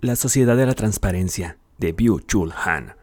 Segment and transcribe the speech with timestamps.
[0.00, 2.96] La Sociedad de la Transparencia, de Byung Chul Han.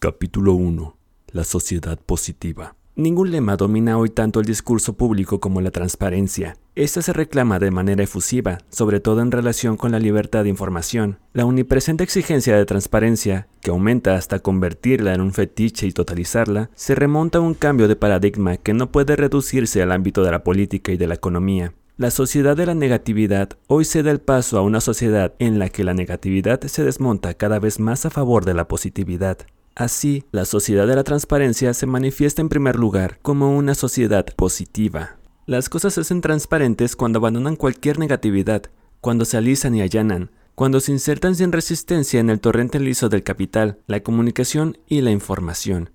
[0.00, 0.96] Capítulo 1.
[1.30, 2.74] La sociedad positiva.
[2.96, 6.56] Ningún lema domina hoy tanto el discurso público como la transparencia.
[6.74, 11.20] Esta se reclama de manera efusiva, sobre todo en relación con la libertad de información.
[11.32, 16.96] La omnipresente exigencia de transparencia, que aumenta hasta convertirla en un fetiche y totalizarla, se
[16.96, 20.90] remonta a un cambio de paradigma que no puede reducirse al ámbito de la política
[20.90, 21.74] y de la economía.
[22.00, 25.68] La sociedad de la negatividad hoy se da el paso a una sociedad en la
[25.68, 29.36] que la negatividad se desmonta cada vez más a favor de la positividad.
[29.74, 35.18] Así, la sociedad de la transparencia se manifiesta en primer lugar como una sociedad positiva.
[35.44, 38.62] Las cosas se hacen transparentes cuando abandonan cualquier negatividad,
[39.02, 43.24] cuando se alisan y allanan, cuando se insertan sin resistencia en el torrente liso del
[43.24, 45.90] capital, la comunicación y la información.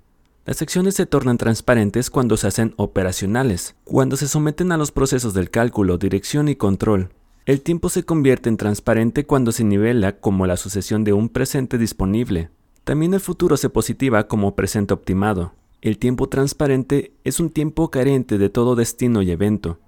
[0.46, 5.34] Las acciones se tornan transparentes cuando se hacen operacionales, cuando se someten a los procesos
[5.34, 7.10] del cálculo, dirección y control.
[7.48, 11.80] El tiempo se convierte en transparente cuando se nivela como la sucesión de un presente
[11.80, 12.52] disponible.
[12.84, 15.54] También el futuro se positiva como presente optimado.
[15.82, 19.80] El tiempo transparente es un tiempo carente de todo destino y evento.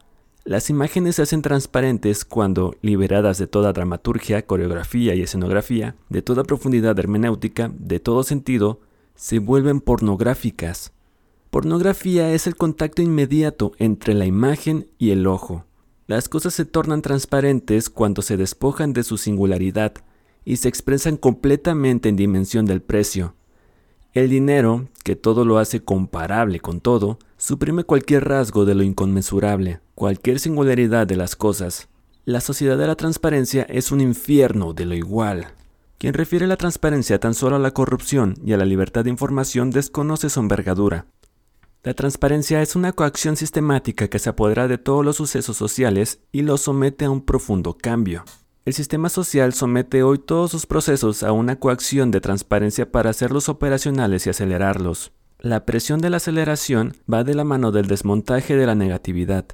[0.43, 6.45] Las imágenes se hacen transparentes cuando, liberadas de toda dramaturgia, coreografía y escenografía, de toda
[6.45, 8.79] profundidad hermenéutica, de todo sentido,
[9.17, 10.93] se vuelven pornográficas.
[11.49, 15.65] Pornografía es el contacto inmediato entre la imagen y el ojo.
[16.05, 19.93] Las cosas se tornan transparentes cuando se despojan de su singularidad
[20.45, 23.33] y se expresan completamente en dimensión del precio.
[24.13, 29.81] El dinero, que todo lo hace comparable con todo, suprime cualquier rasgo de lo inconmensurable,
[29.95, 31.89] cualquier singularidad de las cosas.
[32.23, 35.47] La sociedad de la transparencia es un infierno de lo igual.
[35.97, 39.71] Quien refiere la transparencia tan solo a la corrupción y a la libertad de información
[39.71, 41.07] desconoce su envergadura.
[41.83, 46.43] La transparencia es una coacción sistemática que se apodera de todos los sucesos sociales y
[46.43, 48.25] los somete a un profundo cambio.
[48.65, 53.49] El sistema social somete hoy todos sus procesos a una coacción de transparencia para hacerlos
[53.49, 55.13] operacionales y acelerarlos.
[55.39, 59.45] La presión de la aceleración va de la mano del desmontaje de la negatividad.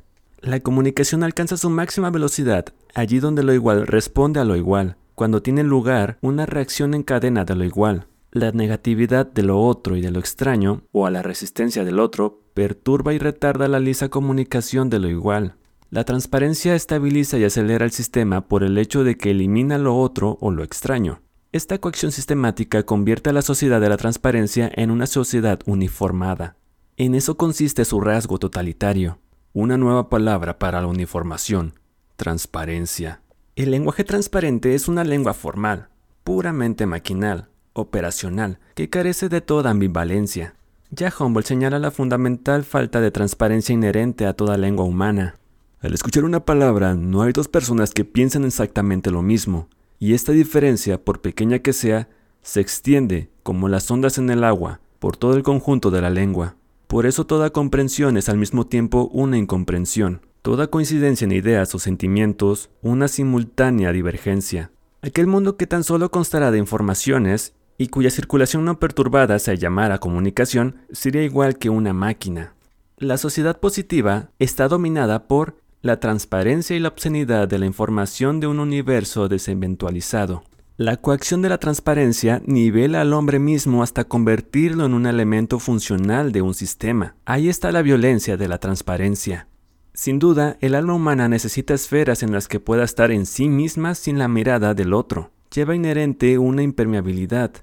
[0.41, 5.41] La comunicación alcanza su máxima velocidad allí donde lo igual responde a lo igual, cuando
[5.41, 8.07] tiene lugar una reacción en cadena de lo igual.
[8.34, 12.41] La negatividad de lo otro y de lo extraño, o a la resistencia del otro,
[12.53, 15.56] perturba y retarda la lisa comunicación de lo igual.
[15.89, 20.38] La transparencia estabiliza y acelera el sistema por el hecho de que elimina lo otro
[20.41, 21.22] o lo extraño.
[21.53, 26.57] Esta coacción sistemática convierte a la sociedad de la transparencia en una sociedad uniformada.
[26.97, 29.19] En eso consiste su rasgo totalitario.
[29.53, 31.75] Una nueva palabra para la uniformación,
[32.17, 33.22] transparencia.
[33.56, 35.90] El lenguaje transparente es una lengua formal,
[36.24, 40.56] puramente maquinal, operacional, que carece de toda ambivalencia.
[40.90, 45.36] Ya Humboldt señala la fundamental falta de transparencia inherente a toda lengua humana.
[45.81, 49.68] Al escuchar una palabra, no hay dos personas que piensen exactamente lo mismo,
[50.00, 52.09] y esta diferencia, por pequeña que sea,
[52.42, 56.56] se extiende, como las ondas en el agua, por todo el conjunto de la lengua.
[56.88, 60.22] Por eso toda comprensión es al mismo tiempo una incomprensión.
[60.44, 64.72] Toda coincidencia en ideas o sentimientos, una simultánea divergencia.
[65.02, 70.00] Aquel mundo que tan solo constará de informaciones y cuya circulación no perturbada se llamara
[70.00, 72.56] comunicación sería igual que una máquina.
[72.98, 78.48] La sociedad positiva está dominada por la transparencia y la obscenidad de la información de
[78.48, 80.44] un universo deseventualizado.
[80.75, 86.34] La coacción de la transparencia nivela al hombre mismo hasta convertirlo en un elemento funcional
[86.34, 87.16] de un sistema.
[87.24, 89.48] Ahí está la violencia de la transparencia.
[89.94, 93.94] Sin duda, el alma humana necesita esferas en las que pueda estar en sí misma
[93.94, 95.31] sin la mirada del otro.
[95.54, 97.54] Lleva inherente una impermeabilidad,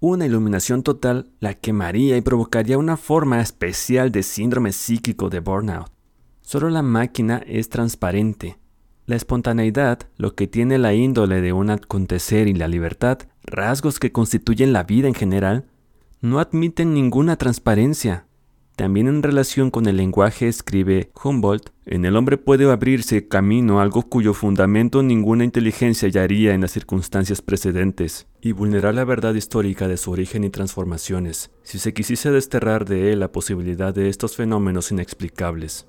[0.00, 5.90] una iluminación total la quemaría y provocaría una forma especial de síndrome psíquico de burnout.
[6.42, 8.58] Solo la máquina es transparente.
[9.06, 14.10] La espontaneidad, lo que tiene la índole de un acontecer y la libertad, rasgos que
[14.10, 15.66] constituyen la vida en general,
[16.20, 18.25] no admiten ninguna transparencia.
[18.76, 24.02] También en relación con el lenguaje escribe Humboldt, en el hombre puede abrirse camino algo
[24.02, 29.96] cuyo fundamento ninguna inteligencia hallaría en las circunstancias precedentes, y vulnerar la verdad histórica de
[29.96, 34.92] su origen y transformaciones, si se quisiese desterrar de él la posibilidad de estos fenómenos
[34.92, 35.86] inexplicables.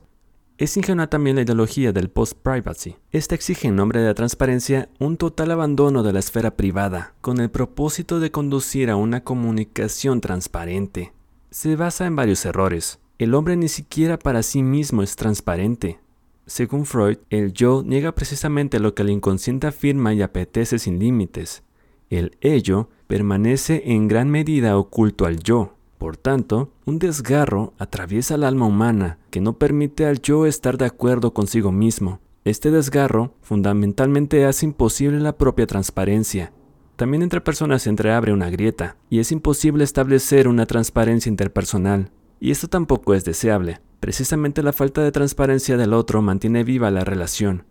[0.58, 2.96] Es ingenua también la ideología del post-privacy.
[3.12, 7.42] Esta exige en nombre de la transparencia un total abandono de la esfera privada, con
[7.42, 11.12] el propósito de conducir a una comunicación transparente,
[11.50, 13.00] se basa en varios errores.
[13.18, 16.00] El hombre ni siquiera para sí mismo es transparente.
[16.46, 21.64] Según Freud, el yo niega precisamente lo que el inconsciente afirma y apetece sin límites.
[22.10, 25.74] El ello permanece en gran medida oculto al yo.
[25.98, 30.86] Por tanto, un desgarro atraviesa el alma humana que no permite al yo estar de
[30.86, 32.20] acuerdo consigo mismo.
[32.46, 36.54] Este desgarro fundamentalmente hace imposible la propia transparencia.
[36.98, 42.10] También entre personas se entreabre una grieta, y es imposible establecer una transparencia interpersonal.
[42.40, 43.80] Y esto tampoco es deseable.
[44.00, 47.66] Precisamente la falta de transparencia del otro mantiene viva la relación.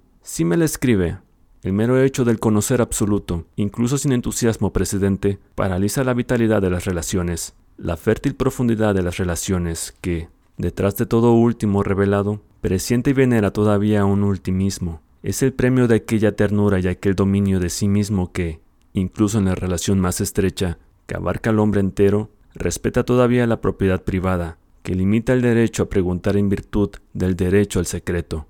[0.45, 1.19] me le escribe,
[1.63, 6.85] el mero hecho del conocer absoluto, incluso sin entusiasmo precedente, paraliza la vitalidad de las
[6.85, 13.15] relaciones, la fértil profundidad de las relaciones que, detrás de todo último revelado, presiente y
[13.15, 15.03] venera todavía un ultimismo.
[15.25, 18.61] Es el premio de aquella ternura y aquel dominio de sí mismo que,
[19.01, 24.03] incluso en la relación más estrecha, que abarca al hombre entero, respeta todavía la propiedad
[24.03, 28.47] privada, que limita el derecho a preguntar en virtud del derecho al secreto.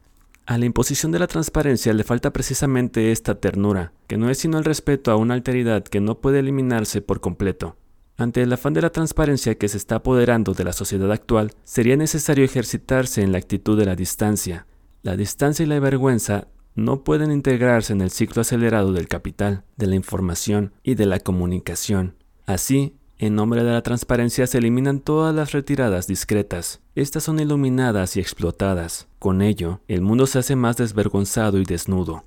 [0.46, 4.58] A la imposición de la transparencia le falta precisamente esta ternura, que no es sino
[4.58, 7.76] el respeto a una alteridad que no puede eliminarse por completo.
[8.16, 11.96] Ante el afán de la transparencia que se está apoderando de la sociedad actual, sería
[11.96, 14.66] necesario ejercitarse en la actitud de la distancia.
[15.02, 16.46] La distancia y la vergüenza
[16.76, 21.19] no pueden integrarse en el ciclo acelerado del capital, de la información y de la
[21.19, 22.14] comunicación.
[22.46, 26.81] Así, en nombre de la transparencia se eliminan todas las retiradas discretas.
[26.94, 29.08] Estas son iluminadas y explotadas.
[29.19, 32.25] Con ello, el mundo se hace más desvergonzado y desnudo.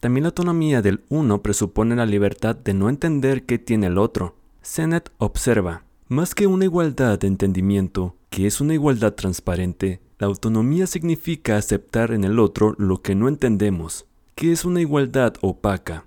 [0.00, 4.36] También la autonomía del uno presupone la libertad de no entender qué tiene el otro.
[4.60, 10.86] Sennett observa, más que una igualdad de entendimiento, que es una igualdad transparente, la autonomía
[10.86, 16.06] significa aceptar en el otro lo que no entendemos, que es una igualdad opaca.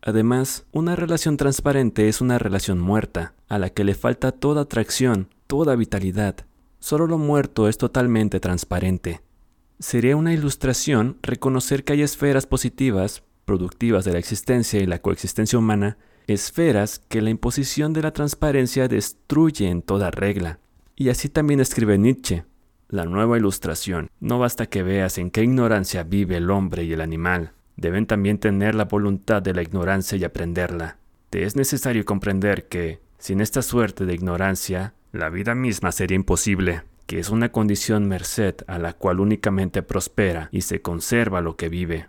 [0.00, 5.28] Además, una relación transparente es una relación muerta, a la que le falta toda atracción,
[5.48, 6.36] toda vitalidad.
[6.78, 9.22] Solo lo muerto es totalmente transparente.
[9.80, 15.58] Sería una ilustración reconocer que hay esferas positivas, productivas de la existencia y la coexistencia
[15.58, 20.60] humana, esferas que la imposición de la transparencia destruye en toda regla.
[20.94, 22.44] Y así también escribe Nietzsche.
[22.90, 24.08] La nueva ilustración.
[24.18, 27.52] No basta que veas en qué ignorancia vive el hombre y el animal.
[27.76, 30.96] Deben también tener la voluntad de la ignorancia y aprenderla.
[31.28, 36.82] Te es necesario comprender que, sin esta suerte de ignorancia, la vida misma sería imposible,
[37.04, 41.68] que es una condición merced a la cual únicamente prospera y se conserva lo que
[41.68, 42.06] vive.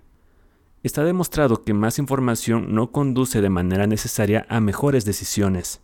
[0.82, 5.82] Está demostrado que más información no conduce de manera necesaria a mejores decisiones.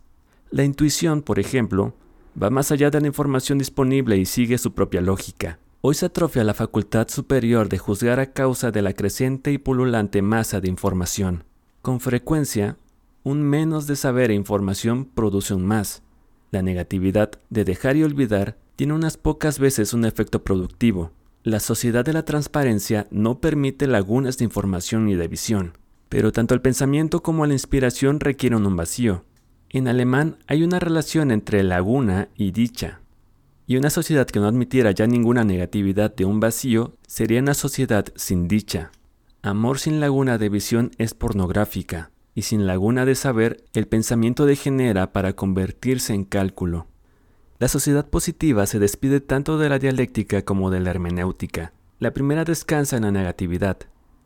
[0.50, 1.94] La intuición, por ejemplo,
[2.40, 5.58] va más allá de la información disponible y sigue su propia lógica.
[5.80, 10.20] Hoy se atrofia la facultad superior de juzgar a causa de la creciente y pululante
[10.20, 11.44] masa de información.
[11.82, 12.76] Con frecuencia,
[13.22, 16.02] un menos de saber e información produce un más.
[16.50, 21.12] La negatividad de dejar y olvidar tiene unas pocas veces un efecto productivo.
[21.42, 25.78] La sociedad de la transparencia no permite lagunas de información ni de visión,
[26.08, 29.24] pero tanto el pensamiento como la inspiración requieren un vacío.
[29.70, 33.00] En alemán hay una relación entre laguna y dicha.
[33.66, 38.06] Y una sociedad que no admitiera ya ninguna negatividad de un vacío sería una sociedad
[38.14, 38.92] sin dicha.
[39.42, 45.12] Amor sin laguna de visión es pornográfica y sin laguna de saber, el pensamiento degenera
[45.12, 46.86] para convertirse en cálculo.
[47.58, 51.72] La sociedad positiva se despide tanto de la dialéctica como de la hermenéutica.
[51.98, 53.78] La primera descansa en la negatividad.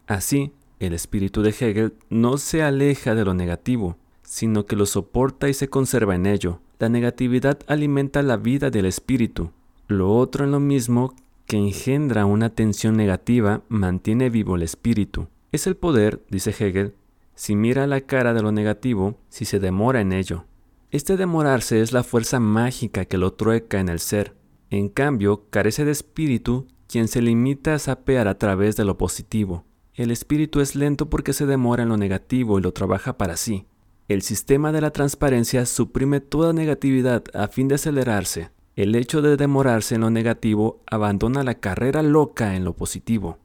[0.08, 3.96] Así, el espíritu de Hegel no se aleja de lo negativo,
[4.30, 6.60] sino que lo soporta y se conserva en ello.
[6.78, 9.50] La negatividad alimenta la vida del espíritu.
[9.88, 11.16] Lo otro en lo mismo
[11.46, 15.26] que engendra una tensión negativa mantiene vivo el espíritu.
[15.50, 16.94] Es el poder, dice Hegel,
[17.34, 20.44] si mira la cara de lo negativo, si se demora en ello.
[20.92, 24.36] Este demorarse es la fuerza mágica que lo trueca en el ser.
[24.70, 29.64] En cambio, carece de espíritu quien se limita a sapear a través de lo positivo.
[29.92, 33.66] El espíritu es lento porque se demora en lo negativo y lo trabaja para sí.
[34.10, 38.50] El sistema de la transparencia suprime toda negatividad a fin de acelerarse.
[38.74, 43.38] El hecho de demorarse en lo negativo abandona la carrera loca en lo positivo.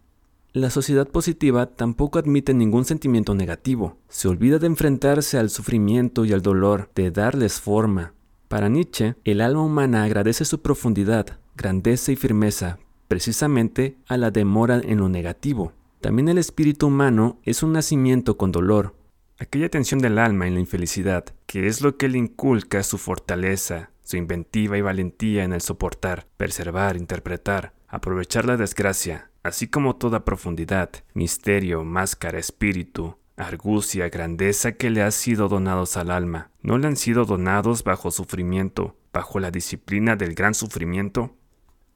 [0.53, 3.99] La sociedad positiva tampoco admite ningún sentimiento negativo.
[4.09, 8.13] Se olvida de enfrentarse al sufrimiento y al dolor, de darles forma.
[8.47, 14.81] Para Nietzsche, el alma humana agradece su profundidad, grandeza y firmeza, precisamente a la demora
[14.83, 15.73] en lo negativo.
[16.01, 18.95] También el espíritu humano es un nacimiento con dolor,
[19.37, 23.91] aquella tensión del alma en la infelicidad, que es lo que le inculca su fortaleza,
[24.03, 30.25] su inventiva y valentía en el soportar, preservar, interpretar, aprovechar la desgracia, así como toda
[30.25, 36.87] profundidad, misterio, máscara, espíritu, argucia, grandeza que le ha sido donados al alma, ¿no le
[36.87, 41.35] han sido donados bajo sufrimiento, bajo la disciplina del gran sufrimiento?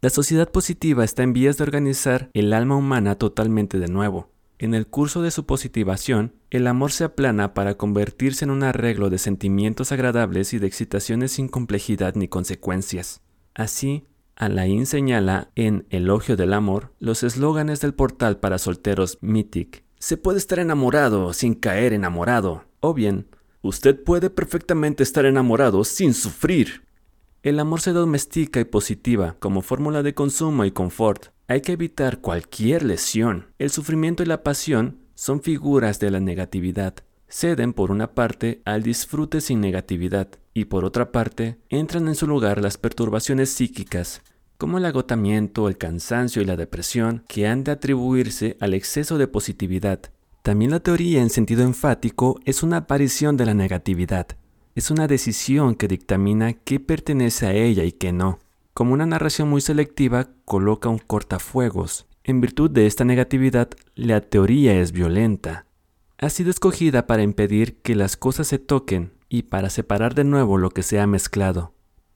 [0.02, 4.30] La sociedad positiva está en vías de organizar el alma humana totalmente de nuevo.
[4.60, 9.10] En el curso de su positivación, el amor se aplana para convertirse en un arreglo
[9.10, 13.22] de sentimientos agradables y de excitaciones sin complejidad ni consecuencias.
[13.56, 19.84] Así, Alain señala en Elogio del Amor los eslóganes del portal para solteros Mythic.
[19.98, 22.66] Se puede estar enamorado sin caer enamorado.
[22.82, 23.26] O bien,
[23.62, 26.86] Usted puede perfectamente estar enamorado sin sufrir.
[27.44, 31.28] El amor se domestica y positiva como fórmula de consumo y confort.
[31.50, 33.48] Hay que evitar cualquier lesión.
[33.58, 36.94] El sufrimiento y la pasión son figuras de la negatividad.
[37.28, 42.28] Ceden por una parte al disfrute sin negatividad y por otra parte entran en su
[42.28, 44.22] lugar las perturbaciones psíquicas,
[44.60, 49.28] como el agotamiento, el cansancio y la depresión que han de atribuirse al exceso de
[49.28, 50.02] positividad.
[50.44, 54.28] También la teoría en sentido enfático es una aparición de la negatividad.
[54.76, 58.38] Es una decisión que dictamina qué pertenece a ella y qué no.
[58.80, 62.08] Como una narración muy selectiva, coloca un cortafuegos.
[62.24, 65.66] En virtud de esta negatividad, la teoría es violenta.
[66.18, 70.58] Ha sido escogida para impedir que las cosas se toquen y para separar de nuevo
[70.58, 71.74] lo que se ha mezclado.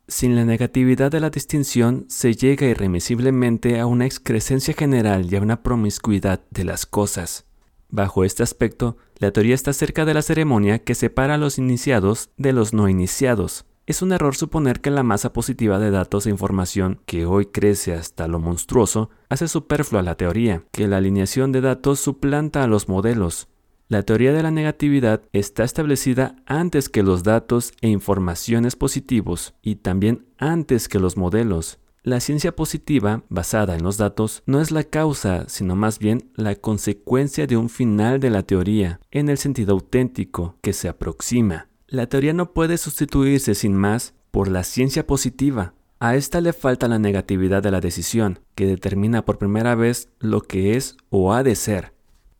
[0.07, 5.41] Sin la negatividad de la distinción se llega irremisiblemente a una excrescencia general y a
[5.41, 7.45] una promiscuidad de las cosas.
[7.89, 12.29] Bajo este aspecto, la teoría está cerca de la ceremonia que separa a los iniciados
[12.37, 13.65] de los no iniciados.
[13.85, 17.93] Es un error suponer que la masa positiva de datos e información, que hoy crece
[17.93, 22.87] hasta lo monstruoso, hace superflua la teoría, que la alineación de datos suplanta a los
[22.87, 23.49] modelos.
[23.89, 29.75] La teoría de la negatividad está establecida antes que los datos e informaciones positivos y
[29.75, 31.79] también antes que los modelos.
[32.03, 36.55] La ciencia positiva, basada en los datos, no es la causa, sino más bien la
[36.55, 41.67] consecuencia de un final de la teoría, en el sentido auténtico que se aproxima.
[41.93, 45.75] La teoría no puede sustituirse sin más por la ciencia positiva.
[45.99, 50.41] A esta le falta la negatividad de la decisión, que determina por primera vez lo
[50.41, 51.93] que es o ha de ser.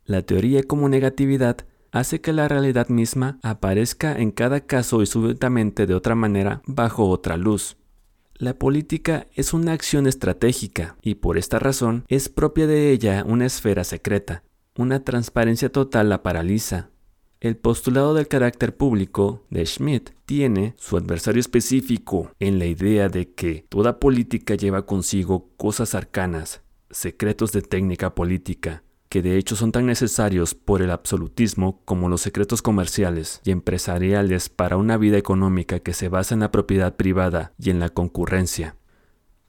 [0.05, 5.85] La teoría como negatividad hace que la realidad misma aparezca en cada caso y súbitamente
[5.85, 7.77] de otra manera bajo otra luz.
[8.33, 13.45] La política es una acción estratégica y por esta razón es propia de ella una
[13.45, 14.41] esfera secreta.
[14.75, 16.89] Una transparencia total la paraliza.
[17.43, 23.33] El postulado del carácter público de Schmidt tiene su adversario específico en la idea de
[23.33, 29.73] que toda política lleva consigo cosas arcanas, secretos de técnica política, que de hecho son
[29.73, 35.79] tan necesarios por el absolutismo como los secretos comerciales y empresariales para una vida económica
[35.79, 38.77] que se basa en la propiedad privada y en la concurrencia.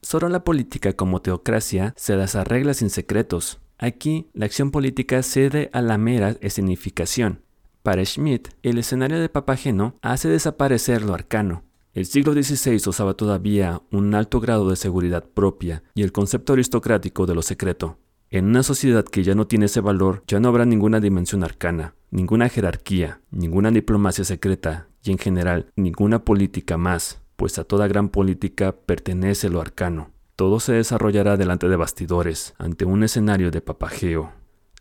[0.01, 3.61] Solo la política como teocracia se las arregla sin secretos.
[3.77, 7.44] Aquí, la acción política cede a la mera escenificación.
[7.85, 11.61] Para Schmidt, el escenario de Papageno hace desaparecer lo arcano,
[11.93, 17.27] el siglo XVI usaba todavía un alto grado de seguridad propia y el concepto aristocrático
[17.27, 17.99] de lo secreto.
[18.31, 21.93] En una sociedad que ya no tiene ese valor, ya no habrá ninguna dimensión arcana,
[22.09, 28.09] ninguna jerarquía, ninguna diplomacia secreta y en general ninguna política más, pues a toda gran
[28.09, 30.09] política pertenece lo arcano.
[30.35, 34.33] Todo se desarrollará delante de bastidores, ante un escenario de papajeo.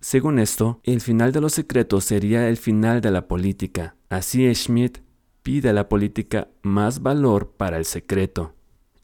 [0.04, 3.96] Según esto, el final de los secretos sería el final de la política.
[4.10, 4.98] Así Schmidt
[5.42, 8.52] pide a la política más valor para el secreto.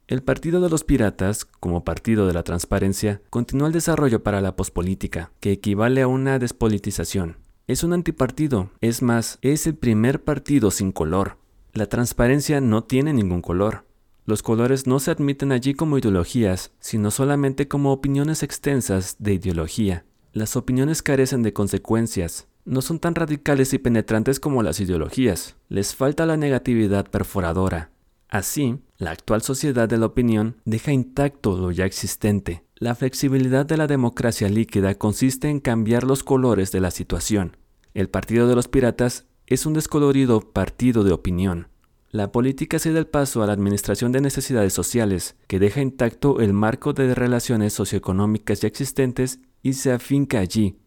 [0.09, 4.57] El Partido de los Piratas, como partido de la transparencia, continúa el desarrollo para la
[4.57, 7.39] pospolítica, que equivale a una despolitización.
[7.67, 11.39] Es un antipartido, es más, es el primer partido sin color.
[11.73, 13.87] La transparencia no tiene ningún color.
[14.27, 20.05] Los colores no se admiten allí como ideologías, sino solamente como opiniones extensas de ideología.
[20.33, 25.57] Las opiniones carecen de consecuencias, no son tan radicales y penetrantes como las ideologías.
[25.69, 27.91] Les falta la negatividad perforadora,
[28.31, 32.65] Así, la actual sociedad de la opinión deja intacto lo ya existente.
[32.77, 37.57] La flexibilidad de la democracia líquida consiste en cambiar los colores de la situación.
[37.93, 41.67] El Partido de los Piratas es un descolorido partido de opinión.
[42.11, 46.53] La política cede el paso a la administración de necesidades sociales, que deja intacto el
[46.53, 50.81] marco de relaciones socioeconómicas ya existentes y se afinca allí,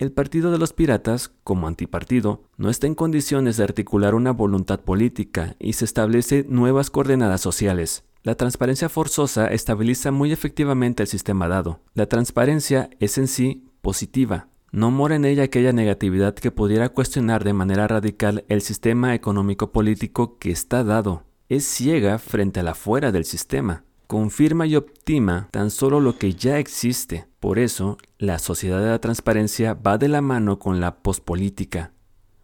[0.00, 4.80] el Partido de los Piratas, como antipartido, no está en condiciones de articular una voluntad
[4.80, 8.04] política y se establece nuevas coordenadas sociales.
[8.22, 11.80] La transparencia forzosa estabiliza muy efectivamente el sistema dado.
[11.92, 14.48] La transparencia es en sí positiva.
[14.72, 20.38] No mora en ella aquella negatividad que pudiera cuestionar de manera radical el sistema económico-político
[20.38, 21.24] que está dado.
[21.48, 26.34] Es ciega frente a la fuera del sistema confirma y optima tan solo lo que
[26.34, 27.28] ya existe.
[27.38, 31.92] Por eso, la sociedad de la transparencia va de la mano con la pospolítica.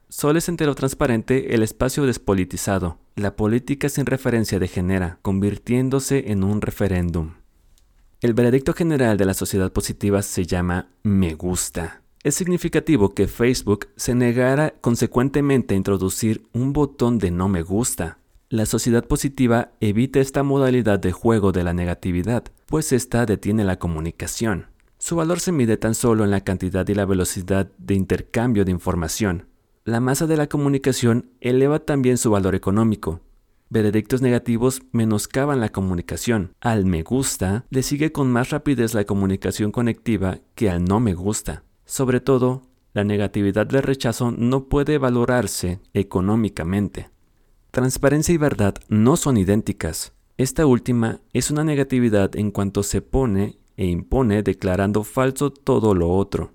[0.08, 3.00] Solo es entero transparente el espacio despolitizado.
[3.16, 7.32] La política sin referencia degenera, convirtiéndose en un referéndum.
[8.20, 12.02] El veredicto general de la sociedad positiva se llama me gusta.
[12.26, 18.18] Es significativo que Facebook se negara consecuentemente a introducir un botón de no me gusta,
[18.48, 23.78] la sociedad positiva evita esta modalidad de juego de la negatividad, pues ésta detiene la
[23.78, 24.66] comunicación.
[24.98, 28.72] Su valor se mide tan solo en la cantidad y la velocidad de intercambio de
[28.72, 29.46] información.
[29.84, 33.20] la masa de la comunicación eleva también su valor económico.
[33.70, 36.54] Veredictos negativos menoscaban la comunicación.
[36.60, 41.14] Al me gusta le sigue con más rapidez la comunicación conectiva que al no me
[41.14, 41.62] gusta.
[41.86, 42.62] Sobre todo,
[42.92, 47.10] la negatividad del rechazo no puede valorarse económicamente.
[47.70, 50.12] Transparencia y verdad no son idénticas.
[50.36, 56.10] Esta última es una negatividad en cuanto se pone e impone declarando falso todo lo
[56.10, 56.52] otro.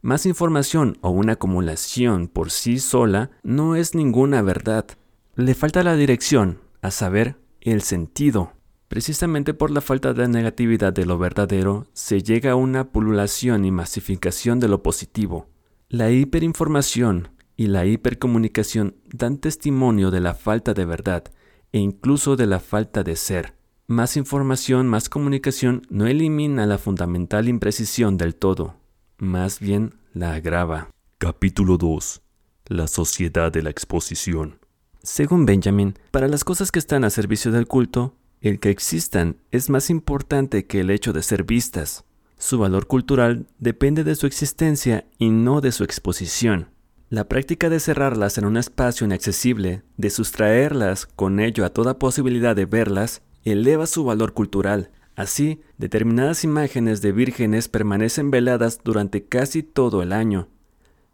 [0.00, 4.86] Más información o una acumulación por sí sola no es ninguna verdad.
[5.34, 8.52] Le falta la dirección, a saber, el sentido.
[8.88, 13.70] Precisamente por la falta de negatividad de lo verdadero, se llega a una pululación y
[13.70, 15.46] masificación de lo positivo.
[15.90, 21.24] La hiperinformación y la hipercomunicación dan testimonio de la falta de verdad
[21.72, 23.54] e incluso de la falta de ser.
[23.86, 28.76] Más información, más comunicación no elimina la fundamental imprecisión del todo,
[29.18, 30.90] más bien la agrava.
[31.18, 32.22] Capítulo 2.
[32.66, 34.58] La sociedad de la exposición.
[35.02, 39.70] Según Benjamin, para las cosas que están a servicio del culto, el que existan es
[39.70, 42.04] más importante que el hecho de ser vistas.
[42.38, 46.70] Su valor cultural depende de su existencia y no de su exposición.
[47.10, 52.54] La práctica de cerrarlas en un espacio inaccesible, de sustraerlas con ello a toda posibilidad
[52.54, 54.90] de verlas, eleva su valor cultural.
[55.16, 60.48] Así, determinadas imágenes de vírgenes permanecen veladas durante casi todo el año.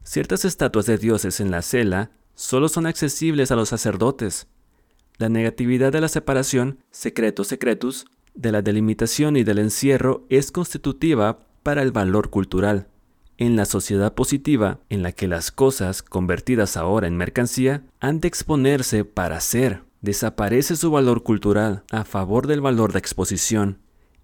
[0.02, 4.48] Ciertas estatuas de dioses en la cela solo son accesibles a los sacerdotes.
[5.16, 11.38] La negatividad de la separación, secreto secretus, de la delimitación y del encierro es constitutiva
[11.62, 12.88] para el valor cultural.
[13.38, 18.28] En la sociedad positiva, en la que las cosas, convertidas ahora en mercancía, han de
[18.28, 23.78] exponerse para ser, desaparece su valor cultural a favor del valor de exposición.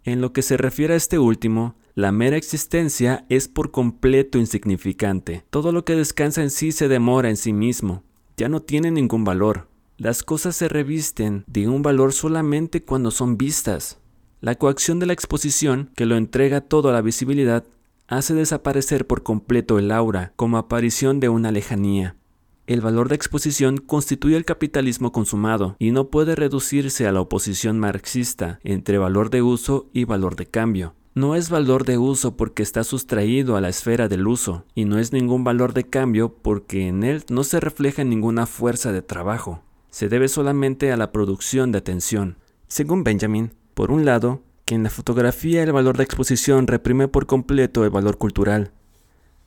[0.04, 5.44] En lo que se refiere a este último, la mera existencia es por completo insignificante.
[5.50, 8.02] Todo lo que descansa en sí se demora en sí mismo.
[8.36, 9.69] Ya no tiene ningún valor.
[10.00, 13.98] Las cosas se revisten de un valor solamente cuando son vistas.
[14.40, 17.64] La coacción de la exposición, que lo entrega todo a la visibilidad,
[18.08, 22.16] hace desaparecer por completo el aura como aparición de una lejanía.
[22.66, 27.78] El valor de exposición constituye el capitalismo consumado y no puede reducirse a la oposición
[27.78, 30.94] marxista entre valor de uso y valor de cambio.
[31.14, 34.98] No es valor de uso porque está sustraído a la esfera del uso, y no
[34.98, 39.62] es ningún valor de cambio porque en él no se refleja ninguna fuerza de trabajo.
[39.90, 42.38] Se debe solamente a la producción de atención.
[42.68, 44.42] Según Benjamin, por un lado,
[44.74, 48.72] en la fotografía el valor de exposición reprime por completo el valor cultural.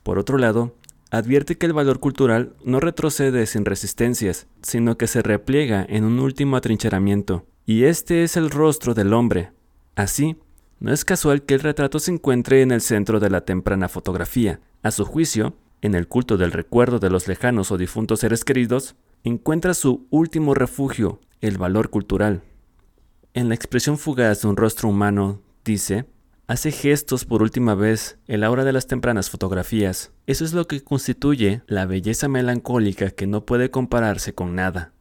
[0.02, 0.76] Por otro lado,
[1.10, 6.18] advierte que el valor cultural no retrocede sin resistencias, sino que se repliega en un
[6.18, 9.52] último atrincheramiento, y este es el rostro del hombre.
[9.94, 10.36] Así,
[10.80, 14.60] no es casual que el retrato se encuentre en el centro de la temprana fotografía.
[14.82, 18.96] A su juicio, en el culto del recuerdo de los lejanos o difuntos seres queridos,
[19.24, 22.42] encuentra su último refugio, el valor cultural.
[23.32, 26.04] En la expresión fugaz de un rostro humano, dice,
[26.46, 30.12] hace gestos por última vez el aura de las tempranas fotografías.
[30.26, 34.92] Eso es lo que constituye la belleza melancólica que no puede compararse con nada.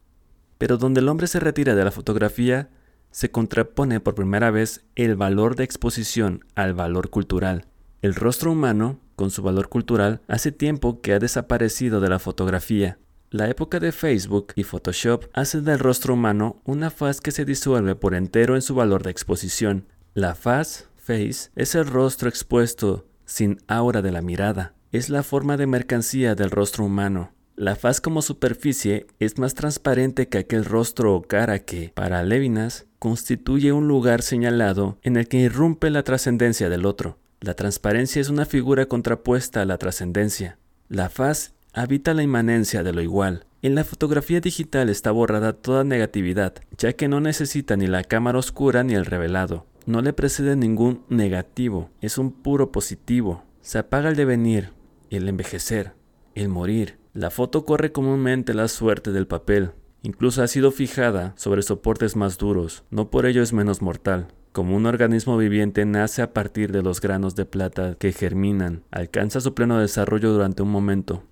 [0.57, 2.69] Pero donde el hombre se retira de la fotografía,
[3.11, 7.65] se contrapone por primera vez el valor de exposición al valor cultural.
[8.01, 12.97] El rostro humano, con su valor cultural, hace tiempo que ha desaparecido de la fotografía.
[13.33, 17.95] La época de Facebook y Photoshop hace del rostro humano una faz que se disuelve
[17.95, 19.87] por entero en su valor de exposición.
[20.13, 24.75] La faz, face, es el rostro expuesto sin aura de la mirada.
[24.91, 27.31] Es la forma de mercancía del rostro humano.
[27.55, 32.85] La faz como superficie es más transparente que aquel rostro o cara que, para Levinas,
[32.99, 37.17] constituye un lugar señalado en el que irrumpe la trascendencia del otro.
[37.41, 40.59] La transparencia es una figura contrapuesta a la trascendencia.
[40.87, 43.45] La faz habita la inmanencia de lo igual.
[43.61, 48.37] En la fotografía digital está borrada toda negatividad, ya que no necesita ni la cámara
[48.37, 49.65] oscura ni el revelado.
[49.85, 53.43] No le precede ningún negativo, es un puro positivo.
[53.61, 54.71] Se apaga el devenir,
[55.09, 55.93] el envejecer,
[56.35, 56.97] el morir.
[57.13, 59.71] La foto corre comúnmente la suerte del papel.
[60.01, 64.27] Incluso ha sido fijada sobre soportes más duros, no por ello es menos mortal.
[64.51, 69.41] Como un organismo viviente nace a partir de los granos de plata que germinan, alcanza
[69.41, 71.23] su pleno desarrollo durante un momento,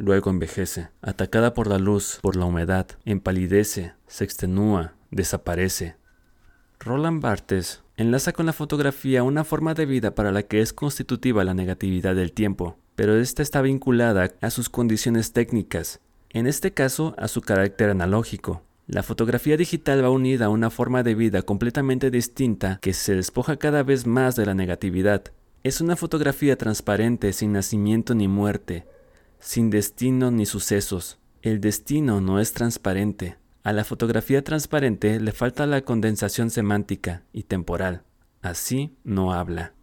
[0.00, 5.96] luego envejece, atacada por la luz, por la humedad, empalidece, se extenúa, desaparece.
[6.78, 11.44] Roland Barthes enlaza con la fotografía una forma de vida para la que es constitutiva
[11.44, 17.14] la negatividad del tiempo, pero esta está vinculada a sus condiciones técnicas, en este caso
[17.18, 18.62] a su carácter analógico.
[18.86, 23.56] La fotografía digital va unida a una forma de vida completamente distinta que se despoja
[23.56, 25.24] cada vez más de la negatividad.
[25.62, 28.86] Es una fotografía transparente sin nacimiento ni muerte,
[29.40, 31.18] sin destino ni sucesos.
[31.42, 33.38] El destino no es transparente.
[33.62, 38.04] A la fotografía transparente le falta la condensación semántica y temporal.
[38.42, 39.74] Así no habla.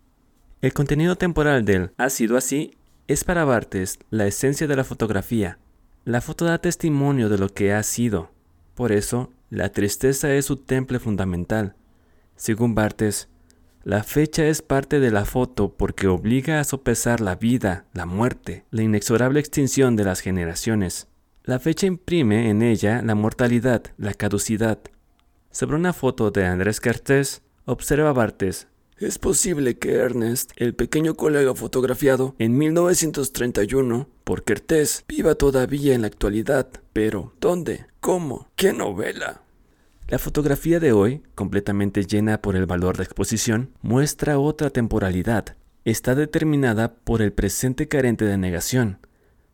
[0.62, 2.72] El contenido temporal del ha sido así
[3.08, 5.60] es para Bartes la esencia de la fotografía.
[6.04, 8.32] La foto da testimonio de lo que ha sido.
[8.76, 11.76] Por eso, la tristeza es su temple fundamental.
[12.36, 13.30] Según Bartes,
[13.88, 18.66] la fecha es parte de la foto porque obliga a sopesar la vida, la muerte,
[18.70, 21.08] la inexorable extinción de las generaciones.
[21.46, 24.80] La fecha imprime en ella la mortalidad, la caducidad.
[25.52, 28.68] Sobre una foto de Andrés Cartés, observa Bartes
[29.00, 36.02] es posible que Ernest, el pequeño colega fotografiado en 1931 por Kertész, viva todavía en
[36.02, 36.68] la actualidad.
[36.94, 37.86] Pero, ¿dónde?
[38.00, 38.50] ¿Cómo?
[38.56, 39.44] ¿Qué novela?
[40.08, 45.58] La fotografía de hoy, completamente llena por el valor de exposición, muestra otra temporalidad.
[45.84, 49.00] Está determinada por el presente carente de negación,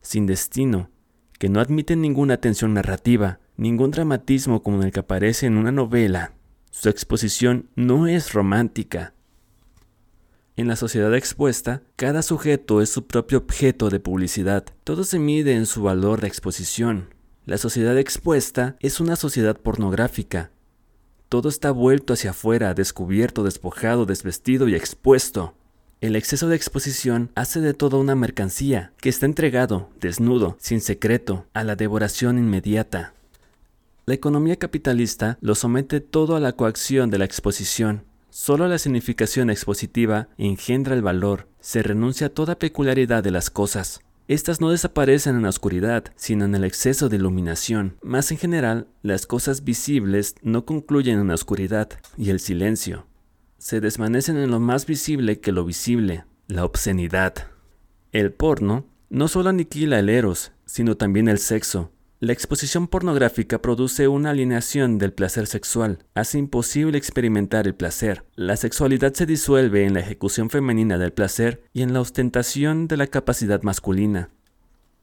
[0.02, 0.92] sin destino,
[1.40, 6.34] que no admite ninguna tensión narrativa, ningún dramatismo como el que aparece en una novela.
[6.70, 9.14] Su exposición no es romántica,
[10.56, 14.64] en la sociedad expuesta, cada sujeto es su propio objeto de publicidad.
[14.84, 17.10] Todo se mide en su valor de exposición.
[17.46, 20.52] La sociedad expuesta es una sociedad pornográfica.
[21.30, 25.54] Todo está vuelto hacia afuera, descubierto, despojado, desvestido y expuesto.
[26.02, 31.46] El exceso de exposición hace de todo una mercancía que está entregado, desnudo, sin secreto,
[31.54, 33.14] a la devoración inmediata.
[34.06, 38.04] La economía capitalista lo somete todo a la coacción de la exposición
[38.34, 44.02] Solo la significación expositiva engendra el valor, se renuncia a toda peculiaridad de las cosas.
[44.28, 47.98] Estas no desaparecen en la oscuridad, sino en el exceso de iluminación.
[48.02, 53.06] Más en general, las cosas visibles no concluyen en la oscuridad y el silencio.
[53.58, 57.34] Se desvanecen en lo más visible que lo visible, la obscenidad.
[58.14, 61.92] El porno no solo aniquila el eros, sino también el sexo,
[62.24, 68.24] la exposición pornográfica produce una alineación del placer sexual, hace imposible experimentar el placer.
[68.38, 72.96] La sexualidad se disuelve en la ejecución femenina del placer y en la ostentación de
[72.96, 74.30] la capacidad masculina.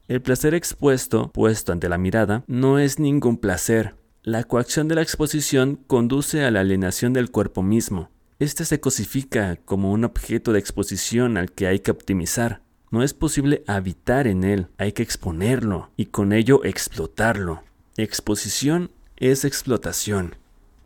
[0.07, 3.93] El placer expuesto, puesto ante la mirada, no es ningún placer.
[4.23, 8.09] La coacción de la exposición conduce a la alienación del cuerpo mismo.
[8.39, 12.63] Este se cosifica como un objeto de exposición al que hay que optimizar.
[12.91, 17.63] No es posible habitar en él, hay que exponerlo y con ello explotarlo.
[17.95, 20.35] Exposición es explotación.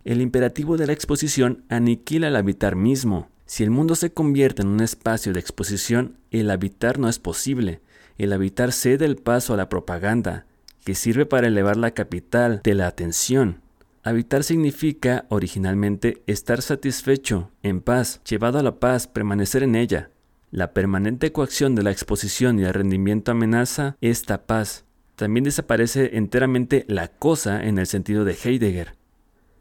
[0.03, 3.29] El imperativo de la exposición aniquila el habitar mismo.
[3.47, 7.81] Si el mundo se convierte en un espacio de exposición, el habitar no es posible.
[8.19, 10.45] El habitar cede el paso a la propaganda,
[10.83, 13.61] que sirve para elevar la capital de la atención.
[14.03, 20.11] Habitar significa, originalmente, estar satisfecho, en paz, llevado a la paz, permanecer en ella.
[20.55, 24.85] La permanente coacción de la exposición y el rendimiento amenaza esta paz.
[25.17, 28.95] También desaparece enteramente la cosa en el sentido de Heidegger.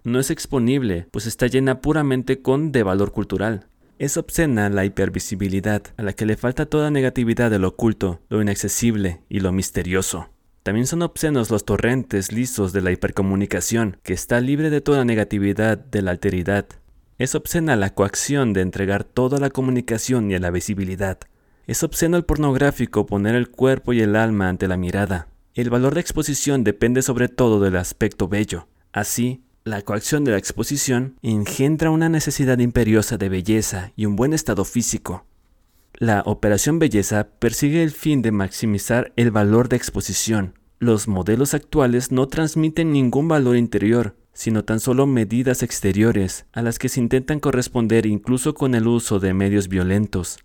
[0.05, 3.67] No es exponible, pues está llena puramente con de valor cultural.
[3.99, 8.41] Es obscena la hipervisibilidad, a la que le falta toda negatividad de lo oculto, lo
[8.41, 10.29] inaccesible y lo misterioso.
[10.63, 15.77] También son obscenos los torrentes lisos de la hipercomunicación, que está libre de toda negatividad
[15.77, 16.67] de la alteridad,
[17.19, 21.19] es obscena la coacción de entregar toda la comunicación y a la visibilidad.
[21.67, 25.29] Es obsceno el pornográfico poner el cuerpo y el alma ante la mirada.
[25.55, 28.67] El valor de exposición depende sobre todo del aspecto bello.
[28.93, 34.35] Así, la coacción de la exposición engendra una necesidad imperiosa de belleza y un buen
[34.35, 35.25] estado físico.
[35.95, 40.59] La operación belleza persigue el fin de maximizar el valor de exposición.
[40.81, 46.79] Los modelos actuales no transmiten ningún valor interior, sino tan solo medidas exteriores a las
[46.79, 50.39] que se intentan corresponder incluso con el uso de medios violentos.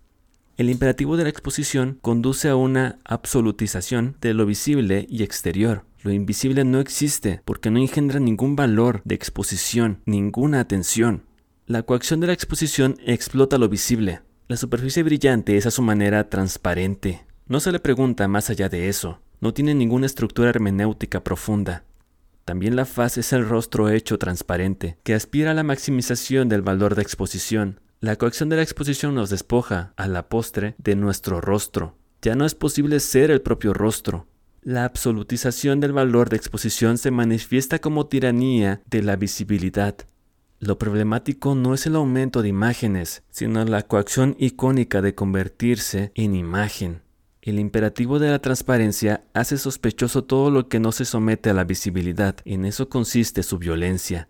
[0.58, 5.86] El imperativo de la exposición conduce a una absolutización de lo visible y exterior.
[6.02, 11.24] Lo invisible no existe porque no engendra ningún valor de exposición, ninguna atención.
[11.66, 14.22] La coacción de la exposición explota lo visible.
[14.48, 17.26] La superficie brillante es a su manera transparente.
[17.48, 19.20] No se le pregunta más allá de eso.
[19.42, 21.84] No tiene ninguna estructura hermenéutica profunda.
[22.50, 26.96] También la faz es el rostro hecho transparente, que aspira a la maximización del valor
[26.96, 27.80] de exposición.
[28.00, 31.96] La coacción de la exposición nos despoja, a la postre, de nuestro rostro.
[32.24, 34.26] Ya no es posible ser el propio rostro.
[34.64, 39.96] La absolutización del valor de exposición se manifiesta como tiranía de la visibilidad.
[40.60, 46.34] Lo problemático no es el aumento de imágenes, sino la coacción icónica de convertirse en
[46.34, 47.04] imagen.
[47.42, 51.64] El imperativo de la transparencia hace sospechoso todo lo que no se somete a la
[51.64, 52.36] visibilidad.
[52.44, 54.28] En eso consiste su violencia.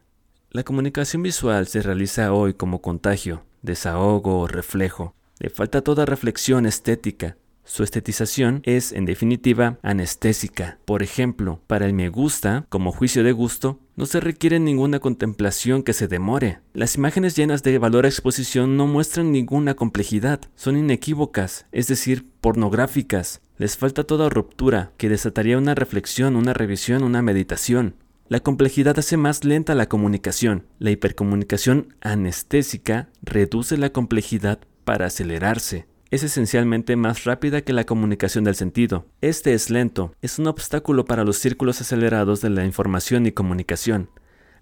[0.51, 5.15] La comunicación visual se realiza hoy como contagio, desahogo o reflejo.
[5.39, 7.37] Le falta toda reflexión estética.
[7.69, 10.79] Su estetización es, en definitiva, anestésica.
[10.85, 15.83] Por ejemplo, para el me gusta, como juicio de gusto, no se requiere ninguna contemplación
[15.83, 16.61] que se demore.
[16.73, 22.25] Las imágenes llenas de valor a exposición no muestran ninguna complejidad, son inequívocas, es decir,
[22.41, 23.41] pornográficas.
[23.59, 27.93] Les falta toda ruptura, que desataría una reflexión, una revisión, una meditación.
[28.29, 30.65] La complejidad hace más lenta la comunicación.
[30.79, 38.43] La hipercomunicación anestésica reduce la complejidad para acelerarse es esencialmente más rápida que la comunicación
[38.43, 39.05] del sentido.
[39.21, 44.09] Este es lento, es un obstáculo para los círculos acelerados de la información y comunicación.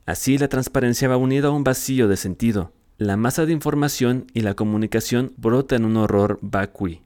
[0.05, 2.73] Así la transparencia va unida a un vacío de sentido.
[2.97, 7.03] La masa de información y la comunicación brota en un horror vacui.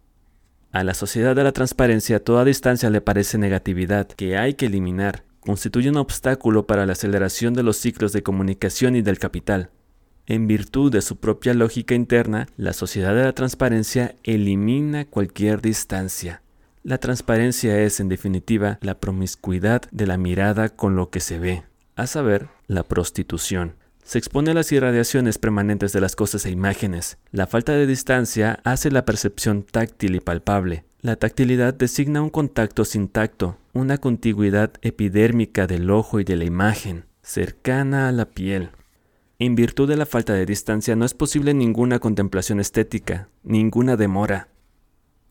[0.71, 5.25] A la sociedad de la transparencia toda distancia le parece negatividad, que hay que eliminar.
[5.41, 9.71] Constituye un obstáculo para la aceleración de los ciclos de comunicación y del capital.
[10.27, 16.41] En virtud de su propia lógica interna, la sociedad de la transparencia elimina cualquier distancia.
[16.83, 21.63] La transparencia es, en definitiva, la promiscuidad de la mirada con lo que se ve,
[21.95, 23.75] a saber, la prostitución.
[24.03, 27.17] Se expone a las irradiaciones permanentes de las cosas e imágenes.
[27.31, 30.85] La falta de distancia hace la percepción táctil y palpable.
[31.01, 36.45] La tactilidad designa un contacto sin tacto, una contigüidad epidérmica del ojo y de la
[36.45, 38.69] imagen, cercana a la piel.
[39.43, 44.49] En virtud de la falta de distancia no es posible ninguna contemplación estética, ninguna demora.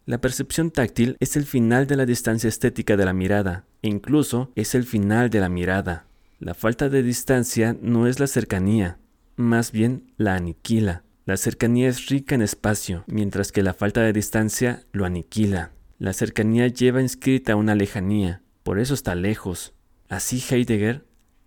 [0.05, 4.51] La percepción táctil es el final de la distancia estética de la mirada, e incluso
[4.57, 6.07] es el final de la mirada.
[6.41, 8.99] La falta de distancia no es la cercanía,
[9.37, 11.05] más bien la aniquila.
[11.25, 15.71] La cercanía es rica en espacio, mientras que la falta de distancia lo aniquila.
[16.01, 19.73] La cercanía lleva inscrita una lejanía, por eso está lejos.
[20.09, 21.05] Así Heidegger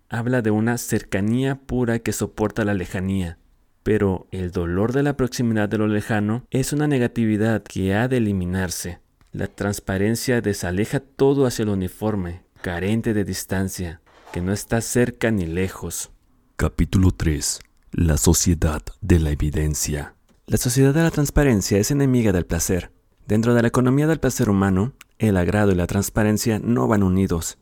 [0.08, 3.38] habla de una cercanía pura que soporta la lejanía,
[3.82, 8.16] pero el dolor de la proximidad de lo lejano es una negatividad que ha de
[8.16, 9.00] eliminarse.
[9.32, 14.00] La transparencia desaleja todo hacia el uniforme, carente de distancia,
[14.32, 16.12] que no está cerca ni lejos.
[16.56, 17.60] Capítulo 3.
[17.92, 20.14] La sociedad de la evidencia.
[20.46, 22.92] La sociedad de la transparencia es enemiga del placer.
[23.26, 27.58] Dentro de la economía del placer humano, el agrado y la transparencia no van unidos.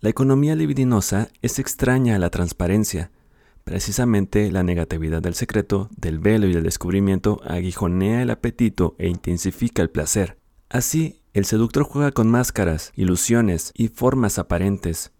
[0.00, 3.10] La economía libidinosa es extraña a la transparencia.
[3.64, 9.80] Precisamente la negatividad del secreto, del velo y del descubrimiento aguijonea el apetito e intensifica
[9.80, 10.38] el placer.
[10.68, 15.12] Así, el seductor juega con máscaras, ilusiones y formas aparentes.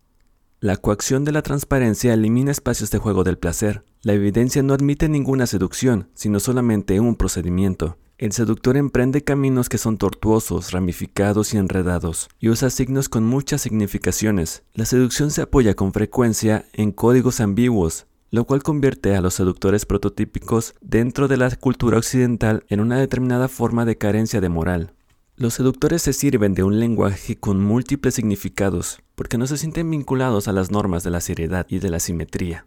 [0.61, 3.83] La coacción de la transparencia elimina espacios de juego del placer.
[4.03, 7.97] La evidencia no admite ninguna seducción, sino solamente un procedimiento.
[8.19, 13.61] El seductor emprende caminos que son tortuosos, ramificados y enredados, y usa signos con muchas
[13.61, 14.63] significaciones.
[14.73, 19.85] La seducción se apoya con frecuencia en códigos ambiguos, lo cual convierte a los seductores
[19.85, 24.95] prototípicos dentro de la cultura occidental en una determinada forma de carencia de moral.
[25.37, 30.49] Los seductores se sirven de un lenguaje con múltiples significados, porque no se sienten vinculados
[30.49, 32.67] a las normas de la seriedad y de la simetría.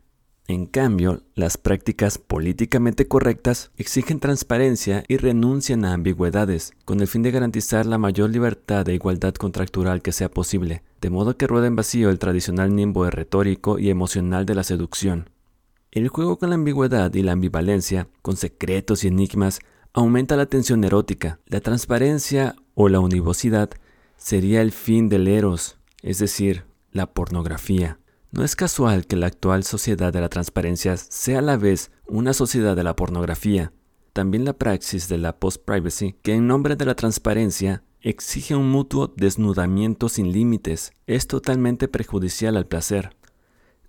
[0.49, 7.21] En cambio, las prácticas políticamente correctas exigen transparencia y renuncian a ambigüedades, con el fin
[7.21, 11.67] de garantizar la mayor libertad e igualdad contractual que sea posible, de modo que rueda
[11.67, 15.29] en vacío el tradicional nimbo retórico y emocional de la seducción.
[15.91, 19.59] El juego con la ambigüedad y la ambivalencia, con secretos y enigmas,
[19.93, 21.39] aumenta la tensión erótica.
[21.45, 23.69] La transparencia o la univocidad
[24.17, 27.98] sería el fin del eros, es decir, la pornografía.
[28.31, 32.33] No es casual que la actual sociedad de la transparencia sea a la vez una
[32.33, 33.73] sociedad de la pornografía.
[34.13, 39.11] También la praxis de la post-privacy, que en nombre de la transparencia exige un mutuo
[39.17, 43.15] desnudamiento sin límites, es totalmente perjudicial al placer.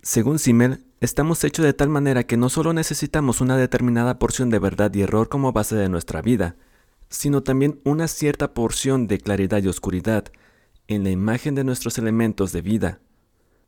[0.02, 4.58] Según Simmel, estamos hechos de tal manera que no solo necesitamos una determinada porción de
[4.58, 6.56] verdad y error como base de nuestra vida,
[7.10, 10.24] sino también una cierta porción de claridad y oscuridad
[10.88, 13.00] en la imagen de nuestros elementos de vida.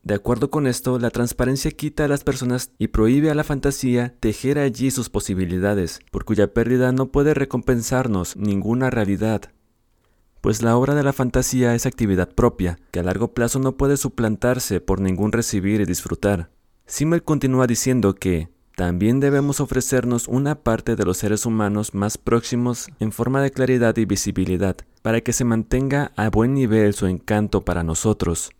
[0.03, 4.13] De acuerdo con esto, la transparencia quita a las personas y prohíbe a la fantasía
[4.19, 9.43] tejer allí sus posibilidades, por cuya pérdida no puede recompensarnos ninguna realidad.
[10.41, 13.95] Pues la obra de la fantasía es actividad propia, que a largo plazo no puede
[13.95, 16.49] suplantarse por ningún recibir y disfrutar.
[16.85, 22.89] Simmel continúa diciendo que también debemos ofrecernos una parte de los seres humanos más próximos
[22.99, 27.61] en forma de claridad y visibilidad, para que se mantenga a buen nivel su encanto
[27.61, 28.51] para nosotros.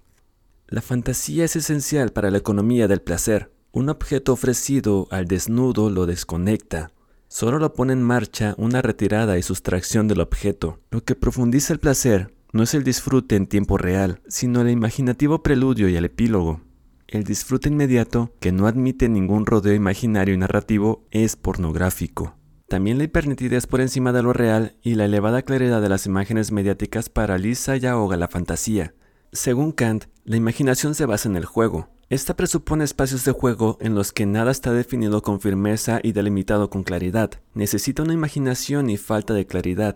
[0.73, 3.51] La fantasía es esencial para la economía del placer.
[3.73, 6.89] Un objeto ofrecido al desnudo lo desconecta.
[7.27, 10.79] Solo lo pone en marcha una retirada y sustracción del objeto.
[10.89, 15.43] Lo que profundiza el placer no es el disfrute en tiempo real, sino el imaginativo
[15.43, 16.62] preludio y el epílogo.
[17.07, 22.36] El disfrute inmediato, que no admite ningún rodeo imaginario y narrativo, es pornográfico.
[22.67, 26.51] También la hipernitidez por encima de lo real y la elevada claridad de las imágenes
[26.51, 28.95] mediáticas paraliza y ahoga la fantasía.
[29.31, 31.89] Según Kant, la imaginación se basa en el juego.
[32.09, 36.69] Esta presupone espacios de juego en los que nada está definido con firmeza y delimitado
[36.69, 37.31] con claridad.
[37.53, 39.95] Necesita una imaginación y falta de claridad.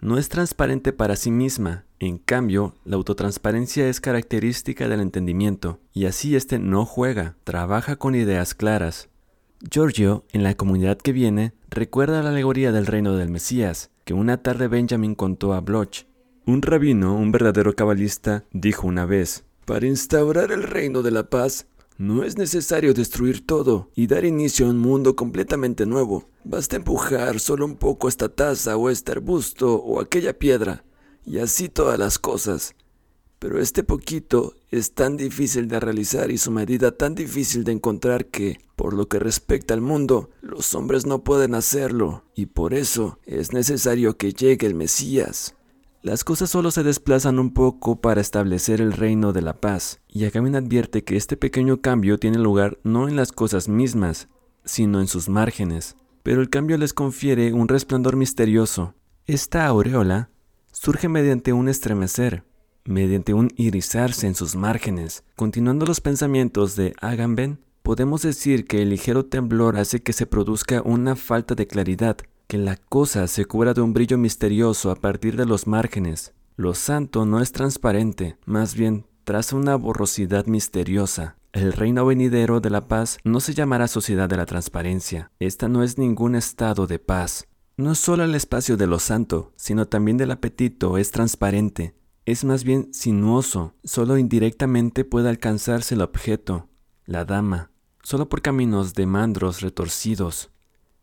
[0.00, 6.04] No es transparente para sí misma, en cambio, la autotransparencia es característica del entendimiento, y
[6.04, 9.08] así éste no juega, trabaja con ideas claras,
[9.70, 14.42] Giorgio, en la comunidad que viene, recuerda la alegoría del reino del Mesías, que una
[14.42, 16.04] tarde Benjamin contó a Bloch.
[16.44, 21.66] Un rabino, un verdadero cabalista, dijo una vez, Para instaurar el reino de la paz,
[21.98, 26.28] no es necesario destruir todo y dar inicio a un mundo completamente nuevo.
[26.44, 30.84] Basta empujar solo un poco esta taza o este arbusto o aquella piedra,
[31.24, 32.76] y así todas las cosas.
[33.40, 38.26] Pero este poquito es tan difícil de realizar y su medida tan difícil de encontrar
[38.26, 43.18] que, por lo que respecta al mundo, los hombres no pueden hacerlo, y por eso
[43.24, 45.56] es necesario que llegue el Mesías.
[46.06, 50.24] Las cosas solo se desplazan un poco para establecer el reino de la paz, y
[50.24, 54.28] Agamben advierte que este pequeño cambio tiene lugar no en las cosas mismas,
[54.64, 55.96] sino en sus márgenes.
[56.22, 58.94] Pero el cambio les confiere un resplandor misterioso.
[59.26, 60.30] Esta aureola
[60.70, 62.44] surge mediante un estremecer,
[62.84, 65.24] mediante un irisarse en sus márgenes.
[65.34, 70.82] Continuando los pensamientos de Agamben, podemos decir que el ligero temblor hace que se produzca
[70.82, 75.36] una falta de claridad, que la cosa se cubra de un brillo misterioso a partir
[75.36, 76.34] de los márgenes.
[76.56, 81.36] Lo santo no es transparente, más bien traza una borrosidad misteriosa.
[81.52, 85.30] El reino venidero de la paz no se llamará sociedad de la transparencia.
[85.38, 87.46] Esta no es ningún estado de paz.
[87.76, 91.94] No solo el espacio de lo santo, sino también del apetito es transparente
[92.26, 96.68] es más bien sinuoso, solo indirectamente puede alcanzarse el objeto,
[97.04, 97.70] la dama,
[98.02, 100.50] solo por caminos de mandros retorcidos.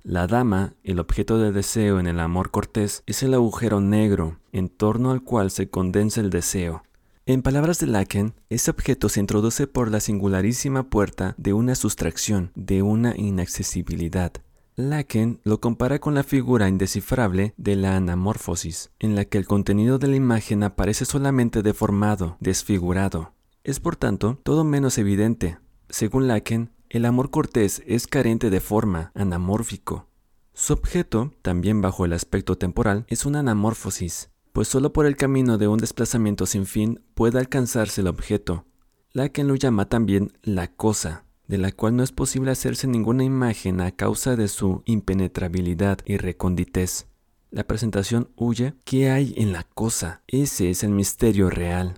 [0.06, 4.68] La dama, el objeto de deseo en el amor cortés, es el agujero negro en
[4.68, 6.84] torno al cual se condensa el deseo.
[7.26, 12.52] En palabras de Lacan, ese objeto se introduce por la singularísima puerta de una sustracción,
[12.54, 14.34] de una inaccesibilidad.
[14.76, 20.00] Lacan lo compara con la figura indescifrable de la anamorfosis, en la que el contenido
[20.00, 23.32] de la imagen aparece solamente deformado, desfigurado.
[23.64, 25.60] Es por tanto todo menos evidente.
[25.88, 30.06] Según Lacan, el amor cortés es carente de forma, anamórfico.
[30.54, 35.58] Su objeto, también bajo el aspecto temporal, es una anamorfosis, pues solo por el camino
[35.58, 38.66] de un desplazamiento sin fin puede alcanzarse el objeto.
[39.12, 43.82] Lacan lo llama también la cosa, de la cual no es posible hacerse ninguna imagen
[43.82, 47.08] a causa de su impenetrabilidad y reconditez.
[47.50, 48.76] La presentación huye.
[48.84, 50.22] ¿Qué hay en la cosa?
[50.28, 51.96] Ese es el misterio real.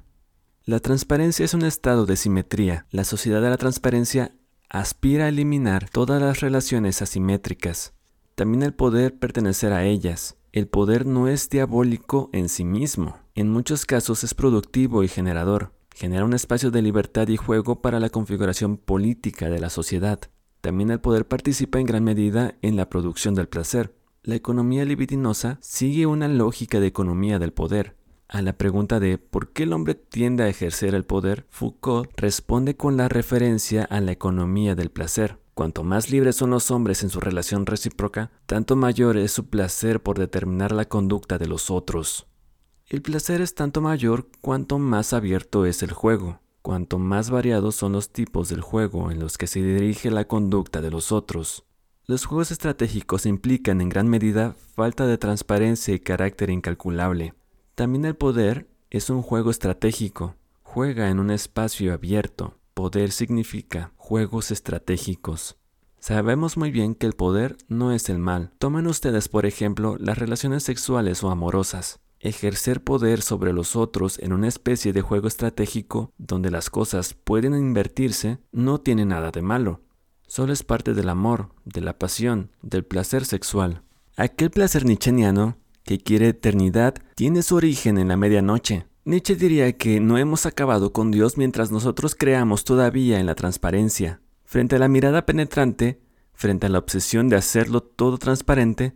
[0.63, 2.87] La transparencia es un estado de simetría.
[2.91, 4.31] La sociedad de la transparencia
[4.79, 7.93] aspira a eliminar todas las relaciones asimétricas.
[8.35, 10.37] También el poder pertenecer a ellas.
[10.51, 13.17] El poder no es diabólico en sí mismo.
[13.35, 18.01] En muchos casos es productivo y generador genera un espacio de libertad y juego para
[18.01, 20.19] la configuración política de la sociedad.
[20.59, 23.95] También el poder participa en gran medida en la producción del placer.
[24.23, 27.95] La economía libidinosa sigue una lógica de economía del poder.
[28.27, 31.45] A la pregunta de ¿por qué el hombre tiende a ejercer el poder?
[31.49, 35.37] Foucault responde con la referencia a la economía del placer.
[35.53, 40.01] Cuanto más libres son los hombres en su relación recíproca, tanto mayor es su placer
[40.01, 42.27] por determinar la conducta de los otros.
[42.87, 47.93] El placer es tanto mayor cuanto más abierto es el juego, cuanto más variados son
[47.93, 51.63] los tipos del juego en los que se dirige la conducta de los otros.
[52.05, 57.33] Los juegos estratégicos implican en gran medida falta de transparencia y carácter incalculable.
[57.75, 62.57] También el poder es un juego estratégico, juega en un espacio abierto.
[62.73, 65.57] Poder significa juegos estratégicos.
[65.99, 68.53] Sabemos muy bien que el poder no es el mal.
[68.59, 71.99] Tomen ustedes, por ejemplo, las relaciones sexuales o amorosas.
[72.21, 77.53] Ejercer poder sobre los otros en una especie de juego estratégico donde las cosas pueden
[77.55, 79.81] invertirse no tiene nada de malo.
[80.27, 83.81] Solo es parte del amor, de la pasión, del placer sexual.
[84.15, 88.87] Aquel placer nicheniano que quiere eternidad tiene su origen en la medianoche.
[89.05, 94.19] Nietzsche diría que no hemos acabado con Dios mientras nosotros creamos todavía en la transparencia.
[94.43, 96.01] Frente a la mirada penetrante,
[96.33, 98.95] frente a la obsesión de hacerlo todo transparente,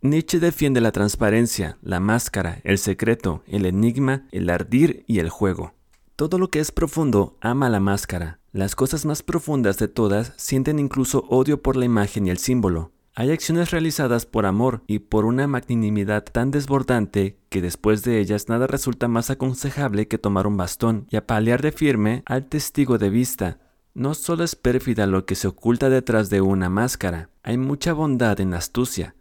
[0.00, 5.74] Nietzsche defiende la transparencia, la máscara, el secreto, el enigma, el ardir y el juego.
[6.16, 8.40] Todo lo que es profundo ama la máscara.
[8.52, 12.90] Las cosas más profundas de todas sienten incluso odio por la imagen y el símbolo.
[13.14, 18.48] Hay acciones realizadas por amor y por una magnanimidad tan desbordante que después de ellas
[18.48, 23.10] nada resulta más aconsejable que tomar un bastón y apalear de firme al testigo de
[23.10, 23.58] vista.
[23.92, 28.40] No solo es pérfida lo que se oculta detrás de una máscara, hay mucha bondad
[28.40, 29.14] en la astucia,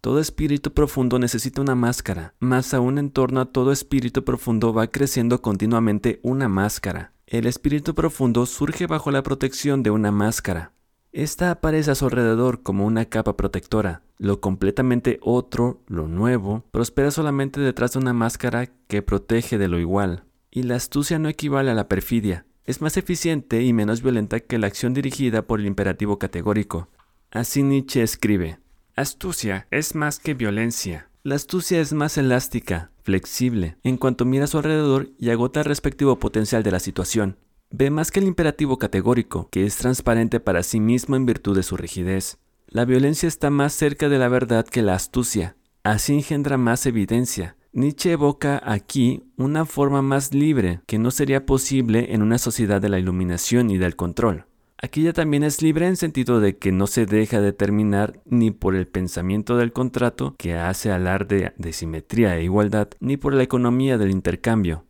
[0.00, 4.86] Todo espíritu profundo necesita una máscara, más aún en torno a todo espíritu profundo va
[4.86, 7.14] creciendo continuamente una máscara.
[7.26, 10.73] El espíritu profundo surge bajo la protección de una máscara.
[11.14, 14.02] Esta aparece a su alrededor como una capa protectora.
[14.18, 19.78] Lo completamente otro, lo nuevo, prospera solamente detrás de una máscara que protege de lo
[19.78, 20.24] igual.
[20.50, 22.46] Y la astucia no equivale a la perfidia.
[22.64, 26.88] Es más eficiente y menos violenta que la acción dirigida por el imperativo categórico.
[27.30, 28.58] Así Nietzsche escribe.
[28.96, 31.10] Astucia es más que violencia.
[31.22, 35.66] La astucia es más elástica, flexible, en cuanto mira a su alrededor y agota el
[35.66, 37.36] respectivo potencial de la situación.
[37.76, 41.64] Ve más que el imperativo categórico, que es transparente para sí mismo en virtud de
[41.64, 42.38] su rigidez.
[42.68, 45.56] La violencia está más cerca de la verdad que la astucia.
[45.82, 47.56] Así engendra más evidencia.
[47.72, 52.90] Nietzsche evoca aquí una forma más libre que no sería posible en una sociedad de
[52.90, 54.44] la iluminación y del control.
[54.80, 58.86] Aquella también es libre en sentido de que no se deja determinar ni por el
[58.86, 64.12] pensamiento del contrato, que hace alarde de simetría e igualdad, ni por la economía del
[64.12, 64.84] intercambio.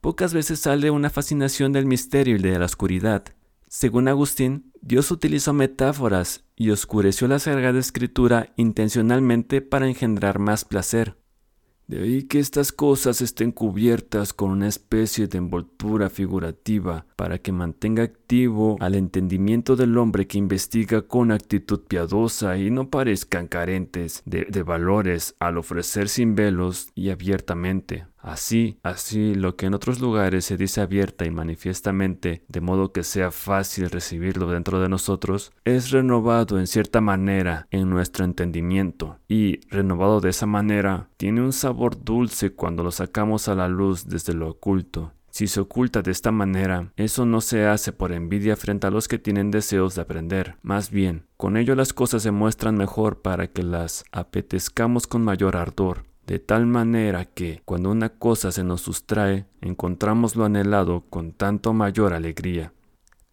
[0.00, 3.22] Pocas veces sale una fascinación del misterio y de la oscuridad.
[3.68, 11.18] Según Agustín, Dios utilizó metáforas y oscureció la Sagrada Escritura intencionalmente para engendrar más placer.
[11.86, 17.52] De ahí que estas cosas estén cubiertas con una especie de envoltura figurativa para que
[17.52, 24.22] mantenga activo al entendimiento del hombre que investiga con actitud piadosa y no parezcan carentes
[24.24, 28.06] de, de valores al ofrecer sin velos y abiertamente.
[28.22, 33.02] Así, así lo que en otros lugares se dice abierta y manifiestamente, de modo que
[33.02, 39.60] sea fácil recibirlo dentro de nosotros, es renovado en cierta manera en nuestro entendimiento, y
[39.68, 44.34] renovado de esa manera, tiene un sabor dulce cuando lo sacamos a la luz desde
[44.34, 45.12] lo oculto.
[45.30, 49.06] Si se oculta de esta manera, eso no se hace por envidia frente a los
[49.06, 50.56] que tienen deseos de aprender.
[50.60, 55.56] Más bien, con ello las cosas se muestran mejor para que las apetezcamos con mayor
[55.56, 61.32] ardor de tal manera que cuando una cosa se nos sustrae, encontramos lo anhelado con
[61.32, 62.72] tanto mayor alegría.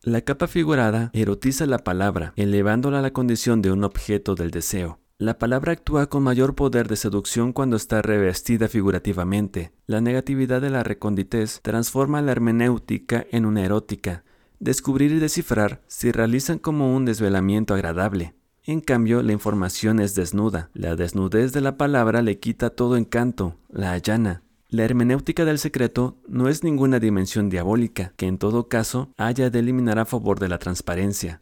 [0.01, 4.97] La capa figurada erotiza la palabra, elevándola a la condición de un objeto del deseo.
[5.19, 9.73] La palabra actúa con mayor poder de seducción cuando está revestida figurativamente.
[9.85, 14.23] La negatividad de la reconditez transforma la hermenéutica en una erótica.
[14.59, 18.33] Descubrir y descifrar se realizan como un desvelamiento agradable.
[18.68, 20.70] En cambio, la información es desnuda.
[20.74, 24.43] La desnudez de la palabra le quita todo encanto, la allana.
[24.68, 29.59] La hermenéutica del secreto no es ninguna dimensión diabólica, que en todo caso haya de
[29.59, 31.41] eliminar a favor de la transparencia.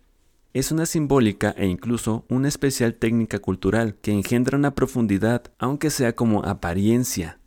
[0.54, 6.16] Es una simbólica e incluso una especial técnica cultural que engendra una profundidad, aunque sea
[6.16, 7.40] como apariencia.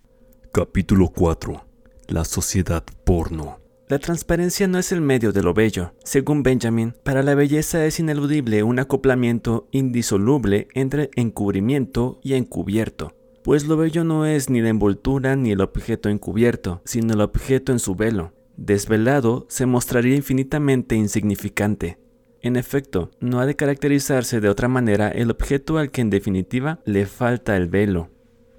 [0.52, 1.64] Capítulo 4.
[2.08, 3.60] La sociedad porno.
[3.88, 5.94] La transparencia no es el medio de lo bello.
[6.04, 13.14] Según Benjamin, para la belleza es ineludible un acoplamiento indisoluble entre encubrimiento y encubierto.
[13.42, 17.72] Pues lo bello no es ni la envoltura ni el objeto encubierto, sino el objeto
[17.72, 18.34] en su velo.
[18.58, 21.98] Desvelado se mostraría infinitamente insignificante.
[22.42, 26.80] En efecto, no ha de caracterizarse de otra manera el objeto al que en definitiva
[26.84, 28.10] le falta el velo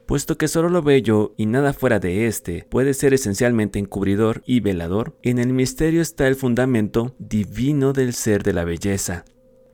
[0.10, 4.60] puesto que solo lo bello y nada fuera de éste puede ser esencialmente encubridor y
[4.60, 9.24] velador, en el misterio está el fundamento divino del ser de la belleza.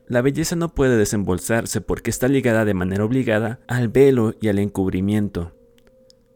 [0.06, 4.58] La belleza no puede desembolsarse porque está ligada de manera obligada al velo y al
[4.58, 5.52] encubrimiento.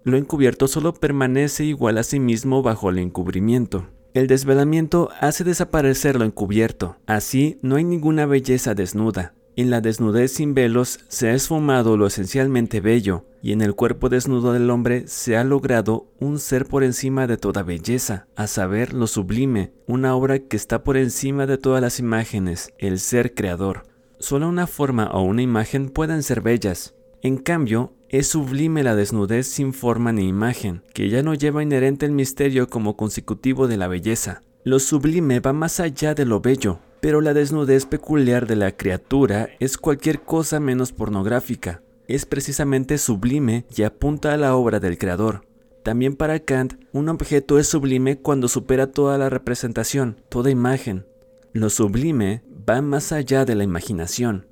[0.03, 3.87] Lo encubierto solo permanece igual a sí mismo bajo el encubrimiento.
[4.15, 6.97] El desvelamiento hace desaparecer lo encubierto.
[7.05, 9.35] Así no hay ninguna belleza desnuda.
[9.57, 14.09] En la desnudez sin velos se ha esfumado lo esencialmente bello, y en el cuerpo
[14.09, 18.95] desnudo del hombre se ha logrado un ser por encima de toda belleza, a saber,
[18.95, 23.83] lo sublime, una obra que está por encima de todas las imágenes, el ser creador.
[24.19, 26.95] Solo una forma o una imagen pueden ser bellas.
[27.23, 32.07] En cambio, es sublime la desnudez sin forma ni imagen, que ya no lleva inherente
[32.07, 34.43] el misterio como consecutivo de la belleza.
[34.63, 39.49] Lo sublime va más allá de lo bello, pero la desnudez peculiar de la criatura
[39.59, 41.83] es cualquier cosa menos pornográfica.
[42.07, 45.47] Es precisamente sublime y apunta a la obra del creador.
[45.83, 51.07] También para Kant, un objeto es sublime cuando supera toda la representación, toda imagen.
[51.53, 54.47] Lo sublime va más allá de la imaginación.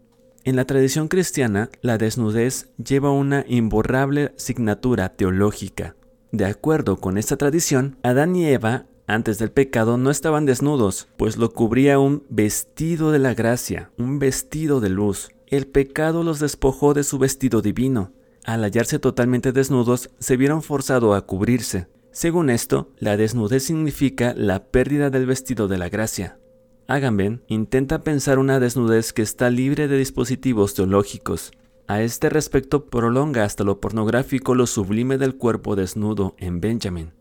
[0.45, 5.95] En la tradición cristiana, la desnudez lleva una imborrable signatura teológica.
[6.33, 11.39] De acuerdo con esta tradición, Adán y Eva antes del pecado no estaban desnudos, pues
[11.39, 15.31] lo cubría un vestido de la gracia, un vestido de luz.
[15.47, 18.13] El pecado los despojó de su vestido divino.
[18.45, 21.89] Al hallarse totalmente desnudos, se vieron forzados a cubrirse.
[22.11, 26.39] Según esto, la desnudez significa la pérdida del vestido de la gracia.
[26.87, 31.53] Agamben intenta pensar una desnudez que está libre de dispositivos teológicos.
[31.87, 37.18] A este respecto prolonga hasta lo pornográfico lo sublime del cuerpo desnudo en Benjamin.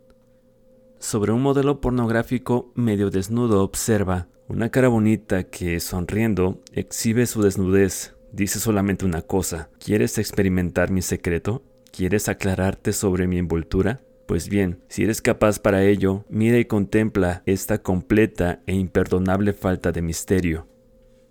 [1.00, 8.16] Sobre un modelo pornográfico medio desnudo observa una cara bonita que, sonriendo, exhibe su desnudez.
[8.32, 11.64] Dice solamente una cosa, ¿quieres experimentar mi secreto?
[11.92, 14.02] ¿Quieres aclararte sobre mi envoltura?
[14.26, 19.92] Pues bien, si eres capaz para ello, mira y contempla esta completa e imperdonable falta
[19.92, 20.68] de misterio.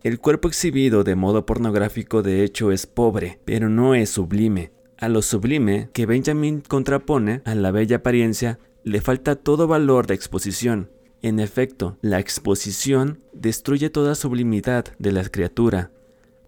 [0.02, 4.70] El cuerpo exhibido de modo pornográfico de hecho es pobre, pero no es sublime.
[4.98, 10.14] A lo sublime que Benjamin contrapone a la bella apariencia le falta todo valor de
[10.14, 10.90] exposición.
[11.20, 15.90] En efecto, la exposición destruye toda sublimidad de la criatura.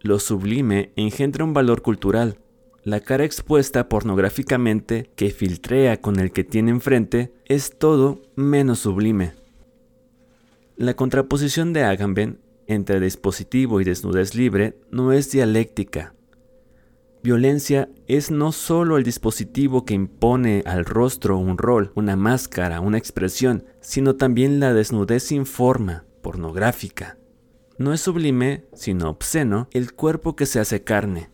[0.02, 2.38] Lo sublime engendra un valor cultural.
[2.84, 9.32] La cara expuesta pornográficamente que filtrea con el que tiene enfrente es todo menos sublime.
[10.76, 16.14] La contraposición de Agamben entre dispositivo y desnudez libre no es dialéctica.
[17.20, 22.96] Violencia es no solo el dispositivo que impone al rostro un rol, una máscara, una
[22.96, 27.18] expresión, sino también la desnudez sin forma, pornográfica.
[27.76, 31.30] No es sublime, sino obsceno, el cuerpo que se hace carne.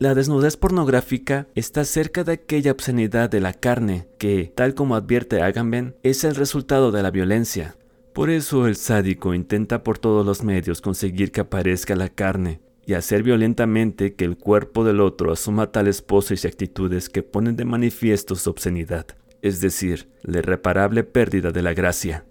[0.00, 5.42] La desnudez pornográfica está cerca de aquella obscenidad de la carne que, tal como advierte
[5.42, 7.76] Agamben, es el resultado de la violencia.
[8.14, 12.94] Por eso el sádico intenta por todos los medios conseguir que aparezca la carne y
[12.94, 17.66] hacer violentamente que el cuerpo del otro asuma tales poses y actitudes que ponen de
[17.66, 19.06] manifiesto su obscenidad,
[19.42, 22.24] es decir, la irreparable pérdida de la gracia.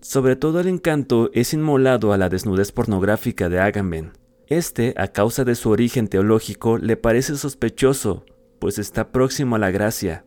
[0.00, 4.10] Sobre todo el encanto es inmolado a la desnudez pornográfica de Agamben.
[4.48, 8.26] Este, a causa de su origen teológico, le parece sospechoso,
[8.58, 10.24] pues está próximo a la gracia,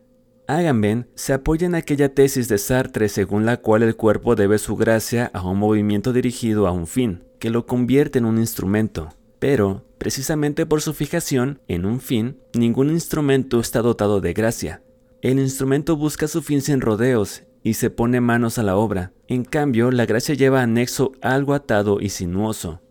[0.48, 4.78] Agamben se apoya en aquella tesis de Sartre según la cual el cuerpo debe su
[4.78, 9.10] gracia a un movimiento dirigido a un fin, que lo convierte en un instrumento.
[9.40, 14.82] Pero, precisamente por su fijación en un fin, ningún instrumento está dotado de gracia.
[15.22, 19.12] El instrumento busca su fin sin rodeos y se pone manos a la obra.
[19.28, 22.82] En cambio, la gracia lleva anexo algo atado y sinuoso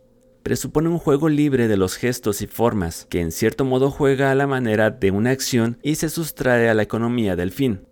[0.45, 4.35] presupone un juego libre de los gestos y formas, que en cierto modo juega a
[4.35, 7.87] la manera de una acción y se sustrae a la economía del fin.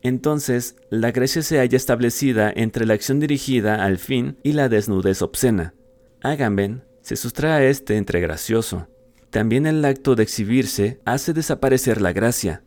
[0.00, 5.20] Entonces, la gracia se halla establecida entre la acción dirigida al fin y la desnudez
[5.20, 5.74] obscena.
[6.22, 8.88] Agamben se sustrae este entre gracioso.
[9.30, 12.62] También el acto de exhibirse hace desaparecer la gracia.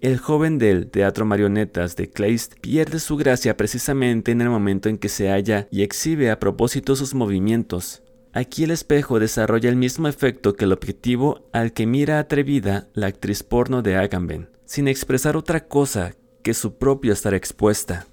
[0.00, 4.98] El joven del teatro marionetas de Kleist pierde su gracia precisamente en el momento en
[4.98, 10.06] que se halla y exhibe a propósito sus movimientos, Aquí el espejo desarrolla el mismo
[10.06, 15.36] efecto que el objetivo al que mira atrevida la actriz porno de Agamben, sin expresar
[15.36, 16.12] otra cosa
[16.42, 18.06] que su propio estar expuesta.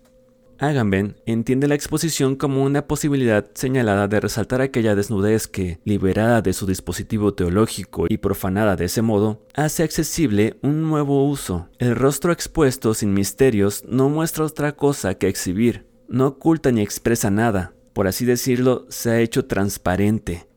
[0.58, 6.54] Agamben entiende la exposición como una posibilidad señalada de resaltar aquella desnudez que, liberada de
[6.54, 11.68] su dispositivo teológico y profanada de ese modo, hace accesible un nuevo uso.
[11.78, 17.30] El rostro expuesto sin misterios no muestra otra cosa que exhibir, no oculta ni expresa
[17.30, 20.48] nada, por así decirlo, se ha hecho transparente.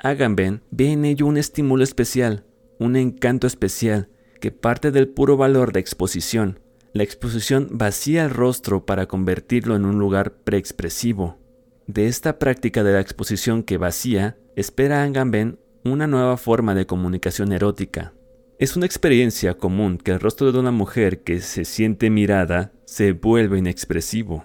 [0.00, 2.44] Agamben ve en ello un estímulo especial,
[2.80, 4.08] un encanto especial,
[4.40, 6.58] que parte del puro valor de exposición.
[6.94, 11.38] La exposición vacía el rostro para convertirlo en un lugar preexpresivo.
[11.86, 17.52] De esta práctica de la exposición que vacía, espera Agamben una nueva forma de comunicación
[17.52, 18.12] erótica.
[18.58, 23.12] Es una experiencia común que el rostro de una mujer que se siente mirada se
[23.12, 24.44] vuelve inexpresivo.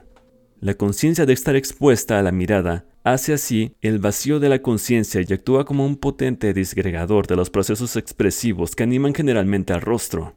[0.61, 5.21] La conciencia de estar expuesta a la mirada hace así el vacío de la conciencia
[5.21, 10.36] y actúa como un potente disgregador de los procesos expresivos que animan generalmente al rostro.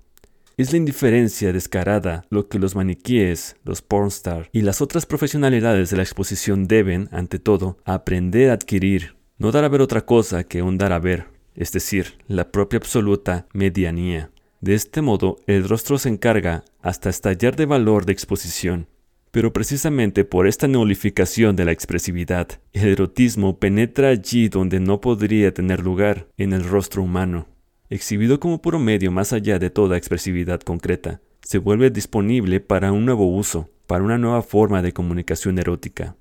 [0.60, 5.96] Es la indiferencia descarada lo que los maniquíes, los pornstar y las otras profesionalidades de
[5.96, 10.60] la exposición deben, ante todo, aprender a adquirir, no dar a ver otra cosa que
[10.60, 14.32] un dar a ver, es decir, la propia absoluta medianía.
[14.60, 18.86] De este modo, el rostro se encarga hasta estallar de valor de exposición
[19.32, 25.54] pero precisamente por esta nulificación de la expresividad, el erotismo penetra allí donde no podría
[25.54, 27.46] tener lugar, en el rostro humano.
[27.90, 33.04] Exhibido como puro medio más allá de toda expresividad concreta, se vuelve disponible para un
[33.04, 36.14] nuevo uso, para una nueva forma de comunicación erótica.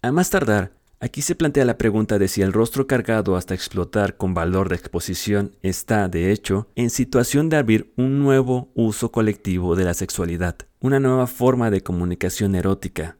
[0.00, 4.16] A más tardar, Aquí se plantea la pregunta de si el rostro cargado hasta explotar
[4.16, 9.74] con valor de exposición está, de hecho, en situación de abrir un nuevo uso colectivo
[9.74, 13.16] de la sexualidad, una nueva forma de comunicación erótica.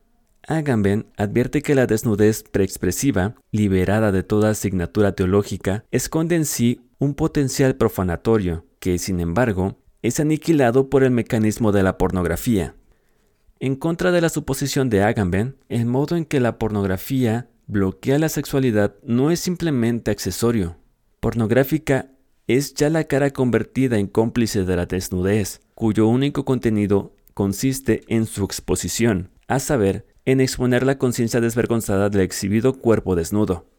[0.46, 7.14] Agamben advierte que la desnudez preexpresiva, liberada de toda asignatura teológica, esconde en sí un
[7.14, 12.76] potencial profanatorio, que, sin embargo, es aniquilado por el mecanismo de la pornografía.
[13.58, 18.28] En contra de la suposición de Agamben, el modo en que la pornografía bloquea la
[18.28, 20.76] sexualidad no es simplemente accesorio.
[21.18, 22.12] Pornográfica
[22.46, 28.26] es ya la cara convertida en cómplice de la desnudez, cuyo único contenido consiste en
[28.26, 33.71] su exposición, a saber, en exponer la conciencia desvergonzada del exhibido cuerpo desnudo.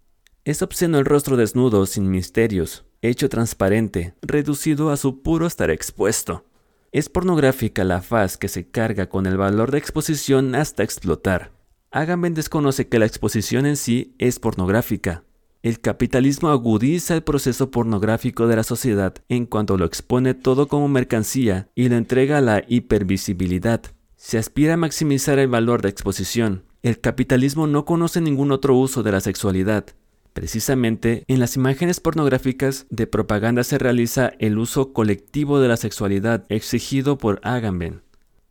[0.46, 6.44] Es obsceno el rostro desnudo sin misterios, hecho transparente, reducido a su puro estar expuesto.
[6.92, 11.54] Es pornográfica la faz que se carga con el valor de exposición hasta explotar.
[11.92, 15.24] Agamben desconoce que la exposición en sí es pornográfica.
[15.62, 20.90] El capitalismo agudiza el proceso pornográfico de la sociedad en cuanto lo expone todo como
[20.90, 23.82] mercancía y lo entrega a la hipervisibilidad.
[24.18, 26.66] Se aspira a maximizar el valor de exposición.
[26.82, 29.86] El capitalismo no conoce ningún otro uso de la sexualidad.
[30.34, 36.46] Precisamente en las imágenes pornográficas de propaganda se realiza el uso colectivo de la sexualidad
[36.50, 38.02] exigido por Agamben.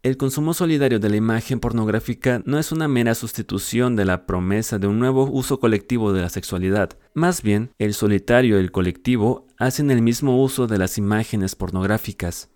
[0.05, 4.79] El consumo solidario de la imagen pornográfica no es una mera sustitución de la promesa
[4.79, 6.91] de un nuevo uso colectivo de la sexualidad.
[7.15, 12.51] Más bien, el solitario y el colectivo hacen el mismo uso de las imágenes pornográficas.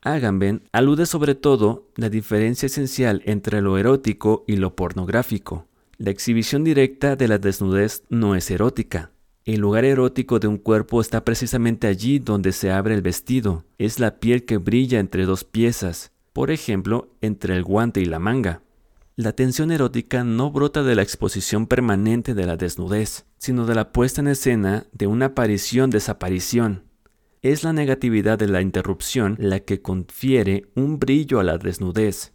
[0.00, 5.66] Agamben alude sobre todo la diferencia esencial entre lo erótico y lo pornográfico.
[6.02, 9.12] La exhibición directa de la desnudez no es erótica.
[9.44, 13.66] El lugar erótico de un cuerpo está precisamente allí donde se abre el vestido.
[13.78, 18.18] Es la piel que brilla entre dos piezas, por ejemplo, entre el guante y la
[18.18, 18.62] manga.
[19.14, 23.92] La tensión erótica no brota de la exposición permanente de la desnudez, sino de la
[23.92, 26.82] puesta en escena de una aparición-desaparición,
[27.42, 32.32] es la negatividad de la interrupción la que confiere un brillo a la desnudez.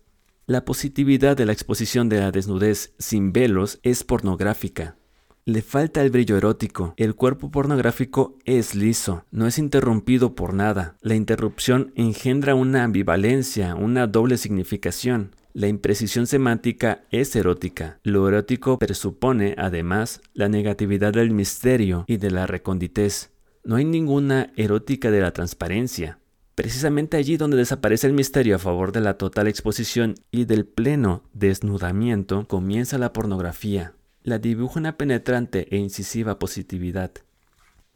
[0.50, 4.96] La positividad de la exposición de la desnudez sin velos es pornográfica.
[5.44, 6.94] Le falta el brillo erótico.
[6.96, 10.96] El cuerpo pornográfico es liso, no es interrumpido por nada.
[11.02, 15.36] La interrupción engendra una ambivalencia, una doble significación.
[15.52, 18.00] La imprecisión semántica es erótica.
[18.04, 23.32] Lo erótico presupone, además, la negatividad del misterio y de la reconditez.
[23.66, 26.20] No hay ninguna erótica de la transparencia.
[26.58, 31.22] Precisamente allí donde desaparece el misterio a favor de la total exposición y del pleno
[31.34, 33.94] desnudamiento, comienza la pornografía.
[34.24, 37.12] La dibuja una penetrante e incisiva positividad.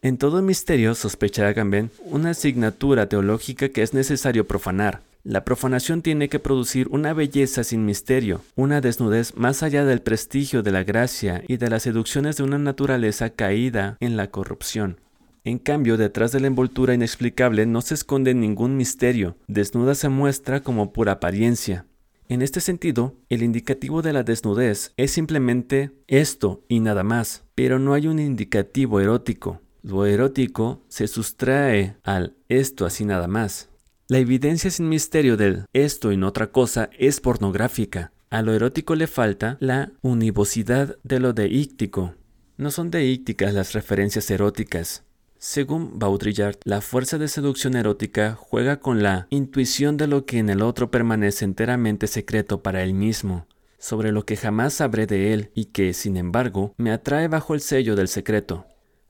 [0.03, 5.01] En todo misterio, sospecha Agamben, una asignatura teológica que es necesario profanar.
[5.23, 10.61] La profanación tiene que producir una belleza sin misterio, una desnudez más allá del prestigio
[10.61, 14.99] de la gracia y de las seducciones de una naturaleza caída en la corrupción.
[15.43, 20.61] En cambio, detrás de la envoltura inexplicable no se esconde ningún misterio, desnuda se muestra
[20.61, 21.87] como pura apariencia.
[22.29, 27.79] En este sentido, el indicativo de la desnudez es simplemente esto y nada más, pero
[27.79, 29.61] no hay un indicativo erótico.
[29.81, 33.69] Lo erótico se sustrae al esto así nada más.
[34.07, 38.11] La evidencia sin misterio del esto y no otra cosa es pornográfica.
[38.29, 42.13] A lo erótico le falta la univocidad de lo deíctico.
[42.57, 45.03] No son deícticas las referencias eróticas,
[45.43, 50.51] según Baudrillard, la fuerza de seducción erótica juega con la intuición de lo que en
[50.51, 53.47] el otro permanece enteramente secreto para él mismo,
[53.79, 57.61] sobre lo que jamás sabré de él y que, sin embargo, me atrae bajo el
[57.61, 58.67] sello del secreto.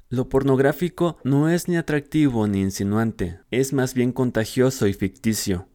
[0.07, 5.67] Lo pornográfico no es ni atractivo ni insinuante, es más bien contagioso y ficticio.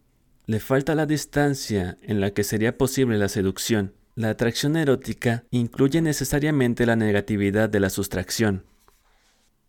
[0.46, 3.92] Le falta la distancia en la que sería posible la seducción.
[4.14, 8.64] La atracción erótica incluye necesariamente la negatividad de la sustracción.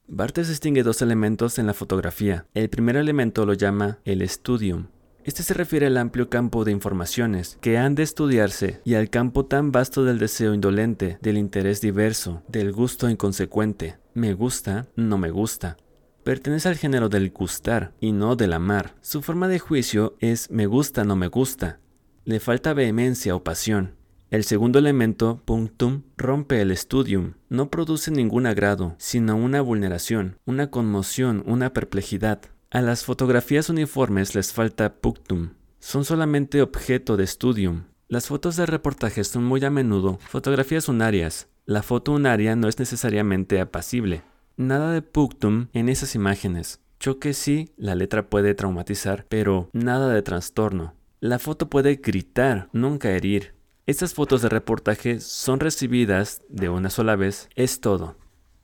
[0.10, 2.46] Barthes distingue dos elementos en la fotografía.
[2.54, 4.88] El primer elemento lo llama el studium.
[5.26, 9.46] Este se refiere al amplio campo de informaciones que han de estudiarse y al campo
[9.46, 13.98] tan vasto del deseo indolente, del interés diverso, del gusto inconsecuente.
[14.14, 15.76] Me gusta, no me gusta.
[16.24, 18.96] Pertenece al género del gustar y no del amar.
[19.02, 21.82] Su forma de juicio es me gusta, no me gusta.
[22.24, 23.97] Le falta vehemencia o pasión.
[24.30, 27.36] El segundo elemento, punctum, rompe el studium.
[27.48, 32.42] No produce ningún agrado, sino una vulneración, una conmoción, una perplejidad.
[32.70, 35.52] A las fotografías uniformes les falta punctum.
[35.80, 37.84] Son solamente objeto de studium.
[38.10, 41.48] Las fotos de reportaje son muy a menudo fotografías unarias.
[41.66, 44.24] La foto unaria no es necesariamente apacible.
[44.58, 46.82] Nada de punctum en esas imágenes.
[47.00, 50.96] Choque sí, la letra puede traumatizar, pero nada de trastorno.
[51.22, 53.57] La foto puede gritar, nunca herir.
[53.88, 58.18] Estas fotos de reportaje son recibidas de una sola vez, es todo.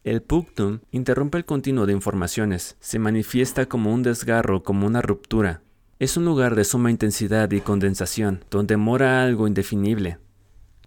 [0.04, 5.62] El punctum interrumpe el continuo de informaciones, se manifiesta como un desgarro, como una ruptura.
[5.98, 10.18] Es un lugar de suma intensidad y condensación, donde mora algo indefinible.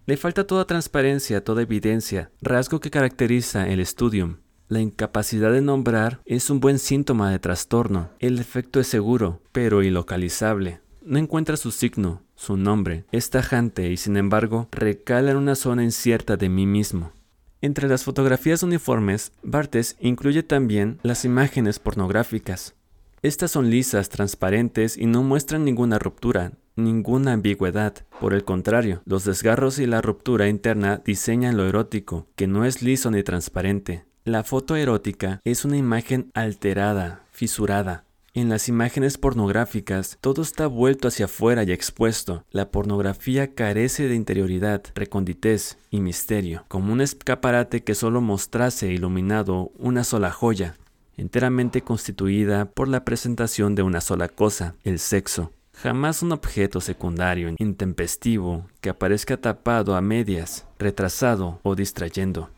[0.05, 4.37] Le falta toda transparencia, toda evidencia, rasgo que caracteriza el studium.
[4.67, 8.11] La incapacidad de nombrar es un buen síntoma de trastorno.
[8.19, 10.81] El efecto es seguro, pero ilocalizable.
[11.07, 15.85] No encuentra su signo, su nombre es tajante y sin embargo recala en una zona
[15.85, 17.13] incierta de mí mismo.
[17.61, 22.75] Entre las fotografías uniformes, Bartes incluye también las imágenes pornográficas.
[23.21, 27.93] Estas son lisas, transparentes y no muestran ninguna ruptura, ninguna ambigüedad.
[28.19, 32.81] Por el contrario, los desgarros y la ruptura interna diseñan lo erótico, que no es
[32.81, 34.03] liso ni transparente.
[34.25, 38.03] La foto erótica es una imagen alterada, fisurada,
[38.39, 42.43] en las imágenes pornográficas, todo está vuelto hacia afuera y expuesto.
[42.51, 49.71] La pornografía carece de interioridad, reconditez y misterio, como un escaparate que solo mostrase iluminado
[49.79, 50.75] una sola joya,
[51.17, 55.51] enteramente constituida por la presentación de una sola cosa, el sexo.
[55.73, 62.49] Jamás un objeto secundario, intempestivo, que aparezca tapado a medias, retrasado o distrayendo.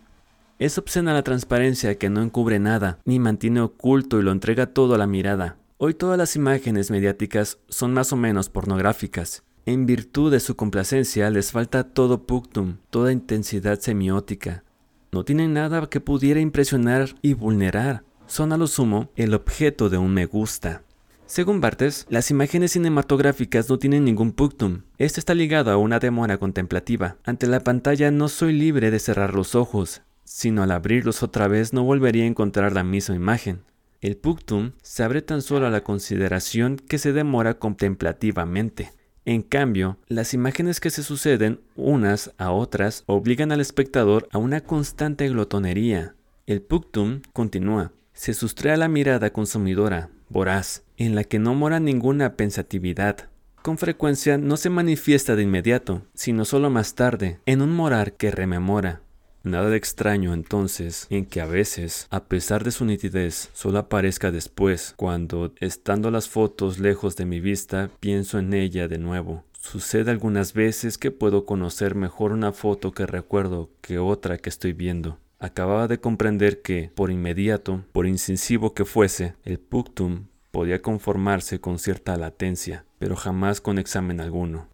[0.57, 4.95] Es obscena la transparencia que no encubre nada, ni mantiene oculto y lo entrega todo
[4.95, 5.55] a la mirada.
[5.81, 9.43] Hoy todas las imágenes mediáticas son más o menos pornográficas.
[9.65, 14.65] En virtud de su complacencia les falta todo puctum, toda intensidad semiótica.
[15.13, 18.03] No tienen nada que pudiera impresionar y vulnerar.
[18.27, 20.83] Son a lo sumo el objeto de un me gusta.
[21.25, 24.81] Según Bartes, las imágenes cinematográficas no tienen ningún puctum.
[24.97, 27.15] Esto está ligado a una demora contemplativa.
[27.23, 31.71] Ante la pantalla no soy libre de cerrar los ojos, sino al abrirlos otra vez
[31.71, 33.61] no volvería a encontrar la misma imagen.
[34.01, 38.93] El puctum se abre tan solo a la consideración que se demora contemplativamente.
[39.25, 44.61] En cambio, las imágenes que se suceden unas a otras obligan al espectador a una
[44.61, 46.15] constante glotonería.
[46.47, 47.91] El puctum continúa.
[48.13, 53.29] Se sustrae a la mirada consumidora, voraz, en la que no mora ninguna pensatividad.
[53.61, 58.31] Con frecuencia no se manifiesta de inmediato, sino solo más tarde, en un morar que
[58.31, 59.01] rememora.
[59.43, 64.31] Nada de extraño entonces en que a veces, a pesar de su nitidez, solo aparezca
[64.31, 69.45] después, cuando, estando las fotos lejos de mi vista, pienso en ella de nuevo.
[69.53, 74.73] Sucede algunas veces que puedo conocer mejor una foto que recuerdo que otra que estoy
[74.73, 75.17] viendo.
[75.39, 81.79] Acababa de comprender que, por inmediato, por incisivo que fuese, el puctum podía conformarse con
[81.79, 84.67] cierta latencia, pero jamás con examen alguno.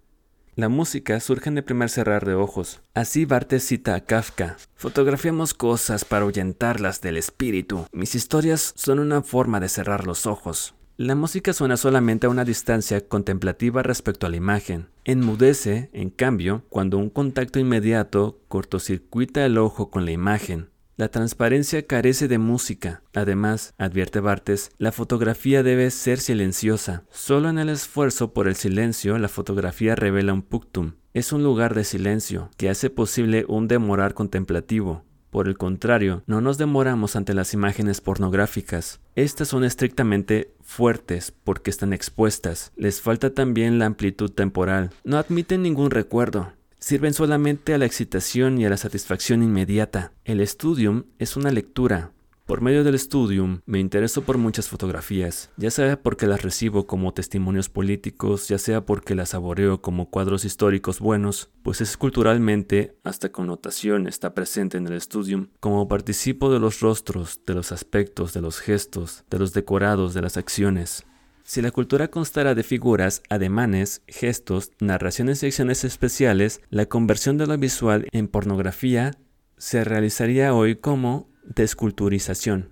[0.58, 2.80] La música surge en el primer cerrar de ojos.
[2.93, 4.56] Así Bartes cita a Kafka.
[4.76, 7.86] Fotografiamos cosas para ahuyentarlas del espíritu.
[7.91, 10.74] Mis historias son una forma de cerrar los ojos.
[10.95, 14.88] La música suena solamente a una distancia contemplativa respecto a la imagen.
[15.03, 20.70] Enmudece, en cambio, cuando un contacto inmediato cortocircuita el ojo con la imagen.
[20.98, 23.04] La transparencia carece de música.
[23.14, 27.04] Además, advierte Bartes, la fotografía debe ser silenciosa.
[27.12, 30.93] Solo en el esfuerzo por el silencio la fotografía revela un puctum.
[31.14, 35.04] Es un lugar de silencio que hace posible un demorar contemplativo.
[35.32, 39.02] Por el contrario, no nos demoramos ante las imágenes pornográficas.
[39.16, 42.72] Estas son estrictamente fuertes porque están expuestas.
[42.78, 44.91] Les falta también la amplitud temporal.
[45.04, 46.54] No admiten ningún recuerdo
[46.86, 50.12] sirven solamente a la excitación y a la satisfacción inmediata.
[50.24, 52.12] El studium es una lectura.
[52.46, 57.12] Por medio del studium me intereso por muchas fotografías, ya sea porque las recibo como
[57.12, 63.32] testimonios políticos, ya sea porque las saboreo como cuadros históricos buenos, pues es culturalmente, hasta
[63.32, 68.42] connotación está presente en el studium, como participo de los rostros, de los aspectos, de
[68.42, 71.04] los gestos, de los decorados, de las acciones.
[71.48, 77.46] Si la cultura constara de figuras, ademanes, gestos, narraciones y acciones especiales, la conversión de
[77.46, 79.12] lo visual en pornografía
[79.56, 82.70] se realizaría hoy como desculturización.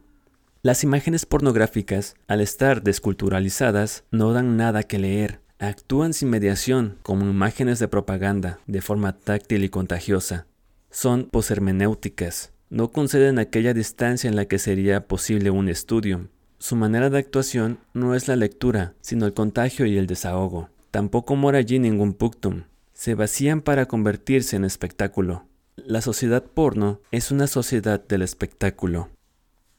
[0.63, 7.29] Las imágenes pornográficas, al estar desculturalizadas, no dan nada que leer, actúan sin mediación como
[7.29, 10.47] imágenes de propaganda, de forma táctil y contagiosa.
[10.89, 16.29] Son poshermenéuticas, no conceden aquella distancia en la que sería posible un estudio,
[16.63, 20.69] su manera de actuación no es la lectura, sino el contagio y el desahogo.
[20.91, 22.63] Tampoco mora allí ningún puctum.
[22.93, 25.45] Se vacían para convertirse en espectáculo.
[25.75, 29.09] La sociedad porno es una sociedad del espectáculo.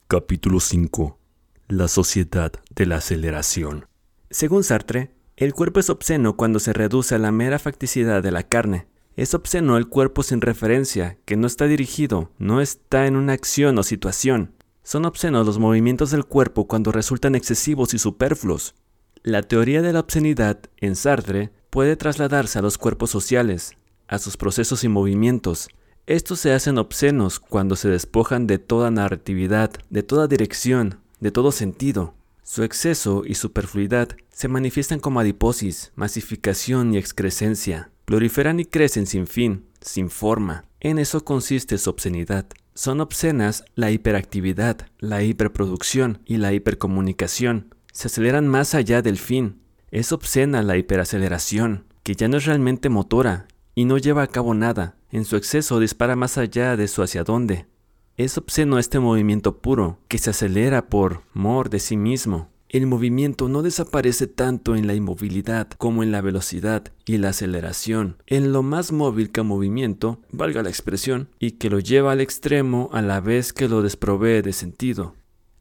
[0.09, 1.19] Capítulo 5.
[1.69, 3.87] La sociedad de la aceleración.
[4.29, 8.43] Según Sartre, el cuerpo es obsceno cuando se reduce a la mera facticidad de la
[8.43, 8.87] carne.
[9.17, 13.79] Es obsceno el cuerpo sin referencia, que no está dirigido, no está en una acción
[13.79, 14.53] o situación.
[14.85, 18.75] Son obscenos los movimientos del cuerpo cuando resultan excesivos y superfluos.
[19.23, 23.73] La teoría de la obscenidad en Sartre puede trasladarse a los cuerpos sociales,
[24.09, 25.69] a sus procesos y movimientos.
[26.07, 31.51] Estos se hacen obscenos cuando se despojan de toda narratividad, de toda dirección, de todo
[31.51, 32.13] sentido.
[32.43, 37.91] Su exceso y superfluidad se manifiestan como adiposis, masificación y excrescencia.
[38.05, 40.67] Proliferan y crecen sin fin, sin forma.
[40.81, 42.45] En eso consiste su obscenidad.
[42.77, 47.73] Son obscenas la hiperactividad, la hiperproducción y la hipercomunicación.
[47.93, 49.61] Se aceleran más allá del fin.
[49.93, 53.47] Es obscena la hiperaceleración, que ya no es realmente motora
[53.77, 54.97] y no lleva a cabo nada.
[55.13, 57.67] En su exceso dispara más allá de su hacia dónde.
[58.17, 62.51] Es obsceno este movimiento puro, que se acelera por mor de sí mismo.
[62.75, 68.17] El movimiento no desaparece tanto en la inmovilidad como en la velocidad y la aceleración,
[68.27, 72.91] en lo más móvil que movimiento, valga la expresión, y que lo lleva al extremo
[72.93, 75.15] a la vez que lo desprovee de sentido.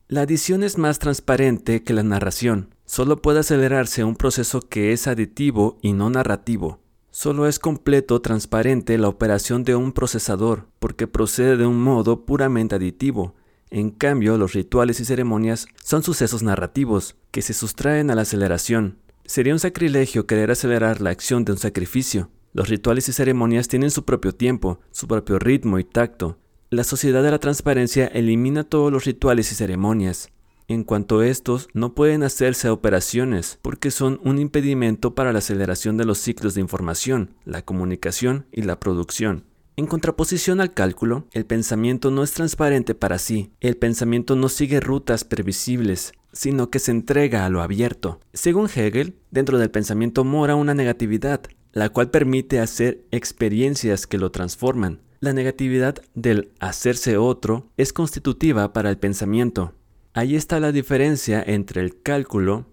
[0.07, 2.73] La adición es más transparente que la narración.
[2.85, 6.79] Solo puede acelerarse un proceso que es aditivo y no narrativo.
[7.11, 12.73] Solo es completo transparente la operación de un procesador, porque procede de un modo puramente
[12.73, 13.35] aditivo.
[13.73, 18.99] En cambio, los rituales y ceremonias son sucesos narrativos, que se sustraen a la aceleración.
[19.25, 22.29] Sería un sacrilegio querer acelerar la acción de un sacrificio.
[22.53, 26.37] Los rituales y ceremonias tienen su propio tiempo, su propio ritmo y tacto.
[26.69, 30.29] La sociedad de la transparencia elimina todos los rituales y ceremonias
[30.67, 35.97] en cuanto a estos no pueden hacerse operaciones porque son un impedimento para la aceleración
[35.97, 39.45] de los ciclos de información, la comunicación y la producción.
[39.75, 44.79] En contraposición al cálculo, el pensamiento no es transparente para sí, el pensamiento no sigue
[44.79, 48.19] rutas previsibles, sino que se entrega a lo abierto.
[48.33, 54.29] Según Hegel, dentro del pensamiento mora una negatividad, la cual permite hacer experiencias que lo
[54.29, 55.01] transforman.
[55.19, 59.73] La negatividad del hacerse otro es constitutiva para el pensamiento.
[60.13, 62.67] Ahí está la diferencia entre el cálculo,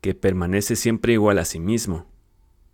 [0.00, 2.06] que permanece siempre igual a sí mismo.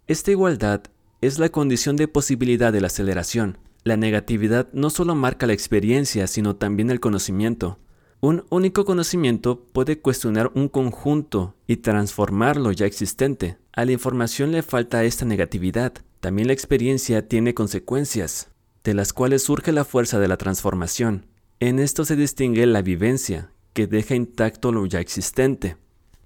[0.07, 0.83] Esta igualdad
[1.23, 3.57] es la condición de posibilidad de la aceleración.
[3.85, 7.79] La negatividad no solo marca la experiencia, sino también el conocimiento.
[8.21, 13.57] Un único conocimiento puede cuestionar un conjunto y transformarlo ya existente.
[13.73, 15.93] A la información le falta esta negatividad.
[16.21, 18.51] También la experiencia tiene consecuencias,
[18.83, 21.27] de las cuales surge la fuerza de la transformación.
[21.61, 25.77] En esto se distingue la vivencia, que deja intacto lo ya existente.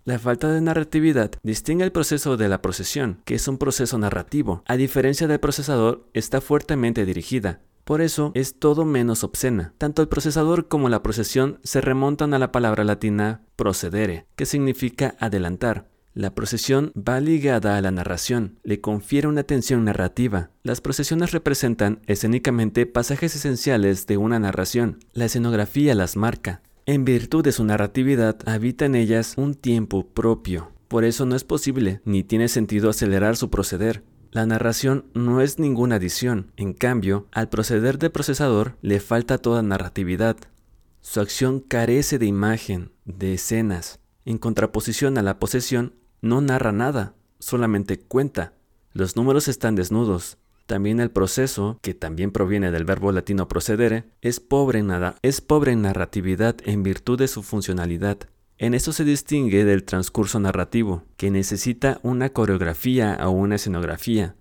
[0.06, 4.62] La falta de narratividad distingue el proceso de la procesión, que es un proceso narrativo.
[4.64, 7.58] A diferencia del procesador, está fuertemente dirigida.
[7.82, 9.74] Por eso es todo menos obscena.
[9.78, 15.16] Tanto el procesador como la procesión se remontan a la palabra latina procedere, que significa
[15.18, 15.88] adelantar.
[16.14, 20.50] La procesión va ligada a la narración, le confiere una tensión narrativa.
[20.62, 25.00] Las procesiones representan escénicamente pasajes esenciales de una narración.
[25.12, 26.62] La escenografía las marca.
[26.88, 30.70] En virtud de su narratividad, habita en ellas un tiempo propio.
[30.86, 34.04] Por eso no es posible ni tiene sentido acelerar su proceder.
[34.30, 39.62] La narración no es ninguna adición, en cambio, al proceder de procesador le falta toda
[39.62, 40.36] narratividad.
[41.00, 43.98] Su acción carece de imagen, de escenas.
[44.24, 48.52] En contraposición a la posesión, no narra nada, solamente cuenta.
[48.92, 54.40] Los números están desnudos, también el proceso, que también proviene del verbo latino procedere, es
[54.40, 58.18] pobre en, nada, es pobre en narratividad en virtud de su funcionalidad.
[58.58, 64.34] En esto se distingue del transcurso narrativo, que necesita una coreografía o una escenografía.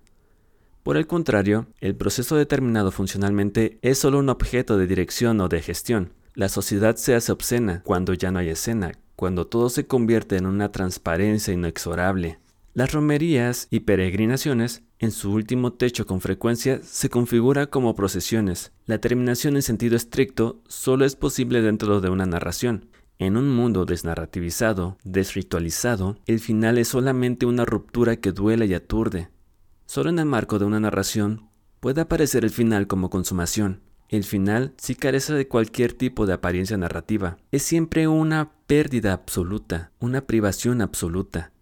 [0.82, 5.60] Por el contrario, el proceso determinado funcionalmente es solo un objeto de dirección o de
[5.60, 6.12] gestión.
[6.34, 10.46] La sociedad se hace obscena cuando ya no hay escena, cuando todo se convierte en
[10.46, 12.38] una transparencia inexorable.
[12.76, 18.70] Las romerías y peregrinaciones, en su último techo con frecuencia, se configura como procesiones.
[18.84, 22.90] La terminación en sentido estricto solo es posible dentro de una narración.
[23.18, 29.30] En un mundo desnarrativizado, desritualizado, el final es solamente una ruptura que duele y aturde.
[29.86, 31.48] Solo en el marco de una narración
[31.80, 33.80] puede aparecer el final como consumación.
[34.10, 37.38] El final sí carece de cualquier tipo de apariencia narrativa.
[37.52, 41.52] Es siempre una pérdida absoluta, una privación absoluta.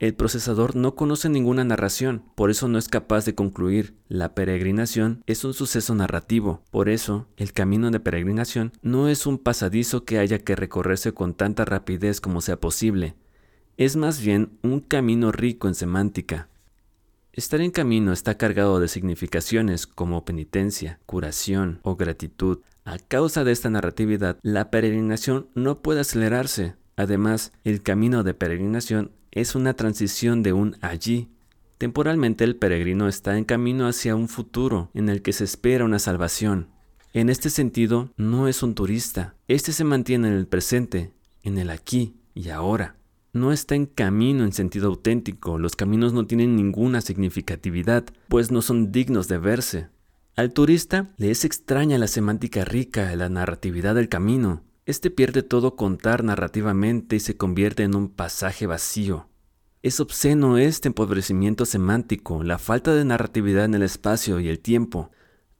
[0.00, 3.94] El procesador no conoce ninguna narración, por eso no es capaz de concluir.
[4.08, 9.38] La peregrinación es un suceso narrativo, por eso el camino de peregrinación no es un
[9.38, 13.14] pasadizo que haya que recorrerse con tanta rapidez como sea posible.
[13.76, 16.48] Es más bien un camino rico en semántica.
[17.32, 22.60] Estar en camino está cargado de significaciones como penitencia, curación o gratitud.
[22.84, 26.74] A causa de esta narratividad, la peregrinación no puede acelerarse.
[26.96, 31.28] Además, el camino de peregrinación es una transición de un allí.
[31.76, 35.98] Temporalmente el peregrino está en camino hacia un futuro en el que se espera una
[35.98, 36.68] salvación.
[37.12, 39.34] En este sentido, no es un turista.
[39.48, 41.12] Este se mantiene en el presente,
[41.42, 42.96] en el aquí y ahora.
[43.32, 45.58] No está en camino en sentido auténtico.
[45.58, 49.88] Los caminos no tienen ninguna significatividad, pues no son dignos de verse.
[50.36, 54.62] Al turista le es extraña la semántica rica, la narratividad del camino.
[54.86, 59.28] Este pierde todo contar narrativamente y se convierte en un pasaje vacío.
[59.82, 65.10] Es obsceno este empobrecimiento semántico, la falta de narratividad en el espacio y el tiempo.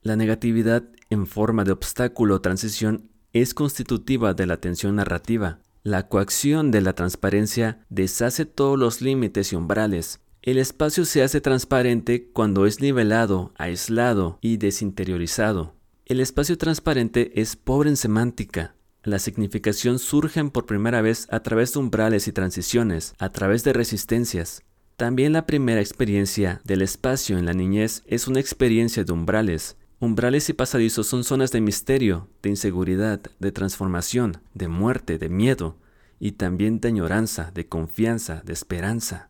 [0.03, 5.59] La negatividad en forma de obstáculo o transición es constitutiva de la tensión narrativa.
[5.81, 10.19] La coacción de la transparencia deshace todos los límites y umbrales.
[10.43, 15.73] El espacio se hace transparente cuando es nivelado, aislado y desinteriorizado.
[16.05, 18.75] El espacio transparente es pobre en semántica.
[19.05, 23.71] La significación surge por primera vez a través de umbrales y transiciones, a través de
[23.71, 24.63] resistencias.
[24.97, 29.77] También la primera experiencia del espacio en la niñez es una experiencia de umbrales.
[29.99, 35.77] Umbrales y pasadizos son zonas de misterio, de inseguridad, de transformación, de muerte, de miedo,
[36.19, 39.29] y también de añoranza, de confianza, de esperanza.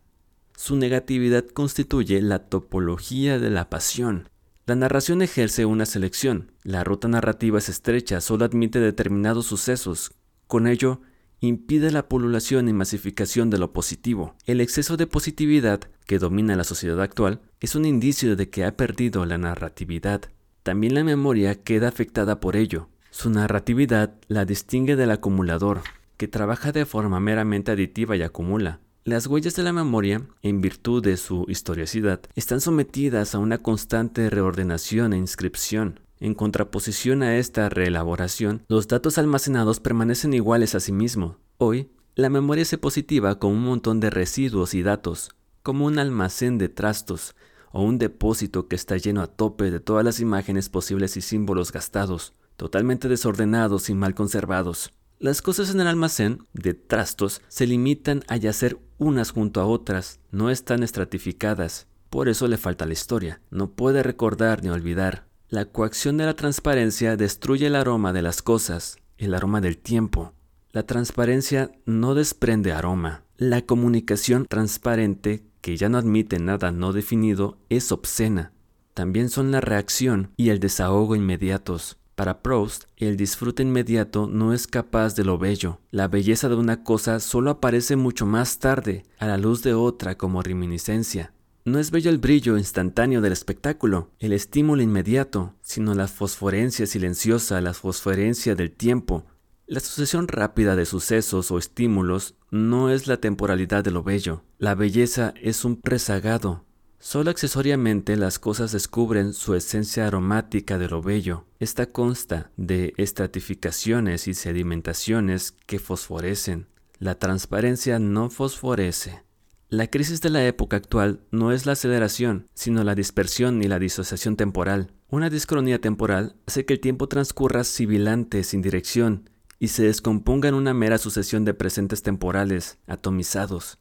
[0.56, 4.30] Su negatividad constituye la topología de la pasión.
[4.68, 6.50] La narración ejerce una selección.
[6.64, 10.10] La ruta narrativa es estrecha, solo admite determinados sucesos.
[10.48, 11.02] Con ello,
[11.38, 14.34] impide la pululación y masificación de lo positivo.
[14.44, 18.76] El exceso de positividad que domina la sociedad actual es un indicio de que ha
[18.76, 20.22] perdido la narratividad.
[20.64, 22.88] También la memoria queda afectada por ello.
[23.12, 25.82] Su narratividad la distingue del acumulador,
[26.16, 28.80] que trabaja de forma meramente aditiva y acumula.
[29.06, 34.28] Las huellas de la memoria, en virtud de su historicidad, están sometidas a una constante
[34.30, 36.00] reordenación e inscripción.
[36.18, 41.36] En contraposición a esta reelaboración, los datos almacenados permanecen iguales a sí mismos.
[41.58, 45.30] Hoy, la memoria se positiva como un montón de residuos y datos,
[45.62, 47.36] como un almacén de trastos
[47.70, 51.70] o un depósito que está lleno a tope de todas las imágenes posibles y símbolos
[51.70, 54.90] gastados, totalmente desordenados y mal conservados.
[55.18, 60.20] Las cosas en el almacén de trastos se limitan a yacer unas junto a otras,
[60.30, 61.86] no están estratificadas.
[62.10, 63.40] Por eso le falta la historia.
[63.50, 65.26] No puede recordar ni olvidar.
[65.48, 70.34] La coacción de la transparencia destruye el aroma de las cosas, el aroma del tiempo.
[70.70, 73.24] La transparencia no desprende aroma.
[73.38, 78.52] La comunicación transparente, que ya no admite nada no definido, es obscena.
[78.92, 81.96] También son la reacción y el desahogo inmediatos.
[82.16, 85.80] Para Proust, el disfrute inmediato no es capaz de lo bello.
[85.90, 90.16] La belleza de una cosa solo aparece mucho más tarde, a la luz de otra
[90.16, 91.34] como reminiscencia.
[91.66, 97.60] No es bello el brillo instantáneo del espectáculo, el estímulo inmediato, sino la fosforencia silenciosa,
[97.60, 99.26] la fosforencia del tiempo.
[99.66, 104.42] La sucesión rápida de sucesos o estímulos no es la temporalidad de lo bello.
[104.56, 106.64] La belleza es un rezagado,
[106.98, 111.44] Solo accesoriamente las cosas descubren su esencia aromática de lo bello.
[111.60, 116.66] Esta consta de estratificaciones y sedimentaciones que fosforecen.
[116.98, 119.22] La transparencia no fosforece.
[119.68, 123.78] La crisis de la época actual no es la aceleración, sino la dispersión y la
[123.78, 124.92] disociación temporal.
[125.08, 129.28] Una discronía temporal hace que el tiempo transcurra sibilante, sin dirección,
[129.58, 133.78] y se descomponga en una mera sucesión de presentes temporales, atomizados.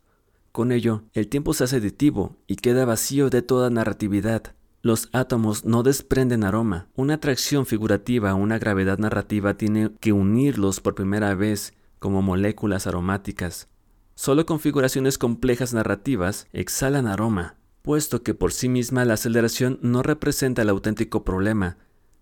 [0.56, 4.56] Con ello, el tiempo se hace aditivo y queda vacío de toda narratividad.
[4.82, 6.88] Los átomos no desprenden aroma.
[6.96, 12.88] Una atracción figurativa a una gravedad narrativa tiene que unirlos por primera vez como moléculas
[12.88, 13.68] aromáticas.
[14.16, 20.62] Solo configuraciones complejas narrativas exhalan aroma, puesto que por sí misma la aceleración no representa
[20.62, 21.76] el auténtico problema.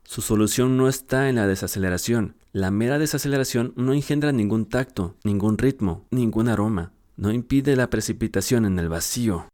[0.05, 2.35] Su solución no está en la desaceleración.
[2.51, 8.65] La mera desaceleración no engendra ningún tacto, ningún ritmo, ningún aroma no impide la precipitación
[8.65, 9.47] en el vacío.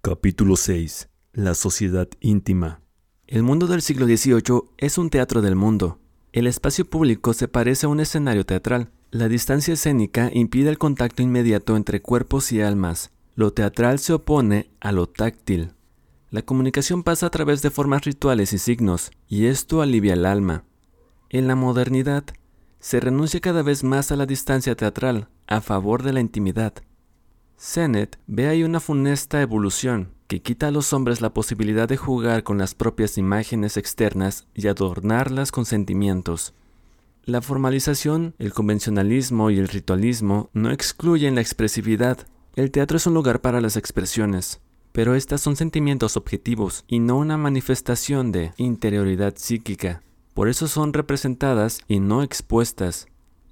[0.00, 1.08] Capítulo 6.
[1.32, 2.80] La sociedad íntima.
[3.26, 6.00] El mundo del siglo XVIII es un teatro del mundo.
[6.32, 8.90] El espacio público se parece a un escenario teatral.
[9.10, 13.10] La distancia escénica impide el contacto inmediato entre cuerpos y almas.
[13.34, 15.72] Lo teatral se opone a lo táctil.
[16.30, 20.64] La comunicación pasa a través de formas rituales y signos, y esto alivia el alma.
[21.30, 22.24] En la modernidad,
[22.80, 26.74] se renuncia cada vez más a la distancia teatral, a favor de la intimidad.
[27.56, 32.44] Sennett ve ahí una funesta evolución que quita a los hombres la posibilidad de jugar
[32.44, 36.54] con las propias imágenes externas y adornarlas con sentimientos.
[37.24, 42.26] La formalización, el convencionalismo y el ritualismo no excluyen la expresividad.
[42.56, 44.60] El teatro es un lugar para las expresiones,
[44.92, 50.02] pero estas son sentimientos objetivos y no una manifestación de interioridad psíquica.
[50.38, 53.08] Por eso son representadas y no expuestas.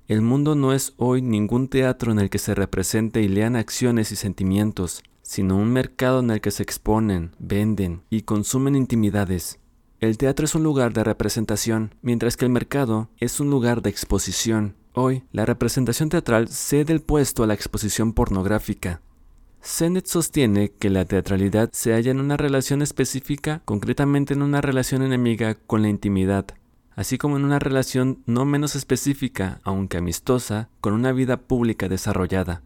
[0.07, 4.13] El mundo no es hoy ningún teatro en el que se represente y lean acciones
[4.13, 9.59] y sentimientos, sino un mercado en el que se exponen, venden y consumen intimidades.
[9.99, 13.91] El teatro es un lugar de representación, mientras que el mercado es un lugar de
[13.91, 14.77] exposición.
[14.93, 19.03] Hoy, la representación teatral cede el puesto a la exposición pornográfica.
[19.61, 25.03] Sennett sostiene que la teatralidad se halla en una relación específica, concretamente en una relación
[25.03, 26.47] enemiga con la intimidad,
[26.97, 32.63] así como en una relación no menos específica, aunque amistosa, con una vida pública desarrollada.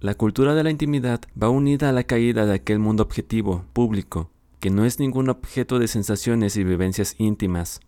[0.00, 4.30] La cultura de la intimidad va unida a la caída de aquel mundo objetivo, público,
[4.58, 7.80] que no es ningún objeto de sensaciones y vivencias íntimas.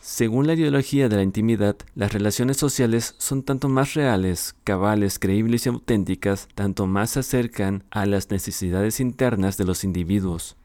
[0.00, 5.66] Según la ideología de la intimidad, las relaciones sociales son tanto más reales, cabales, creíbles
[5.66, 10.56] y auténticas, tanto más se acercan a las necesidades internas de los individuos.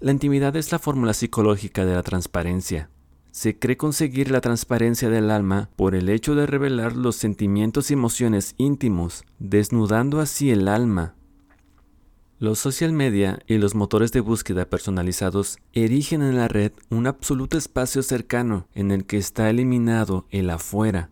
[0.00, 2.88] La intimidad es la fórmula psicológica de la transparencia.
[3.34, 7.94] Se cree conseguir la transparencia del alma por el hecho de revelar los sentimientos y
[7.94, 11.16] emociones íntimos, desnudando así el alma.
[12.38, 17.58] Los social media y los motores de búsqueda personalizados erigen en la red un absoluto
[17.58, 21.10] espacio cercano en el que está eliminado el afuera.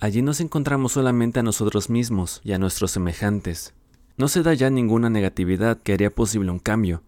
[0.00, 3.72] Allí nos encontramos solamente a nosotros mismos y a nuestros semejantes.
[4.16, 7.04] No se da ya ninguna negatividad que haría posible un cambio,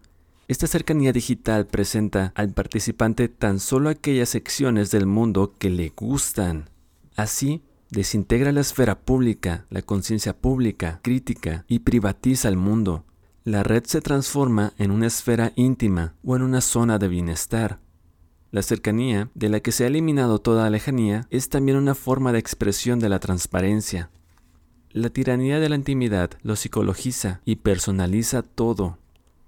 [0.47, 6.69] esta cercanía digital presenta al participante tan solo aquellas secciones del mundo que le gustan.
[7.15, 13.05] Así, desintegra la esfera pública, la conciencia pública, crítica y privatiza el mundo.
[13.43, 17.79] La red se transforma en una esfera íntima o en una zona de bienestar.
[18.51, 22.39] La cercanía, de la que se ha eliminado toda lejanía, es también una forma de
[22.39, 24.09] expresión de la transparencia.
[24.91, 28.97] La tiranía de la intimidad lo psicologiza y personaliza todo.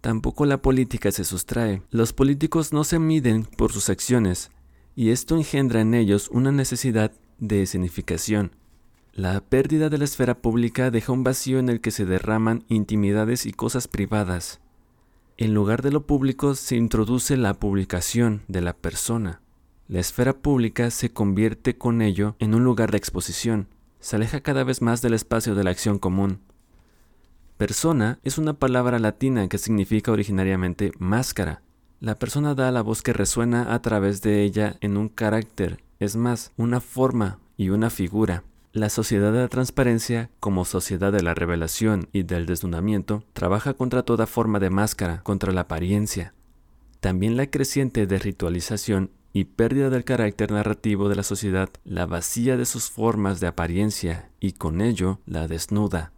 [0.08, 1.82] Tampoco la política se sustrae.
[1.92, 4.52] Los políticos no se miden por sus acciones,
[4.96, 8.52] y esto engendra en ellos una necesidad de escenificación.
[9.12, 13.46] La pérdida de la esfera pública deja un vacío en el que se derraman intimidades
[13.46, 14.62] y cosas privadas.
[15.36, 19.42] En lugar de lo público se introduce la publicación de la persona.
[19.90, 23.68] La esfera pública se convierte con ello en un lugar de exposición,
[24.00, 26.40] se aleja cada vez más del espacio de la acción común.
[27.58, 31.64] Persona es una palabra latina que significa originariamente máscara.
[32.00, 36.16] La persona da la voz que resuena a través de ella en un carácter, es
[36.16, 38.44] más, una forma y una figura.
[38.74, 44.04] La sociedad de la transparencia, como sociedad de la revelación y del desnudamiento, trabaja contra
[44.04, 46.36] toda forma de máscara, contra la apariencia.
[47.00, 52.66] También la creciente desritualización y pérdida del carácter narrativo de la sociedad la vacía de
[52.66, 56.12] sus formas de apariencia y con ello la desnuda.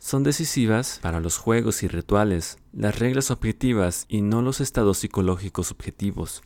[0.00, 5.70] Son decisivas para los juegos y rituales, las reglas objetivas y no los estados psicológicos
[5.70, 6.42] objetivos.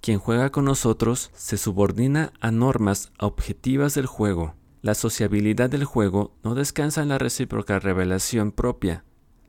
[0.00, 4.54] Quien juega con nosotros se subordina a normas objetivas del juego.
[4.80, 9.04] La sociabilidad del juego no descansa en la recíproca revelación propia.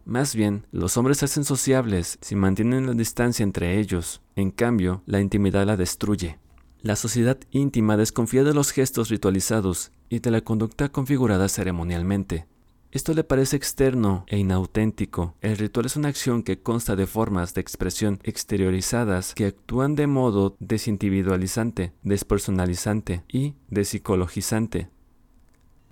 [0.05, 4.23] Más bien, los hombres se hacen sociables si mantienen la distancia entre ellos.
[4.35, 6.39] En cambio, la intimidad la destruye.
[6.81, 12.47] La sociedad íntima desconfía de los gestos ritualizados y de la conducta configurada ceremonialmente.
[12.91, 15.35] Esto le parece externo e inauténtico.
[15.41, 20.07] El ritual es una acción que consta de formas de expresión exteriorizadas que actúan de
[20.07, 24.89] modo desindividualizante, despersonalizante y despsicologizante.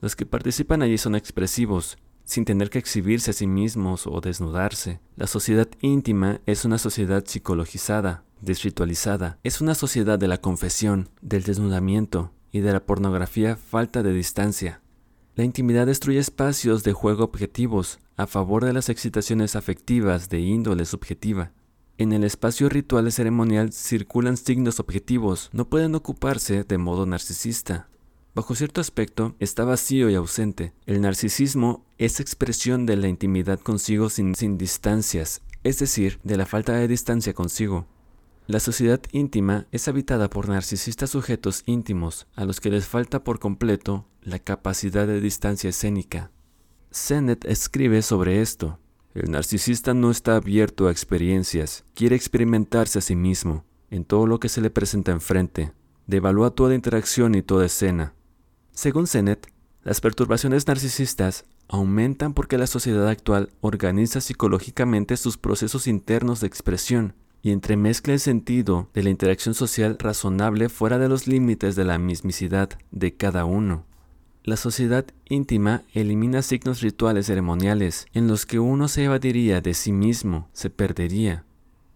[0.02, 5.00] Los que participan allí son expresivos, sin tener que exhibirse a sí mismos o desnudarse.
[5.16, 9.38] La sociedad íntima es una sociedad psicologizada, desritualizada.
[9.44, 14.82] Es una sociedad de la confesión, del desnudamiento y de la pornografía falta de distancia.
[15.38, 20.84] La intimidad destruye espacios de juego objetivos a favor de las excitaciones afectivas de índole
[20.84, 21.52] subjetiva.
[22.00, 27.88] En el espacio ritual ceremonial circulan signos objetivos, no pueden ocuparse de modo narcisista.
[28.34, 30.74] Bajo cierto aspecto, está vacío y ausente.
[30.88, 36.48] El narcisismo es expresión de la intimidad consigo sin, sin distancias, es decir, de la
[36.48, 37.86] falta de distancia consigo.
[38.48, 43.38] La sociedad íntima es habitada por narcisistas sujetos íntimos a los que les falta por
[43.38, 46.32] completo la capacidad de distancia escénica.
[46.92, 48.78] Sennett escribe sobre esto.
[49.14, 54.42] El narcisista no está abierto a experiencias, quiere experimentarse a sí mismo, en todo lo
[54.42, 55.72] que se le presenta enfrente,
[56.08, 58.14] devalúa toda interacción y toda escena.
[58.74, 59.48] Según Sennett,
[59.82, 67.16] las perturbaciones narcisistas aumentan porque la sociedad actual organiza psicológicamente sus procesos internos de expresión
[67.42, 71.98] y entremezcla el sentido de la interacción social razonable fuera de los límites de la
[71.98, 73.86] mismicidad de cada uno.
[74.48, 79.92] La sociedad íntima elimina signos rituales ceremoniales en los que uno se evadiría de sí
[79.92, 81.44] mismo, se perdería.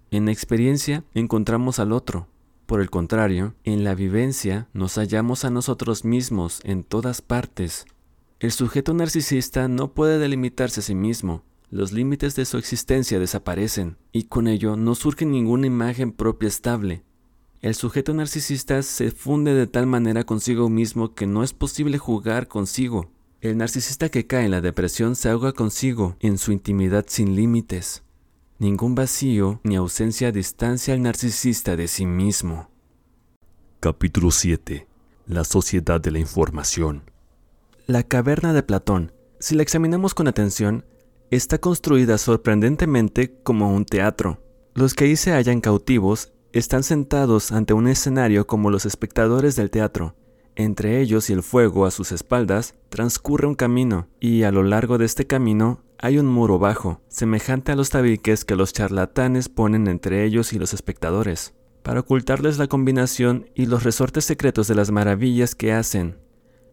[0.09, 2.27] En la experiencia encontramos al otro.
[2.65, 7.85] Por el contrario, en la vivencia nos hallamos a nosotros mismos en todas partes.
[8.41, 13.95] El sujeto narcisista no puede delimitarse a sí mismo, los límites de su existencia desaparecen
[14.11, 17.05] y con ello no surge ninguna imagen propia estable.
[17.61, 22.47] El sujeto narcisista se funde de tal manera consigo mismo que no es posible jugar
[22.47, 23.11] consigo.
[23.39, 28.01] El narcisista que cae en la depresión se ahoga consigo en su intimidad sin límites.
[28.57, 32.71] Ningún vacío ni ausencia distancia al narcisista de sí mismo.
[33.79, 34.87] Capítulo 7.
[35.27, 37.03] La sociedad de la información.
[37.85, 40.83] La caverna de Platón, si la examinamos con atención,
[41.29, 44.41] está construida sorprendentemente como un teatro.
[44.73, 49.69] Los que ahí se hallan cautivos están sentados ante un escenario como los espectadores del
[49.69, 50.15] teatro.
[50.55, 54.97] Entre ellos y el fuego a sus espaldas transcurre un camino, y a lo largo
[54.97, 59.87] de este camino hay un muro bajo, semejante a los tabiques que los charlatanes ponen
[59.87, 61.53] entre ellos y los espectadores,
[61.83, 66.17] para ocultarles la combinación y los resortes secretos de las maravillas que hacen.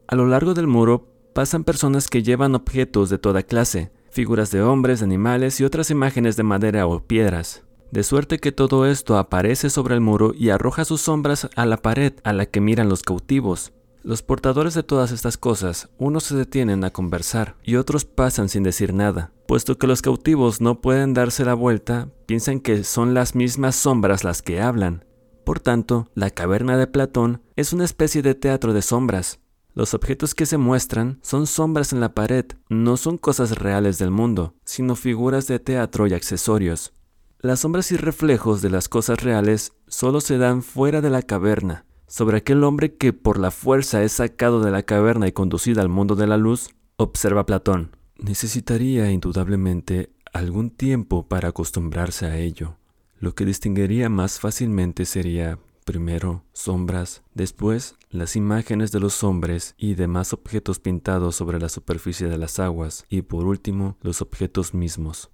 [0.08, 4.62] A lo largo del muro pasan personas que llevan objetos de toda clase, figuras de
[4.62, 7.67] hombres, animales y otras imágenes de madera o piedras.
[7.90, 11.78] De suerte que todo esto aparece sobre el muro y arroja sus sombras a la
[11.78, 13.72] pared a la que miran los cautivos.
[14.02, 18.62] Los portadores de todas estas cosas, unos se detienen a conversar y otros pasan sin
[18.62, 19.32] decir nada.
[19.46, 24.22] Puesto que los cautivos no pueden darse la vuelta, piensan que son las mismas sombras
[24.22, 25.04] las que hablan.
[25.44, 29.40] Por tanto, la caverna de Platón es una especie de teatro de sombras.
[29.74, 34.10] Los objetos que se muestran son sombras en la pared, no son cosas reales del
[34.10, 36.92] mundo, sino figuras de teatro y accesorios.
[37.40, 41.84] Las sombras y reflejos de las cosas reales solo se dan fuera de la caverna.
[42.08, 45.88] Sobre aquel hombre que por la fuerza es sacado de la caverna y conducido al
[45.88, 47.96] mundo de la luz, observa Platón.
[48.16, 52.76] Necesitaría indudablemente algún tiempo para acostumbrarse a ello.
[53.20, 59.94] Lo que distinguiría más fácilmente sería, primero, sombras, después, las imágenes de los hombres y
[59.94, 65.30] demás objetos pintados sobre la superficie de las aguas, y por último, los objetos mismos.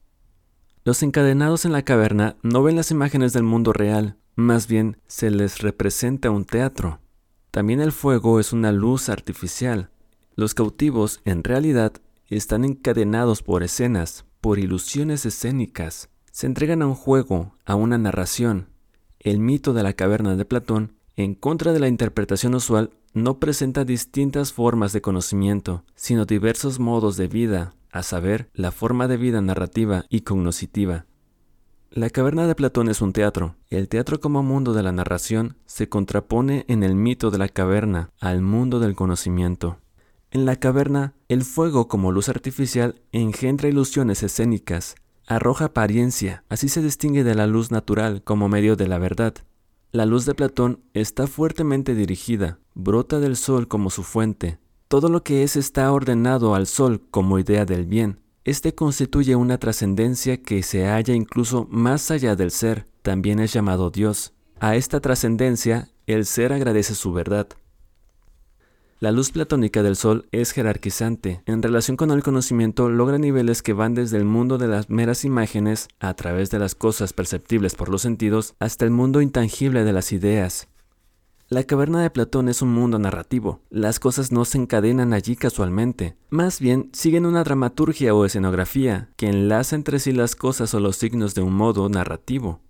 [0.86, 5.30] Los encadenados en la caverna no ven las imágenes del mundo real, más bien se
[5.30, 7.00] les representa un teatro.
[7.50, 9.88] También el fuego es una luz artificial.
[10.34, 11.94] Los cautivos, en realidad,
[12.28, 16.10] están encadenados por escenas, por ilusiones escénicas.
[16.30, 18.68] Se entregan a un juego, a una narración.
[19.20, 23.86] El mito de la caverna de Platón, en contra de la interpretación usual, no presenta
[23.86, 29.40] distintas formas de conocimiento, sino diversos modos de vida, a saber, la forma de vida
[29.40, 31.06] narrativa y cognoscitiva.
[31.92, 33.54] La caverna de Platón es un teatro.
[33.70, 38.10] El teatro como mundo de la narración se contrapone en el mito de la caverna
[38.18, 39.78] al mundo del conocimiento.
[40.32, 44.96] En la caverna, el fuego como luz artificial engendra ilusiones escénicas,
[45.28, 49.34] arroja apariencia, así se distingue de la luz natural como medio de la verdad.
[49.92, 54.58] La luz de Platón está fuertemente dirigida, brota del sol como su fuente,
[54.88, 58.20] todo lo que es está ordenado al sol como idea del bien.
[58.44, 63.90] Este constituye una trascendencia que se halla incluso más allá del ser, también es llamado
[63.90, 64.34] Dios.
[64.60, 67.48] A esta trascendencia, el ser agradece su verdad.
[69.00, 71.42] La luz platónica del Sol es jerarquizante.
[71.44, 75.26] En relación con el conocimiento, logra niveles que van desde el mundo de las meras
[75.26, 79.92] imágenes, a través de las cosas perceptibles por los sentidos, hasta el mundo intangible de
[79.92, 80.68] las ideas.
[81.54, 83.60] La caverna de Platón es un mundo narrativo.
[83.70, 86.16] Las cosas no se encadenan allí casualmente.
[86.28, 90.96] Más bien, siguen una dramaturgia o escenografía que enlaza entre sí las cosas o los
[90.96, 92.60] signos de un modo narrativo.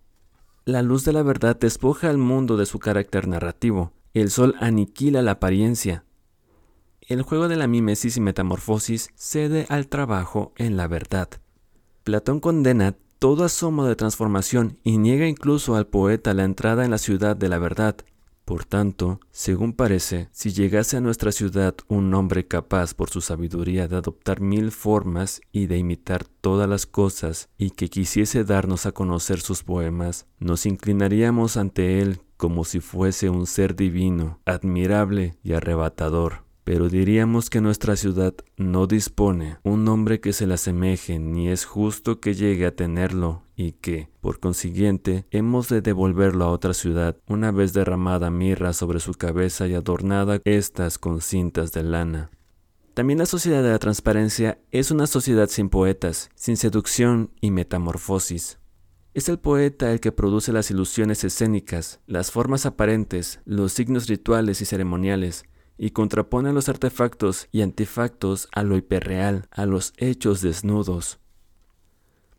[0.66, 3.92] La luz de la verdad despoja al mundo de su carácter narrativo.
[4.12, 6.04] El sol aniquila la apariencia.
[7.00, 11.30] El juego de la mimesis y metamorfosis cede al trabajo en la verdad.
[12.02, 16.98] Platón condena todo asomo de transformación y niega incluso al poeta la entrada en la
[16.98, 17.96] ciudad de la verdad,
[18.44, 23.88] por tanto, según parece, si llegase a nuestra ciudad un hombre capaz por su sabiduría
[23.88, 28.92] de adoptar mil formas y de imitar todas las cosas y que quisiese darnos a
[28.92, 35.54] conocer sus poemas, nos inclinaríamos ante él como si fuese un ser divino, admirable y
[35.54, 41.48] arrebatador pero diríamos que nuestra ciudad no dispone un nombre que se le asemeje, ni
[41.48, 46.74] es justo que llegue a tenerlo, y que, por consiguiente, hemos de devolverlo a otra
[46.74, 52.30] ciudad, una vez derramada mirra sobre su cabeza y adornada estas con cintas de lana.
[52.94, 58.58] También la sociedad de la transparencia es una sociedad sin poetas, sin seducción y metamorfosis.
[59.14, 64.60] Es el poeta el que produce las ilusiones escénicas, las formas aparentes, los signos rituales
[64.60, 65.44] y ceremoniales,
[65.78, 71.18] y contrapone los artefactos y antifactos a lo hiperreal, a los hechos desnudos.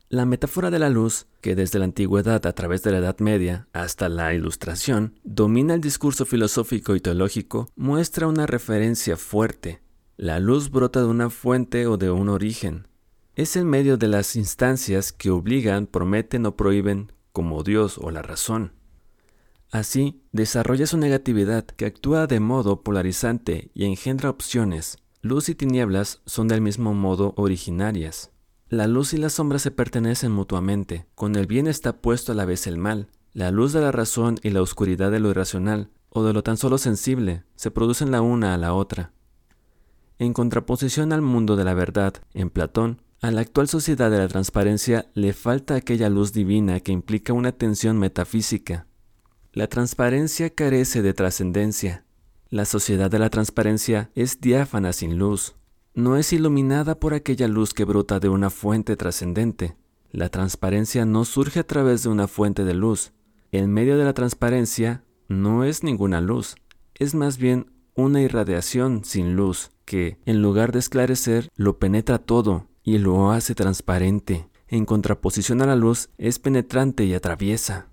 [0.09, 3.67] La metáfora de la luz, que desde la antigüedad a través de la Edad Media
[3.73, 9.81] hasta la Ilustración domina el discurso filosófico y teológico, muestra una referencia fuerte.
[10.15, 12.87] La luz brota de una fuente o de un origen.
[13.35, 18.21] Es el medio de las instancias que obligan, prometen o prohíben, como Dios o la
[18.21, 18.71] razón.
[19.75, 24.99] Así, desarrolla su negatividad que actúa de modo polarizante y engendra opciones.
[25.21, 28.31] Luz y tinieblas son del mismo modo originarias.
[28.69, 31.07] La luz y la sombra se pertenecen mutuamente.
[31.13, 33.09] Con el bien está puesto a la vez el mal.
[33.33, 36.55] La luz de la razón y la oscuridad de lo irracional, o de lo tan
[36.55, 39.11] solo sensible, se producen la una a la otra.
[40.19, 44.29] En contraposición al mundo de la verdad, en Platón, a la actual sociedad de la
[44.29, 48.87] transparencia le falta aquella luz divina que implica una tensión metafísica,
[49.55, 52.03] La transparencia carece de trascendencia.
[52.49, 55.55] La sociedad de la transparencia es diáfana sin luz.
[55.93, 59.77] No es iluminada por aquella luz que brota de una fuente trascendente.
[60.11, 63.13] La transparencia no surge a través de una fuente de luz.
[63.53, 66.55] El medio de la transparencia no es ninguna luz,
[66.93, 72.67] es más bien una irradiación sin luz que, en lugar de esclarecer, lo penetra todo
[72.83, 74.49] y lo hace transparente.
[74.67, 77.87] En contraposición a la luz, es penetrante y atraviesa.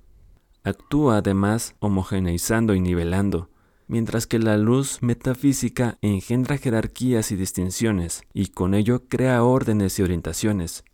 [0.65, 3.51] Actúa además homogeneizando y nivelando,
[3.89, 10.03] mientras que la luz metafísica engendra jerarquías y distinciones, y con ello crea órdenes y
[10.03, 10.85] orientaciones.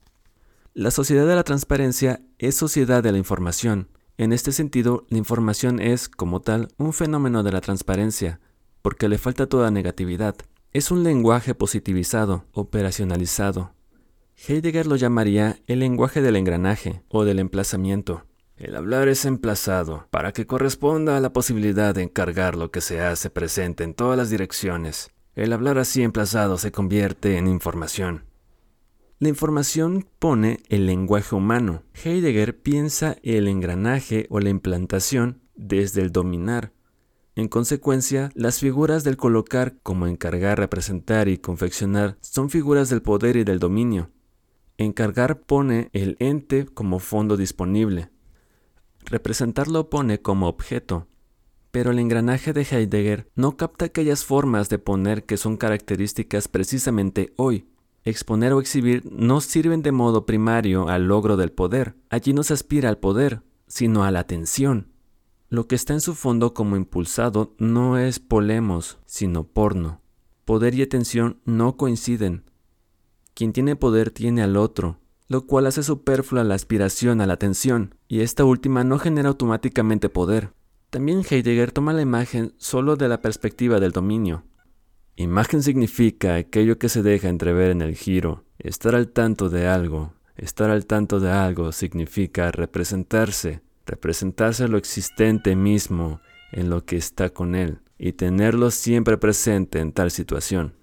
[0.72, 3.88] La sociedad de la transparencia es sociedad de la información.
[4.16, 8.40] En este sentido, la información es, como tal, un fenómeno de la transparencia,
[8.80, 10.36] porque le falta toda negatividad.
[10.72, 13.72] Es un lenguaje positivizado, operacionalizado.
[14.46, 18.27] Heidegger lo llamaría el lenguaje del engranaje o del emplazamiento.
[18.58, 23.00] El hablar es emplazado para que corresponda a la posibilidad de encargar lo que se
[23.00, 25.12] hace presente en todas las direcciones.
[25.36, 28.24] El hablar así emplazado se convierte en información.
[29.20, 31.84] La información pone el lenguaje humano.
[32.04, 36.72] Heidegger piensa el engranaje o la implantación desde el dominar.
[37.36, 43.36] En consecuencia, las figuras del colocar como encargar, representar y confeccionar son figuras del poder
[43.36, 44.10] y del dominio.
[44.78, 48.10] Encargar pone el ente como fondo disponible.
[49.08, 51.06] Representar lo pone como objeto,
[51.70, 57.32] pero el engranaje de Heidegger no capta aquellas formas de poner que son características precisamente
[57.36, 57.68] hoy.
[58.04, 61.94] Exponer o exhibir no sirven de modo primario al logro del poder.
[62.10, 64.92] Allí no se aspira al poder, sino a la atención.
[65.48, 70.02] Lo que está en su fondo como impulsado no es polemos, sino porno.
[70.44, 72.44] Poder y atención no coinciden.
[73.32, 74.98] Quien tiene poder tiene al otro,
[75.28, 80.08] lo cual hace superflua la aspiración a la atención, y esta última no genera automáticamente
[80.08, 80.52] poder.
[80.90, 84.44] También Heidegger toma la imagen solo de la perspectiva del dominio.
[85.16, 90.14] Imagen significa aquello que se deja entrever en el giro, estar al tanto de algo.
[90.36, 96.20] Estar al tanto de algo significa representarse, representarse lo existente mismo
[96.52, 100.77] en lo que está con él, y tenerlo siempre presente en tal situación.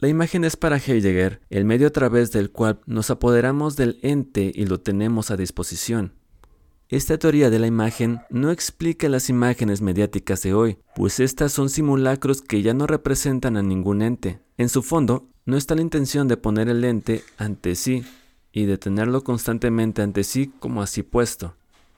[0.00, 4.50] La imagen es para Heidegger el medio a través del cual nos apoderamos del ente
[4.54, 6.14] y lo tenemos a disposición.
[6.88, 11.68] Esta teoría de la imagen no explica las imágenes mediáticas de hoy, pues estas son
[11.68, 14.40] simulacros que ya no representan a ningún ente.
[14.56, 18.02] En su fondo, no está la intención de poner el ente ante sí
[18.52, 21.56] y de tenerlo constantemente ante sí como así puesto.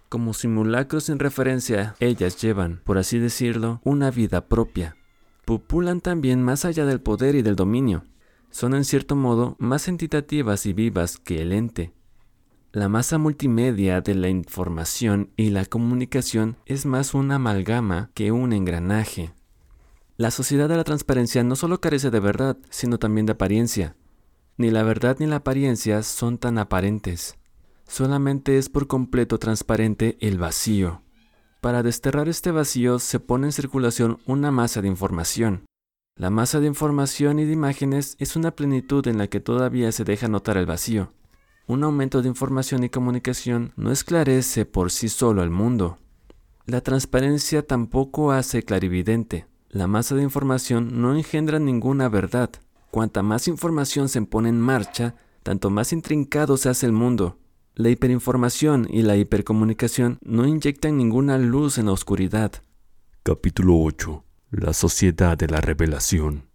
[0.09, 4.97] Como simulacros sin referencia, ellas llevan, por así decirlo, una vida propia
[5.45, 8.05] pupulan también más allá del poder y del dominio.
[8.51, 11.93] Son en cierto modo más entitativas y vivas que el ente.
[12.73, 18.53] La masa multimedia de la información y la comunicación es más una amalgama que un
[18.53, 19.35] engranaje.
[20.17, 23.97] La sociedad de la transparencia no solo carece de verdad, sino también de apariencia.
[24.57, 27.37] Ni la verdad ni la apariencia son tan aparentes.
[27.87, 31.03] Solamente es por completo transparente el vacío.
[31.63, 35.65] Para desterrar este vacío se pone en circulación una masa de información.
[36.17, 40.03] La masa de información y de imágenes es una plenitud en la que todavía se
[40.03, 41.13] deja notar el vacío.
[41.69, 45.99] Un aumento de información y comunicación no esclarece por sí solo el mundo.
[46.67, 49.47] La transparencia tampoco hace clarividente.
[49.69, 52.51] La masa de información no engendra ninguna verdad.
[52.91, 55.15] Cuanta más información se pone en marcha,
[55.45, 57.39] tanto más intrincado se hace el mundo.
[57.75, 62.53] La hiperinformación y la hipercomunicación no inyectan ninguna luz en la oscuridad.
[63.23, 64.23] Capítulo 8.
[64.51, 66.51] La sociedad de la revelación.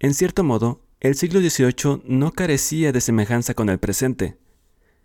[0.00, 4.36] En cierto modo, el siglo XVIII no carecía de semejanza con el presente.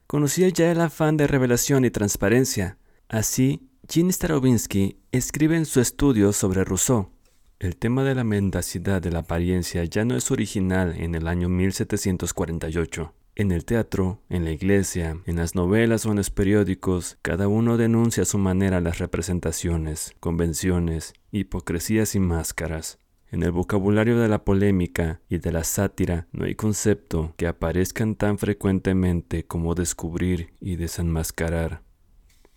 [0.08, 2.80] Conocía ya el afán de revelación y transparencia.
[3.08, 7.12] Así, Jean Starobinsky escribe en su estudio sobre Rousseau.
[7.60, 11.50] El tema de la mendacidad de la apariencia ya no es original en el año
[11.50, 13.14] 1748.
[13.40, 17.78] En el teatro, en la iglesia, en las novelas o en los periódicos, cada uno
[17.78, 23.00] denuncia a su manera las representaciones, convenciones, hipocresías y máscaras.
[23.32, 28.16] En el vocabulario de la polémica y de la sátira no hay concepto que aparezcan
[28.16, 31.82] tan frecuentemente como descubrir y desenmascarar.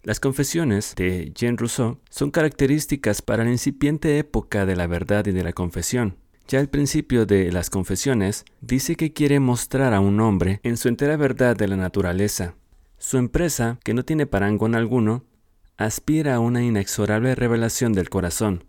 [0.03, 5.31] Las confesiones de Jean Rousseau son características para la incipiente época de la verdad y
[5.31, 6.17] de la confesión.
[6.49, 10.89] Ya al principio de las confesiones dice que quiere mostrar a un hombre en su
[10.89, 12.55] entera verdad de la naturaleza.
[12.99, 15.25] Su empresa, que no tiene parangón alguno,
[15.77, 18.65] aspira a una inexorable revelación del corazón.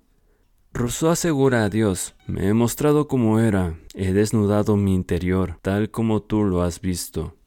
[0.73, 6.23] Rousseau asegura a Dios, me he mostrado como era, he desnudado mi interior, tal como
[6.23, 7.37] tú lo has visto.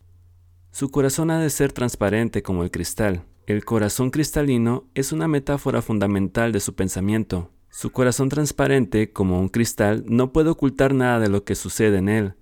[0.71, 5.81] Su corazón ha de ser transparente como el cristal, el corazón cristalino es una metáfora
[5.81, 7.53] fundamental de su pensamiento.
[7.77, 12.09] Su corazón transparente, como un cristal, no puede ocultar nada de lo que sucede en
[12.09, 12.33] él.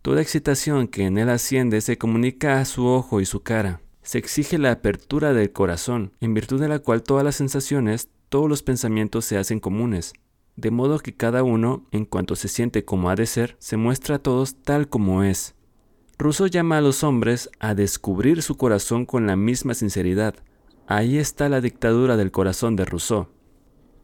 [0.00, 3.82] Toda excitación que en él asciende se comunica a su ojo y su cara.
[4.00, 8.48] Se exige la apertura del corazón, en virtud de la cual todas las sensaciones, todos
[8.48, 10.14] los pensamientos se hacen comunes,
[10.56, 14.14] de modo que cada uno, en cuanto se siente como ha de ser, se muestra
[14.14, 15.56] a todos tal como es.
[16.16, 20.36] Rousseau llama a los hombres a descubrir su corazón con la misma sinceridad.
[20.86, 23.28] Ahí está la dictadura del corazón de Rousseau.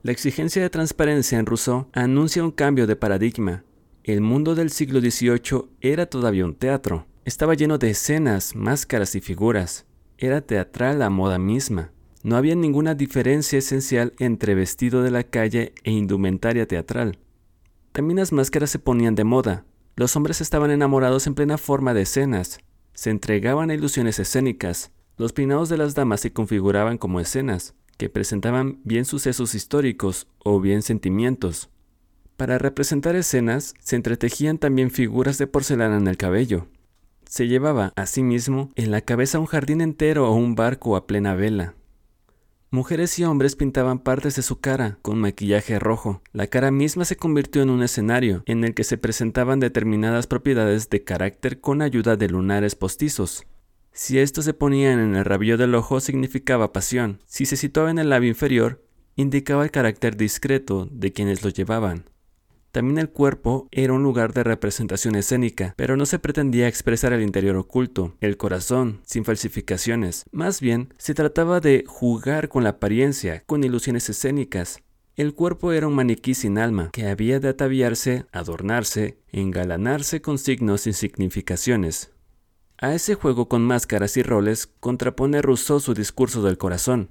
[0.06, 3.64] La exigencia de transparencia en Rousseau anuncia un cambio de paradigma.
[4.04, 7.08] El mundo del siglo XVIII era todavía un teatro.
[7.24, 9.84] Estaba lleno de escenas, máscaras y figuras.
[10.16, 11.90] Era teatral la moda misma.
[12.22, 17.18] No había ninguna diferencia esencial entre vestido de la calle e indumentaria teatral.
[17.90, 19.64] También las máscaras se ponían de moda.
[19.96, 22.60] Los hombres estaban enamorados en plena forma de escenas.
[22.94, 24.92] Se entregaban a ilusiones escénicas.
[25.16, 30.60] Los peinados de las damas se configuraban como escenas, que presentaban bien sucesos históricos o
[30.60, 31.70] bien sentimientos.
[32.36, 36.66] Para representar escenas se entretejían también figuras de porcelana en el cabello.
[37.26, 41.74] Se llevaba, asimismo, en la cabeza un jardín entero o un barco a plena vela.
[42.70, 46.20] Mujeres y hombres pintaban partes de su cara con maquillaje rojo.
[46.32, 50.90] La cara misma se convirtió en un escenario en el que se presentaban determinadas propiedades
[50.90, 53.46] de carácter con ayuda de lunares postizos.
[53.98, 57.22] Si estos se ponían en el rabillo del ojo significaba pasión.
[57.24, 58.84] Si se situaba en el labio inferior,
[59.16, 62.10] indicaba el carácter discreto de quienes lo llevaban.
[62.72, 67.22] También el cuerpo era un lugar de representación escénica, pero no se pretendía expresar el
[67.22, 70.26] interior oculto, el corazón, sin falsificaciones.
[70.30, 74.82] Más bien, se trataba de jugar con la apariencia, con ilusiones escénicas.
[75.14, 80.86] El cuerpo era un maniquí sin alma, que había de ataviarse, adornarse, engalanarse con signos
[80.86, 82.10] y significaciones.
[82.78, 87.08] A ese juego con máscaras y roles contrapone Rousseau su discurso del corazón.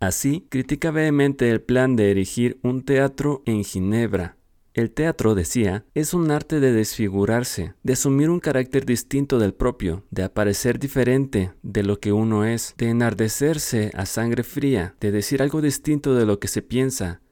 [0.00, 4.36] Así, critica vehemente el plan de erigir un teatro en Ginebra,
[4.76, 10.04] el teatro, decía, es un arte de desfigurarse, de asumir un carácter distinto del propio,
[10.10, 15.40] de aparecer diferente de lo que uno es, de enardecerse a sangre fría, de decir
[15.40, 17.22] algo distinto de lo que se piensa,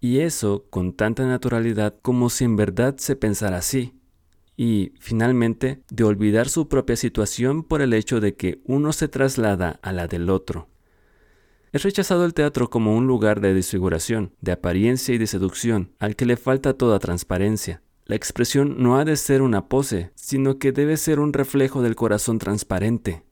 [0.00, 3.92] y eso con tanta naturalidad como si en verdad se pensara así.
[4.56, 9.80] Y, finalmente, de olvidar su propia situación por el hecho de que uno se traslada
[9.82, 10.68] a la del otro.
[11.72, 16.14] Es rechazado el teatro como un lugar de desfiguración, de apariencia y de seducción, al
[16.14, 17.82] que le falta toda transparencia.
[18.06, 21.96] La expresión no ha de ser una pose, sino que debe ser un reflejo del
[21.96, 23.24] corazón transparente.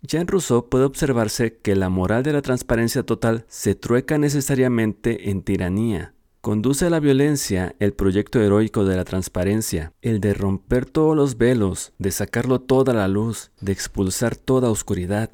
[0.00, 5.30] Ya en Rousseau puede observarse que la moral de la transparencia total se trueca necesariamente
[5.30, 6.14] en tiranía.
[6.42, 11.38] Conduce a la violencia el proyecto heroico de la transparencia, el de romper todos los
[11.38, 15.30] velos, de sacarlo toda la luz, de expulsar toda oscuridad.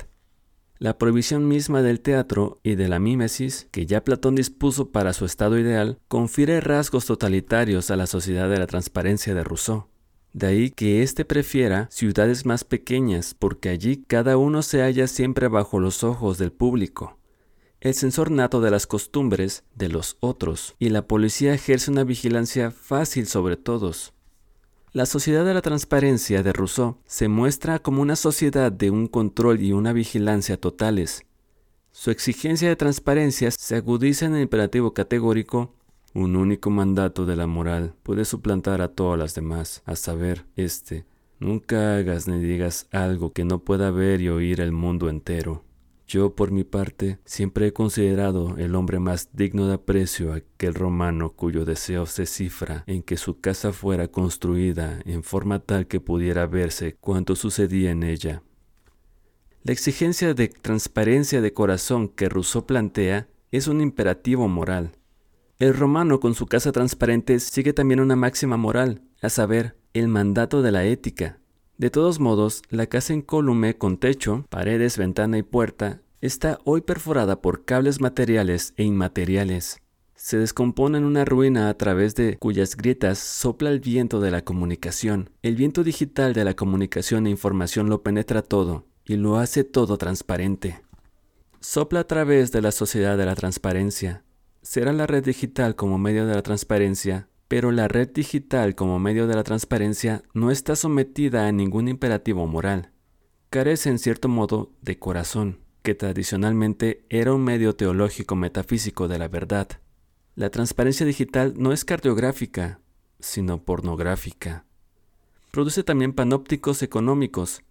[0.79, 5.25] La prohibición misma del teatro y de la mímesis, que ya Platón dispuso para su
[5.25, 9.87] estado ideal, confiere rasgos totalitarios a la sociedad de la transparencia de Rousseau.
[10.35, 15.49] De ahí que éste prefiera ciudades más pequeñas, porque allí cada uno se halla siempre
[15.49, 17.18] bajo los ojos del público.
[17.81, 22.71] El censor nato de las costumbres de los otros, y la policía ejerce una vigilancia
[22.71, 24.15] fácil sobre todos,
[24.93, 29.61] la sociedad de la transparencia de Rousseau se muestra como una sociedad de un control
[29.61, 31.27] y una vigilancia totales.
[31.93, 35.75] Su exigencia de transparencia se agudiza en el imperativo categórico
[36.15, 41.05] un único mandato de la moral puede suplantar a todas las demás, a saber, este,
[41.39, 45.65] nunca hagas ni digas algo que no pueda ver y oír el mundo entero.
[46.09, 51.35] Yo, por mi parte, siempre he considerado el hombre más digno de aprecio aquel romano
[51.35, 56.47] cuyo deseo se cifra en que su casa fuera construida en forma tal que pudiera
[56.47, 58.43] verse cuanto sucedía en ella.
[59.65, 64.93] La exigencia de transparencia de corazón que Rousseau plantea es un imperativo moral.
[65.59, 70.63] El romano con su casa transparente sigue también una máxima moral, a saber, el mandato
[70.63, 71.39] de la ética,
[71.79, 77.41] de todos modos, la casa incólume con techo, paredes, ventana y puerta está hoy perforada
[77.41, 79.81] por cables materiales e inmateriales.
[80.17, 84.43] Se descompone en una ruina a través de cuyas grietas sopla el viento de la
[84.43, 85.31] comunicación.
[85.43, 89.99] El viento digital de la comunicación e información lo penetra todo y lo hace todo
[89.99, 90.81] transparente.
[91.61, 94.25] Sopla a través de la sociedad de la transparencia.
[94.63, 99.27] Será la red digital como medio de la transparencia pero la red digital como medio
[99.27, 102.93] de la transparencia no está sometida a ningún imperativo moral.
[103.51, 109.29] Carece en cierto modo de corazón, que tradicionalmente era un medio teológico metafísico de la
[109.29, 109.69] verdad.
[110.35, 112.81] La transparencia digital no es cardiográfica,
[113.19, 114.67] sino pornográfica.
[115.51, 117.63] Produce también panópticos económicos.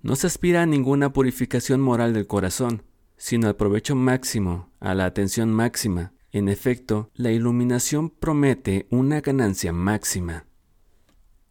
[0.00, 2.84] No se aspira a ninguna purificación moral del corazón.
[3.16, 6.12] sino al provecho máximo, a la atención máxima.
[6.34, 10.46] En efecto, la iluminación promete una ganancia máxima.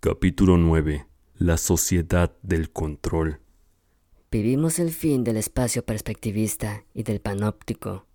[0.01, 1.07] Capítulo 9.
[1.37, 3.39] La sociedad del control.
[4.29, 8.07] Vivimos el fin del espacio perspectivista y del panóptico.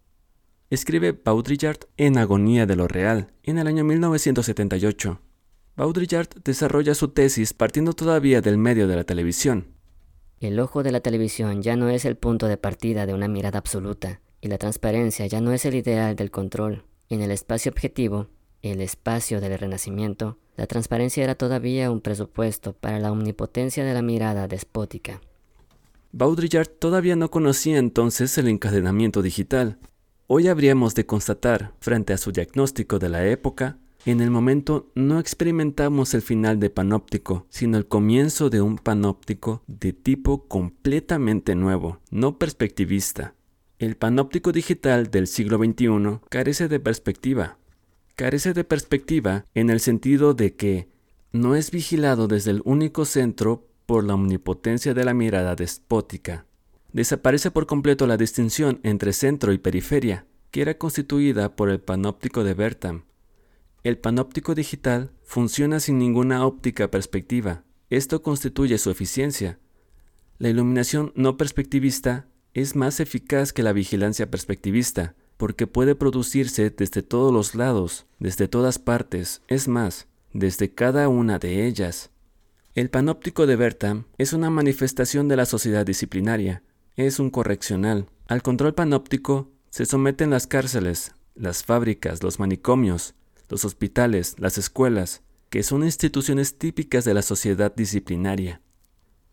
[0.69, 5.23] Escribe Baudrillard en Agonía de lo Real, en el año 1978.
[5.75, 9.69] Baudrillard desarrolla su tesis partiendo todavía del medio de la televisión.
[10.39, 13.59] El ojo de la televisión ya no es el punto de partida de una mirada
[13.59, 16.85] absoluta, y la transparencia ya no es el ideal del control.
[17.09, 18.29] En el espacio objetivo,
[18.63, 24.03] el espacio del renacimiento, la transparencia era todavía un presupuesto para la omnipotencia de la
[24.03, 25.21] mirada despótica.
[26.13, 29.79] Baudrillard todavía no conocía entonces el encadenamiento digital.
[30.27, 35.19] Hoy habríamos de constatar, frente a su diagnóstico de la época, en el momento no
[35.19, 41.99] experimentamos el final de panóptico, sino el comienzo de un panóptico de tipo completamente nuevo,
[42.11, 43.35] no perspectivista.
[43.79, 47.59] El panóptico digital del siglo XXI carece de perspectiva.
[48.17, 50.89] Carece de perspectiva en el sentido de que
[51.31, 56.45] no es vigilado desde el único centro por la omnipotencia de la mirada despótica.
[56.93, 62.43] Desaparece por completo la distinción entre centro y periferia, que era constituida por el panóptico
[62.43, 63.05] de Bertham.
[63.85, 67.63] El panóptico digital funciona sin ninguna óptica perspectiva.
[67.91, 69.61] Esto constituye su eficiencia.
[70.39, 77.03] La iluminación no perspectivista es más eficaz que la vigilancia perspectivista, porque puede producirse desde
[77.03, 82.11] todos los lados, desde todas partes, es más, desde cada una de ellas.
[82.75, 86.63] El panóptico de Bertham es una manifestación de la sociedad disciplinaria,
[86.97, 88.07] es un correccional.
[88.27, 93.15] Al control panóptico se someten las cárceles, las fábricas, los manicomios,
[93.49, 98.61] los hospitales, las escuelas, que son instituciones típicas de la sociedad disciplinaria.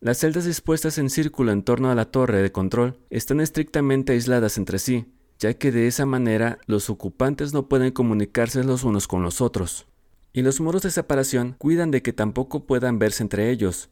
[0.05, 4.59] Las celdas dispuestas en círculo en torno a la torre de control están estrictamente aisladas
[4.59, 9.23] entre sí, ya que de esa manera los ocupantes no pueden comunicarse los unos con
[9.23, 9.87] los otros
[10.31, 13.89] y los muros de separación cuidan de que tampoco puedan verse entre ellos.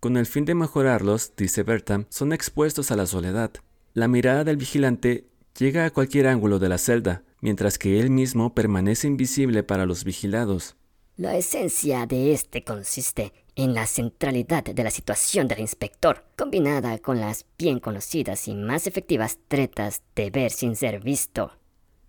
[0.00, 3.50] Con el fin de mejorarlos, dice Bertram, son expuestos a la soledad.
[3.92, 5.26] La mirada del vigilante
[5.58, 10.04] llega a cualquier ángulo de la celda, mientras que él mismo permanece invisible para los
[10.04, 10.74] vigilados.
[11.18, 17.20] La esencia de este consiste en la centralidad de la situación del inspector, combinada con
[17.20, 21.52] las bien conocidas y más efectivas tretas de ver sin ser visto.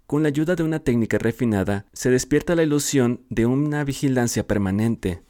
[0.08, 5.24] Con la ayuda de una técnica refinada, se despierta la ilusión de una vigilancia permanente.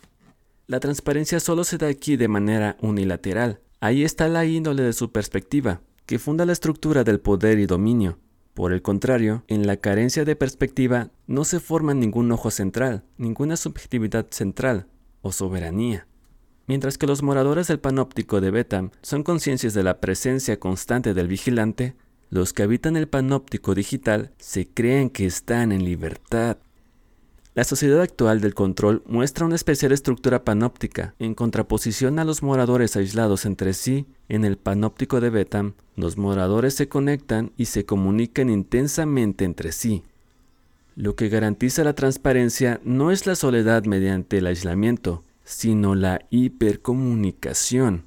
[0.68, 3.62] La transparencia solo se da aquí de manera unilateral.
[3.80, 8.20] Ahí está la índole de su perspectiva, que funda la estructura del poder y dominio.
[8.54, 13.58] Por el contrario, en la carencia de perspectiva no se forma ningún ojo central, ninguna
[13.58, 14.88] subjetividad central
[15.26, 16.06] o soberanía.
[16.68, 21.28] Mientras que los moradores del panóptico de Betham son conciencias de la presencia constante del
[21.28, 21.96] vigilante,
[22.30, 26.58] los que habitan el panóptico digital se creen que están en libertad.
[27.56, 32.96] La sociedad actual del control muestra una especial estructura panóptica, en contraposición a los moradores
[32.96, 34.06] aislados entre sí.
[34.30, 40.04] En el panóptico de Betham, los moradores se conectan y se comunican intensamente entre sí.
[40.96, 48.06] Lo que garantiza la transparencia no es la soledad mediante el aislamiento, sino la hipercomunicación.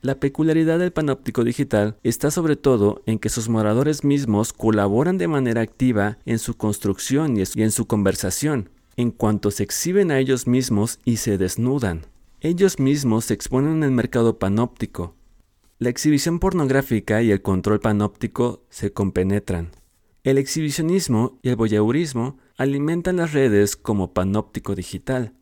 [0.00, 5.26] La peculiaridad del panóptico digital está sobre todo en que sus moradores mismos colaboran de
[5.26, 10.46] manera activa en su construcción y en su conversación, en cuanto se exhiben a ellos
[10.46, 12.02] mismos y se desnudan.
[12.40, 15.16] Ellos mismos se exponen en el mercado panóptico.
[15.80, 19.70] La exhibición pornográfica y el control panóptico se compenetran.
[20.24, 25.34] El exhibicionismo y el voyeurismo alimentan las redes como panóptico digital.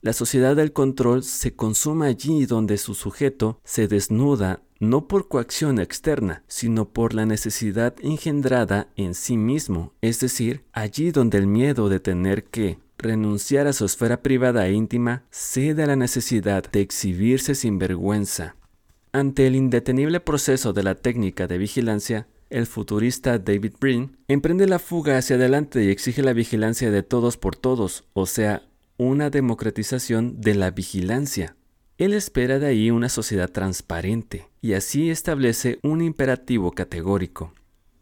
[0.00, 5.78] La sociedad del control se consuma allí donde su sujeto se desnuda no por coacción
[5.78, 11.90] externa, sino por la necesidad engendrada en sí mismo, es decir, allí donde el miedo
[11.90, 16.80] de tener que renunciar a su esfera privada e íntima cede a la necesidad de
[16.80, 18.56] exhibirse sin vergüenza.
[19.12, 24.78] Ante el indetenible proceso de la técnica de vigilancia, el futurista David Brin emprende la
[24.78, 30.40] fuga hacia adelante y exige la vigilancia de todos por todos, o sea, una democratización
[30.40, 31.56] de la vigilancia.
[31.96, 37.54] Él espera de ahí una sociedad transparente y así establece un imperativo categórico.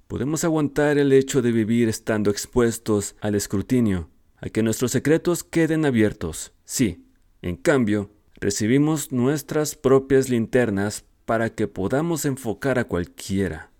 [0.07, 4.09] Podemos aguantar el hecho de vivir estando expuestos al escrutinio,
[4.39, 6.53] a que nuestros secretos queden abiertos.
[6.65, 7.05] Sí,
[7.43, 8.11] en cambio,
[8.41, 13.71] recibimos nuestras propias linternas para que podamos enfocar a cualquiera.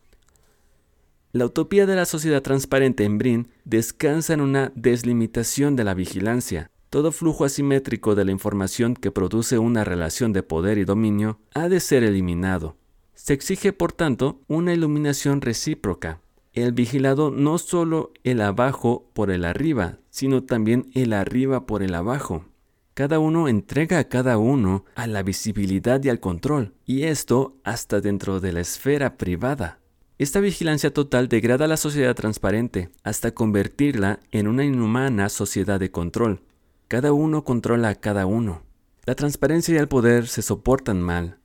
[1.33, 6.71] La utopía de la sociedad transparente en Brin descansa en una deslimitación de la vigilancia,
[6.89, 11.69] todo flujo asimétrico de la información que produce una relación de poder y dominio ha
[11.69, 12.77] de ser eliminado.
[13.15, 16.23] Se exige, por tanto, una iluminación recíproca.
[16.55, 21.95] El vigilado no solo el abajo por el arriba, sino también el arriba por el
[21.95, 22.47] abajo.
[22.95, 28.01] Cada uno entrega a cada uno a la visibilidad y al control, y esto hasta
[28.01, 29.79] dentro de la esfera privada.
[30.19, 36.43] Esta vigilancia total degrada la sociedad transparente hasta convertirla en una inhumana sociedad de control.
[36.89, 38.65] Cada uno controla a cada uno.
[39.05, 41.39] La transparencia y el poder se soportan mal.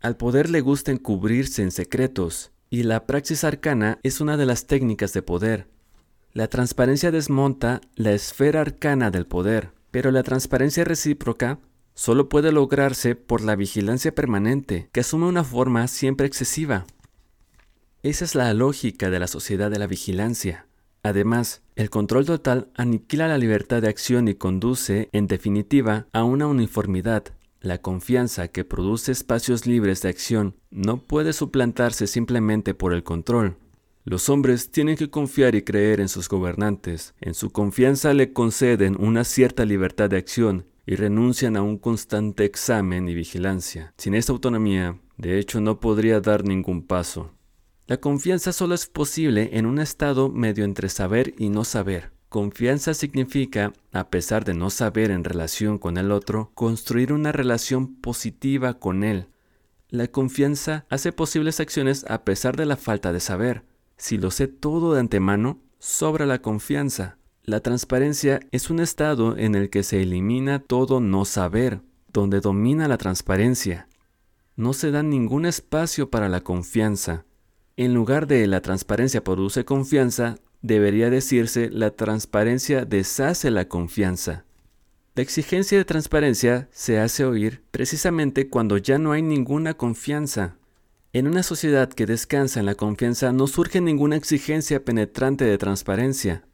[0.00, 4.66] Al poder le gusta encubrirse en secretos, y la praxis arcana es una de las
[4.66, 5.68] técnicas de poder.
[6.32, 11.60] La transparencia desmonta la esfera arcana del poder, pero la transparencia recíproca
[11.94, 16.86] solo puede lograrse por la vigilancia permanente, que asume una forma siempre excesiva.
[18.04, 20.66] Esa es la lógica de la sociedad de la vigilancia.
[21.02, 26.46] Además, el control total aniquila la libertad de acción y conduce, en definitiva, a una
[26.46, 27.24] uniformidad.
[27.62, 33.56] La confianza que produce espacios libres de acción no puede suplantarse simplemente por el control.
[34.04, 37.14] Los hombres tienen que confiar y creer en sus gobernantes.
[37.22, 42.44] En su confianza le conceden una cierta libertad de acción y renuncian a un constante
[42.44, 43.94] examen y vigilancia.
[43.96, 47.30] Sin esta autonomía, de hecho, no podría dar ningún paso.
[47.86, 52.12] La confianza solo es posible en un estado medio entre saber y no saber.
[52.30, 57.94] Confianza significa, a pesar de no saber en relación con el otro, construir una relación
[57.96, 59.28] positiva con él.
[59.90, 63.64] La confianza hace posibles acciones a pesar de la falta de saber.
[63.98, 67.18] Si lo sé todo de antemano, sobra la confianza.
[67.42, 71.82] La transparencia es un estado en el que se elimina todo no saber,
[72.14, 73.88] donde domina la transparencia.
[74.56, 77.26] No se da ningún espacio para la confianza.
[77.76, 84.44] En lugar de la transparencia produce confianza, debería decirse la transparencia deshace la confianza.
[85.16, 90.56] La exigencia de transparencia se hace oír precisamente cuando ya no hay ninguna confianza.
[91.12, 96.44] En una sociedad que descansa en la confianza no surge ninguna exigencia penetrante de transparencia.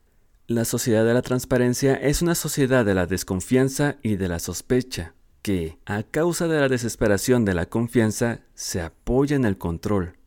[0.47, 5.15] La sociedad de la transparencia es una sociedad de la desconfianza y de la sospecha,
[5.43, 10.20] que, a causa de la desesperación de la confianza, se apoya en el control.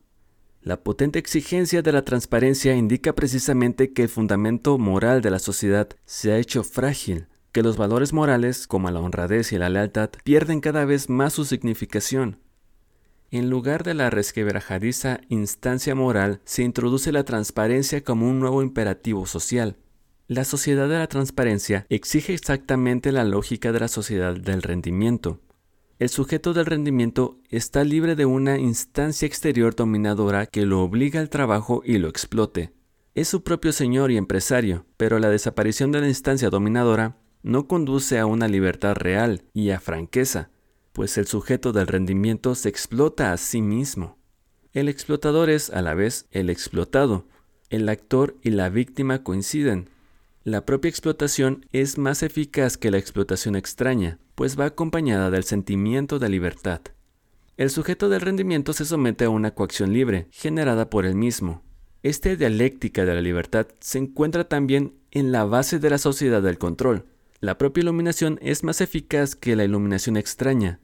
[0.64, 5.90] La potente exigencia de la transparencia indica precisamente que el fundamento moral de la sociedad
[6.06, 10.62] se ha hecho frágil, que los valores morales, como la honradez y la lealtad, pierden
[10.62, 12.38] cada vez más su significación.
[13.30, 19.26] En lugar de la resquebrajadiza instancia moral, se introduce la transparencia como un nuevo imperativo
[19.26, 19.76] social.
[20.28, 25.42] La sociedad de la transparencia exige exactamente la lógica de la sociedad del rendimiento.
[26.00, 31.30] El sujeto del rendimiento está libre de una instancia exterior dominadora que lo obliga al
[31.30, 32.72] trabajo y lo explote.
[33.14, 38.18] Es su propio señor y empresario, pero la desaparición de la instancia dominadora no conduce
[38.18, 40.50] a una libertad real y a franqueza,
[40.92, 44.18] pues el sujeto del rendimiento se explota a sí mismo.
[44.72, 47.28] El explotador es a la vez el explotado.
[47.70, 49.90] El actor y la víctima coinciden,
[50.44, 56.18] la propia explotación es más eficaz que la explotación extraña, pues va acompañada del sentimiento
[56.18, 56.82] de libertad.
[57.56, 61.62] El sujeto del rendimiento se somete a una coacción libre, generada por él mismo.
[62.02, 66.58] Esta dialéctica de la libertad se encuentra también en la base de la sociedad del
[66.58, 67.06] control.
[67.40, 70.78] La propia iluminación es más eficaz que la iluminación extraña,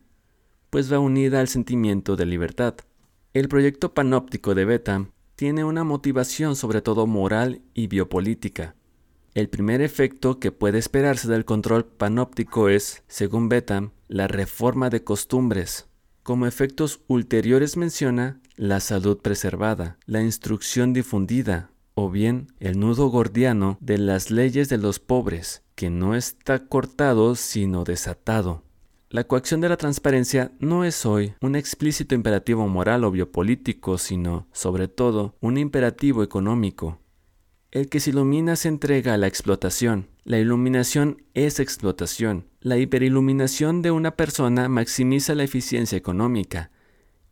[0.71, 2.77] pues va unida al sentimiento de libertad.
[3.35, 5.07] El proyecto panóptico de Beta
[5.37, 8.75] tiene una motivación sobre todo moral y biopolítica.
[9.33, 15.05] El primer efecto que puede esperarse del control panóptico es, según Betham, la reforma de
[15.05, 15.87] costumbres.
[16.25, 23.79] Como efectos ulteriores menciona la salud preservada, la instrucción difundida, o bien el nudo gordiano
[23.81, 28.65] de las leyes de los pobres, que no está cortado sino desatado.
[29.11, 34.47] La coacción de la transparencia no es hoy un explícito imperativo moral o biopolítico, sino,
[34.53, 36.99] sobre todo, un imperativo económico.
[37.73, 40.09] El que se ilumina se entrega a la explotación.
[40.25, 42.49] La iluminación es explotación.
[42.61, 46.73] La hiperiluminación de una persona maximiza la eficiencia económica.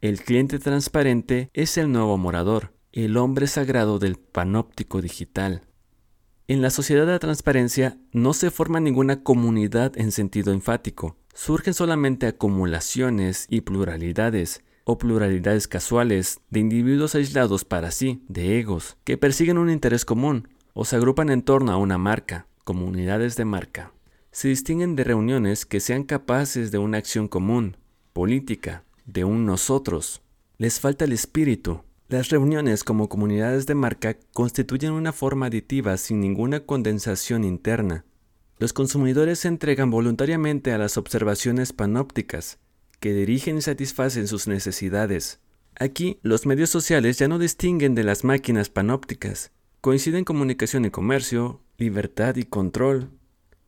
[0.01, 5.63] El cliente transparente es el nuevo morador, el hombre sagrado del panóptico digital.
[6.47, 11.17] En la sociedad de la transparencia no se forma ninguna comunidad en sentido enfático.
[11.35, 18.97] Surgen solamente acumulaciones y pluralidades, o pluralidades casuales de individuos aislados para sí, de egos,
[19.05, 23.45] que persiguen un interés común o se agrupan en torno a una marca, comunidades de
[23.45, 23.93] marca.
[24.31, 27.77] Se distinguen de reuniones que sean capaces de una acción común,
[28.15, 30.23] política, de un nosotros.
[30.57, 31.83] Les falta el espíritu.
[32.09, 38.07] Las reuniones como comunidades de marca constituyen una forma aditiva sin ninguna condensación interna.
[38.59, 42.59] Los consumidores se entregan voluntariamente a las observaciones panópticas,
[43.01, 45.41] que dirigen y satisfacen sus necesidades.
[45.79, 49.53] Aquí, los medios sociales ya no distinguen de las máquinas panópticas.
[49.81, 53.11] Coinciden comunicación y comercio, libertad y control.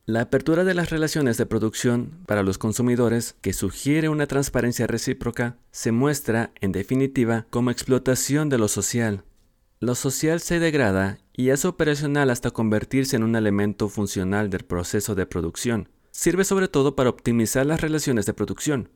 [0.05, 5.57] La apertura de las relaciones de producción para los consumidores, que sugiere una transparencia recíproca,
[5.71, 9.23] se muestra, en definitiva, como explotación de lo social.
[9.79, 15.15] Lo social se degrada y es operacional hasta convertirse en un elemento funcional del proceso
[15.15, 15.87] de producción.
[16.11, 18.89] Sirve sobre todo para optimizar las relaciones de producción.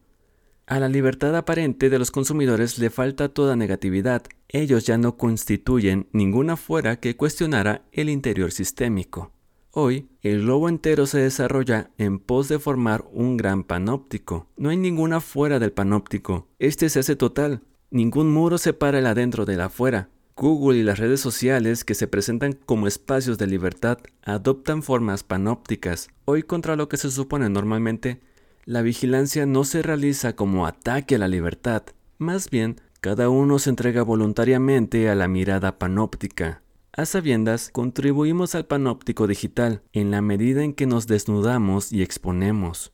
[0.67, 4.23] A la libertad aparente de los consumidores le falta toda negatividad.
[4.49, 9.31] Ellos ya no constituyen ninguna fuera que cuestionara el interior sistémico.
[9.69, 14.47] Hoy, el globo entero se desarrolla en pos de formar un gran panóptico.
[14.57, 16.47] No hay ninguna fuera del panóptico.
[16.57, 17.61] Este se hace total.
[17.91, 20.09] Ningún muro separa el adentro del afuera.
[20.35, 26.09] Google y las redes sociales que se presentan como espacios de libertad adoptan formas panópticas.
[26.25, 28.19] Hoy contra lo que se supone normalmente
[28.65, 31.83] la vigilancia no se realiza como ataque a la libertad,
[32.17, 36.63] más bien cada uno se entrega voluntariamente a la mirada panóptica.
[36.91, 42.91] A sabiendas, contribuimos al panóptico digital en la medida en que nos desnudamos y exponemos.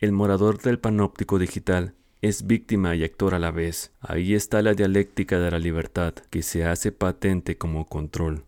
[0.00, 3.92] El morador del panóptico digital es víctima y actor a la vez.
[4.00, 8.44] Ahí está la dialéctica de la libertad que se hace patente como control.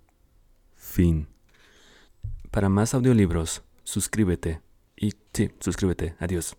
[0.75, 1.29] Fin.
[2.51, 4.66] Para más audiolibros, suscríbete
[4.97, 6.14] y sí, suscríbete.
[6.18, 6.56] Adiós.